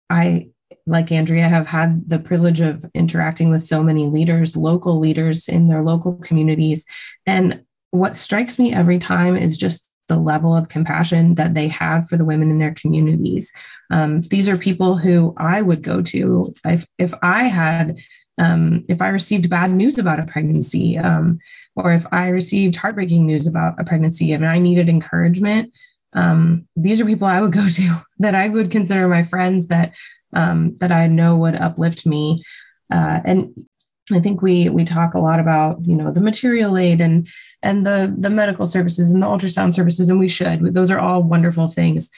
I, 0.08 0.48
like 0.86 1.12
Andrea, 1.12 1.48
have 1.48 1.66
had 1.66 2.08
the 2.08 2.18
privilege 2.18 2.60
of 2.60 2.84
interacting 2.94 3.50
with 3.50 3.62
so 3.62 3.82
many 3.82 4.06
leaders, 4.06 4.56
local 4.56 4.98
leaders 4.98 5.48
in 5.48 5.68
their 5.68 5.82
local 5.82 6.14
communities. 6.14 6.86
And 7.26 7.62
what 7.90 8.16
strikes 8.16 8.58
me 8.58 8.72
every 8.72 8.98
time 8.98 9.36
is 9.36 9.58
just 9.58 9.88
the 10.08 10.18
level 10.18 10.56
of 10.56 10.68
compassion 10.68 11.36
that 11.36 11.54
they 11.54 11.68
have 11.68 12.08
for 12.08 12.16
the 12.16 12.24
women 12.24 12.50
in 12.50 12.58
their 12.58 12.74
communities. 12.74 13.52
Um, 13.90 14.20
these 14.22 14.48
are 14.48 14.56
people 14.56 14.96
who 14.96 15.34
I 15.36 15.62
would 15.62 15.82
go 15.82 16.02
to 16.02 16.52
if, 16.64 16.86
if 16.98 17.14
I 17.22 17.44
had, 17.44 17.98
um, 18.38 18.82
if 18.88 19.00
I 19.00 19.08
received 19.08 19.50
bad 19.50 19.70
news 19.70 19.98
about 19.98 20.20
a 20.20 20.24
pregnancy, 20.24 20.98
um, 20.98 21.38
or 21.74 21.92
if 21.92 22.06
I 22.12 22.28
received 22.28 22.76
heartbreaking 22.76 23.26
news 23.26 23.46
about 23.46 23.80
a 23.80 23.84
pregnancy 23.84 24.32
and 24.32 24.46
I 24.46 24.58
needed 24.58 24.88
encouragement. 24.88 25.72
Um, 26.14 26.68
these 26.76 27.00
are 27.00 27.06
people 27.06 27.26
I 27.26 27.40
would 27.40 27.52
go 27.60 27.68
to 27.68 28.02
that 28.18 28.34
I 28.34 28.48
would 28.48 28.70
consider 28.70 29.08
my 29.08 29.22
friends 29.22 29.68
that 29.68 29.92
um, 30.34 30.76
that 30.76 30.92
I 30.92 31.06
know 31.06 31.36
would 31.36 31.54
uplift 31.54 32.06
me. 32.06 32.42
Uh, 32.90 33.20
and 33.24 33.66
I 34.12 34.20
think 34.20 34.42
we 34.42 34.68
we 34.68 34.84
talk 34.84 35.14
a 35.14 35.20
lot 35.20 35.40
about 35.40 35.84
you 35.86 35.94
know 35.94 36.10
the 36.10 36.20
material 36.20 36.76
aid 36.76 37.00
and 37.00 37.28
and 37.62 37.86
the 37.86 38.14
the 38.16 38.30
medical 38.30 38.66
services 38.66 39.10
and 39.10 39.22
the 39.22 39.26
ultrasound 39.26 39.74
services, 39.74 40.08
and 40.08 40.18
we 40.18 40.28
should. 40.28 40.74
Those 40.74 40.90
are 40.90 40.98
all 40.98 41.22
wonderful 41.22 41.68
things. 41.68 42.10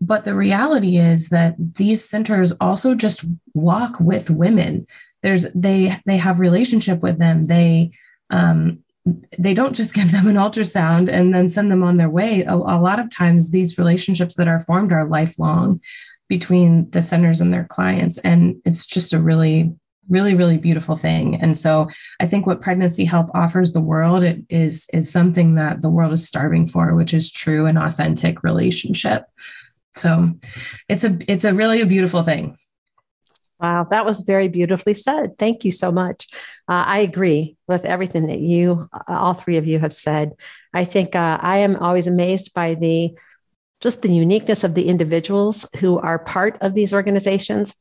But 0.00 0.24
the 0.24 0.34
reality 0.34 0.96
is 0.96 1.28
that 1.28 1.56
these 1.58 2.08
centers 2.08 2.52
also 2.60 2.94
just 2.94 3.24
walk 3.52 4.00
with 4.00 4.30
women. 4.30 4.86
There's 5.22 5.52
they 5.52 5.96
they 6.06 6.16
have 6.16 6.40
relationship 6.40 7.00
with 7.00 7.18
them. 7.18 7.44
They 7.44 7.92
um, 8.30 8.84
they 9.38 9.54
don't 9.54 9.74
just 9.74 9.94
give 9.98 10.12
them 10.12 10.26
an 10.28 10.36
ultrasound 10.36 11.08
and 11.08 11.34
then 11.34 11.48
send 11.48 11.70
them 11.70 11.82
on 11.82 11.96
their 11.96 12.10
way. 12.10 12.42
A, 12.42 12.54
a 12.54 12.80
lot 12.80 12.98
of 12.98 13.10
times, 13.10 13.50
these 13.50 13.78
relationships 13.78 14.34
that 14.36 14.48
are 14.48 14.60
formed 14.60 14.92
are 14.92 15.06
lifelong 15.06 15.80
between 16.28 16.90
the 16.90 17.00
centers 17.00 17.40
and 17.40 17.54
their 17.54 17.64
clients, 17.64 18.18
and 18.18 18.56
it's 18.64 18.86
just 18.86 19.12
a 19.12 19.18
really 19.18 19.72
really 20.10 20.34
really 20.34 20.56
beautiful 20.56 20.96
thing. 20.96 21.34
And 21.36 21.56
so 21.56 21.88
i 22.18 22.26
think 22.26 22.46
what 22.46 22.62
pregnancy 22.62 23.04
help 23.04 23.28
offers 23.34 23.72
the 23.72 23.80
world 23.80 24.24
is 24.48 24.88
is 24.92 25.10
something 25.10 25.56
that 25.56 25.82
the 25.82 25.90
world 25.90 26.14
is 26.14 26.26
starving 26.26 26.66
for 26.66 26.94
which 26.94 27.12
is 27.12 27.30
true 27.30 27.66
and 27.66 27.78
authentic 27.78 28.42
relationship. 28.42 29.24
So 29.94 30.30
it's 30.88 31.04
a 31.04 31.18
it's 31.28 31.44
a 31.44 31.54
really 31.54 31.80
a 31.80 31.86
beautiful 31.86 32.22
thing 32.22 32.56
wow 33.60 33.84
that 33.84 34.06
was 34.06 34.20
very 34.22 34.48
beautifully 34.48 34.94
said. 34.94 35.38
Thank 35.38 35.64
you 35.64 35.72
so 35.72 35.92
much. 35.92 36.28
Uh, 36.68 36.84
i 36.86 36.98
agree 36.98 37.56
with 37.66 37.84
everything 37.84 38.26
that 38.26 38.40
you 38.40 38.88
all 39.06 39.34
three 39.34 39.56
of 39.56 39.66
you 39.66 39.78
have 39.78 39.92
said. 39.92 40.32
I 40.72 40.84
think 40.84 41.14
uh, 41.14 41.38
i 41.40 41.58
am 41.58 41.76
always 41.76 42.06
amazed 42.06 42.54
by 42.54 42.74
the 42.74 43.14
just 43.80 44.02
the 44.02 44.12
uniqueness 44.12 44.64
of 44.64 44.74
the 44.74 44.88
individuals 44.88 45.66
who 45.78 45.98
are 45.98 46.18
part 46.18 46.58
of 46.60 46.74
these 46.74 46.92
organizations 46.92 47.74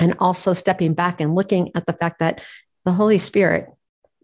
and 0.00 0.14
also 0.18 0.52
stepping 0.52 0.94
back 0.94 1.20
and 1.20 1.34
looking 1.34 1.70
at 1.74 1.86
the 1.86 1.92
fact 1.92 2.18
that 2.18 2.40
the 2.84 2.92
Holy 2.92 3.18
Spirit 3.18 3.68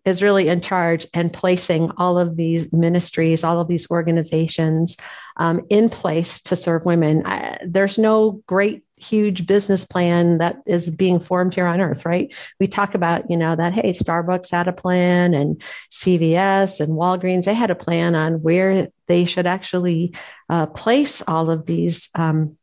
is 0.04 0.22
really 0.22 0.48
in 0.48 0.60
charge 0.60 1.06
and 1.14 1.32
placing 1.32 1.90
all 1.96 2.18
of 2.18 2.36
these 2.36 2.72
ministries, 2.72 3.42
all 3.42 3.60
of 3.60 3.68
these 3.68 3.90
organizations 3.90 4.96
um, 5.38 5.62
in 5.70 5.88
place 5.88 6.40
to 6.42 6.56
serve 6.56 6.84
women. 6.84 7.22
I, 7.24 7.58
there's 7.66 7.98
no 7.98 8.42
great 8.46 8.83
huge 8.96 9.46
business 9.46 9.84
plan 9.84 10.38
that 10.38 10.56
is 10.66 10.88
being 10.88 11.18
formed 11.20 11.54
here 11.54 11.66
on 11.66 11.80
earth 11.80 12.04
right? 12.04 12.34
We 12.60 12.66
talk 12.66 12.94
about 12.94 13.30
you 13.30 13.36
know 13.36 13.56
that 13.56 13.72
hey 13.72 13.90
starbucks 13.90 14.50
had 14.50 14.68
a 14.68 14.72
plan 14.72 15.34
and 15.34 15.60
cvs 15.90 16.80
and 16.80 16.92
walgreens 16.92 17.44
they 17.44 17.54
had 17.54 17.70
a 17.70 17.74
plan 17.74 18.14
on 18.14 18.34
where 18.42 18.88
they 19.08 19.24
should 19.24 19.46
actually 19.46 20.14
uh, 20.48 20.66
place 20.66 21.22
all 21.26 21.50
of 21.50 21.66
these 21.66 22.08
um, 22.14 22.56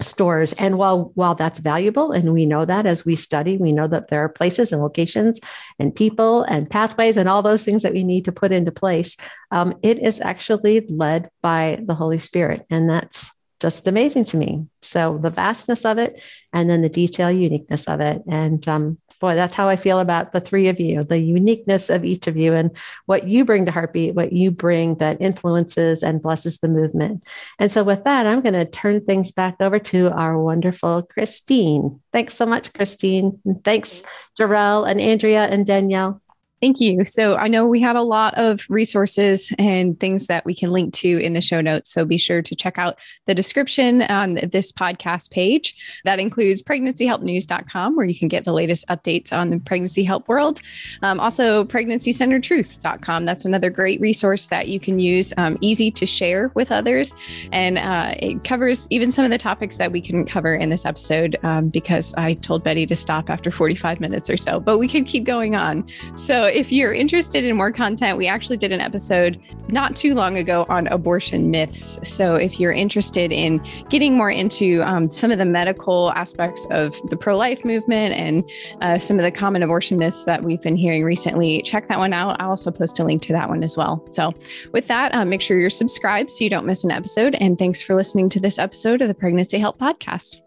stores. 0.00 0.52
And 0.54 0.76
while 0.76 1.12
while 1.14 1.34
that's 1.34 1.60
valuable 1.60 2.10
and 2.10 2.32
we 2.32 2.46
know 2.46 2.64
that 2.64 2.84
as 2.84 3.04
we 3.04 3.14
study 3.14 3.56
we 3.56 3.70
know 3.70 3.86
that 3.86 4.08
there 4.08 4.24
are 4.24 4.28
places 4.28 4.72
and 4.72 4.82
locations 4.82 5.38
and 5.78 5.94
people 5.94 6.42
and 6.42 6.68
pathways 6.68 7.16
and 7.16 7.28
all 7.28 7.42
those 7.42 7.64
things 7.64 7.82
that 7.82 7.92
we 7.92 8.02
need 8.02 8.24
to 8.24 8.32
put 8.32 8.50
into 8.50 8.72
place 8.72 9.16
um, 9.52 9.74
it 9.82 10.00
is 10.00 10.20
actually 10.20 10.84
led 10.88 11.30
by 11.42 11.78
the 11.84 11.94
holy 11.94 12.18
spirit. 12.18 12.66
And 12.70 12.90
that's 12.90 13.30
just 13.64 13.88
amazing 13.88 14.24
to 14.24 14.36
me 14.36 14.66
so 14.82 15.18
the 15.22 15.30
vastness 15.30 15.84
of 15.84 15.98
it 15.98 16.20
and 16.52 16.68
then 16.68 16.82
the 16.82 16.88
detail 16.88 17.30
uniqueness 17.30 17.88
of 17.88 18.00
it 18.00 18.22
and 18.26 18.68
um, 18.68 18.98
boy, 19.24 19.34
that's 19.34 19.54
how 19.54 19.70
I 19.70 19.76
feel 19.76 20.00
about 20.00 20.32
the 20.32 20.40
three 20.40 20.68
of 20.68 20.78
you, 20.78 21.02
the 21.02 21.18
uniqueness 21.18 21.88
of 21.88 22.04
each 22.04 22.26
of 22.26 22.36
you 22.36 22.52
and 22.52 22.76
what 23.06 23.26
you 23.26 23.46
bring 23.46 23.64
to 23.64 23.72
Heartbeat, 23.72 24.14
what 24.14 24.34
you 24.34 24.50
bring 24.50 24.96
that 24.96 25.18
influences 25.18 26.02
and 26.02 26.20
blesses 26.20 26.58
the 26.58 26.68
movement. 26.68 27.22
And 27.58 27.72
so, 27.72 27.82
with 27.84 28.04
that, 28.04 28.26
I'm 28.26 28.42
going 28.42 28.52
to 28.52 28.66
turn 28.66 29.02
things 29.02 29.32
back 29.32 29.56
over 29.60 29.78
to 29.78 30.10
our 30.10 30.38
wonderful 30.38 31.04
Christine. 31.04 32.00
Thanks 32.12 32.34
so 32.34 32.44
much, 32.44 32.72
Christine. 32.74 33.40
And 33.46 33.64
thanks, 33.64 34.02
Jor-El 34.36 34.84
and 34.84 35.00
Andrea 35.00 35.44
and 35.44 35.64
Danielle. 35.64 36.20
Thank 36.64 36.80
you. 36.80 37.04
So 37.04 37.36
I 37.36 37.46
know 37.46 37.66
we 37.66 37.78
had 37.78 37.94
a 37.94 38.00
lot 38.00 38.32
of 38.38 38.64
resources 38.70 39.52
and 39.58 40.00
things 40.00 40.28
that 40.28 40.46
we 40.46 40.54
can 40.54 40.70
link 40.70 40.94
to 40.94 41.18
in 41.18 41.34
the 41.34 41.42
show 41.42 41.60
notes. 41.60 41.92
So 41.92 42.06
be 42.06 42.16
sure 42.16 42.40
to 42.40 42.56
check 42.56 42.78
out 42.78 42.98
the 43.26 43.34
description 43.34 44.00
on 44.00 44.38
this 44.50 44.72
podcast 44.72 45.30
page. 45.30 46.00
That 46.06 46.18
includes 46.18 46.62
pregnancyhelpnews.com, 46.62 47.96
where 47.96 48.06
you 48.06 48.18
can 48.18 48.28
get 48.28 48.44
the 48.44 48.54
latest 48.54 48.88
updates 48.88 49.30
on 49.30 49.50
the 49.50 49.58
pregnancy 49.58 50.04
help 50.04 50.26
world. 50.26 50.62
Um, 51.02 51.20
also, 51.20 51.64
pregnancycentertruth.com. 51.64 53.26
That's 53.26 53.44
another 53.44 53.68
great 53.68 54.00
resource 54.00 54.46
that 54.46 54.68
you 54.68 54.80
can 54.80 54.98
use, 54.98 55.34
um, 55.36 55.58
easy 55.60 55.90
to 55.90 56.06
share 56.06 56.50
with 56.54 56.72
others. 56.72 57.12
And 57.52 57.76
uh, 57.76 58.14
it 58.18 58.42
covers 58.42 58.86
even 58.88 59.12
some 59.12 59.26
of 59.26 59.30
the 59.30 59.36
topics 59.36 59.76
that 59.76 59.92
we 59.92 60.00
couldn't 60.00 60.30
cover 60.30 60.54
in 60.54 60.70
this 60.70 60.86
episode 60.86 61.36
um, 61.42 61.68
because 61.68 62.14
I 62.14 62.32
told 62.32 62.64
Betty 62.64 62.86
to 62.86 62.96
stop 62.96 63.28
after 63.28 63.50
45 63.50 64.00
minutes 64.00 64.30
or 64.30 64.38
so, 64.38 64.60
but 64.60 64.78
we 64.78 64.88
could 64.88 65.06
keep 65.06 65.24
going 65.24 65.56
on. 65.56 65.86
So 66.14 66.53
if 66.54 66.70
you're 66.70 66.94
interested 66.94 67.44
in 67.44 67.56
more 67.56 67.72
content, 67.72 68.16
we 68.16 68.26
actually 68.26 68.56
did 68.56 68.72
an 68.72 68.80
episode 68.80 69.40
not 69.68 69.96
too 69.96 70.14
long 70.14 70.38
ago 70.38 70.64
on 70.68 70.86
abortion 70.86 71.50
myths. 71.50 71.98
So 72.02 72.36
if 72.36 72.60
you're 72.60 72.72
interested 72.72 73.32
in 73.32 73.64
getting 73.90 74.16
more 74.16 74.30
into 74.30 74.82
um, 74.82 75.10
some 75.10 75.30
of 75.30 75.38
the 75.38 75.44
medical 75.44 76.12
aspects 76.12 76.66
of 76.70 76.94
the 77.10 77.16
pro 77.16 77.36
life 77.36 77.64
movement 77.64 78.14
and 78.14 78.48
uh, 78.80 78.98
some 78.98 79.18
of 79.18 79.24
the 79.24 79.30
common 79.30 79.62
abortion 79.62 79.98
myths 79.98 80.24
that 80.24 80.44
we've 80.44 80.62
been 80.62 80.76
hearing 80.76 81.02
recently, 81.02 81.60
check 81.62 81.88
that 81.88 81.98
one 81.98 82.12
out. 82.12 82.40
I'll 82.40 82.50
also 82.50 82.70
post 82.70 82.98
a 83.00 83.04
link 83.04 83.22
to 83.22 83.32
that 83.32 83.48
one 83.48 83.62
as 83.64 83.76
well. 83.76 84.06
So 84.10 84.32
with 84.72 84.86
that, 84.86 85.14
uh, 85.14 85.24
make 85.24 85.40
sure 85.40 85.58
you're 85.58 85.70
subscribed 85.70 86.30
so 86.30 86.44
you 86.44 86.50
don't 86.50 86.66
miss 86.66 86.84
an 86.84 86.90
episode. 86.92 87.34
And 87.40 87.58
thanks 87.58 87.82
for 87.82 87.94
listening 87.94 88.28
to 88.30 88.40
this 88.40 88.58
episode 88.58 89.02
of 89.02 89.08
the 89.08 89.14
Pregnancy 89.14 89.58
Help 89.58 89.78
Podcast. 89.78 90.43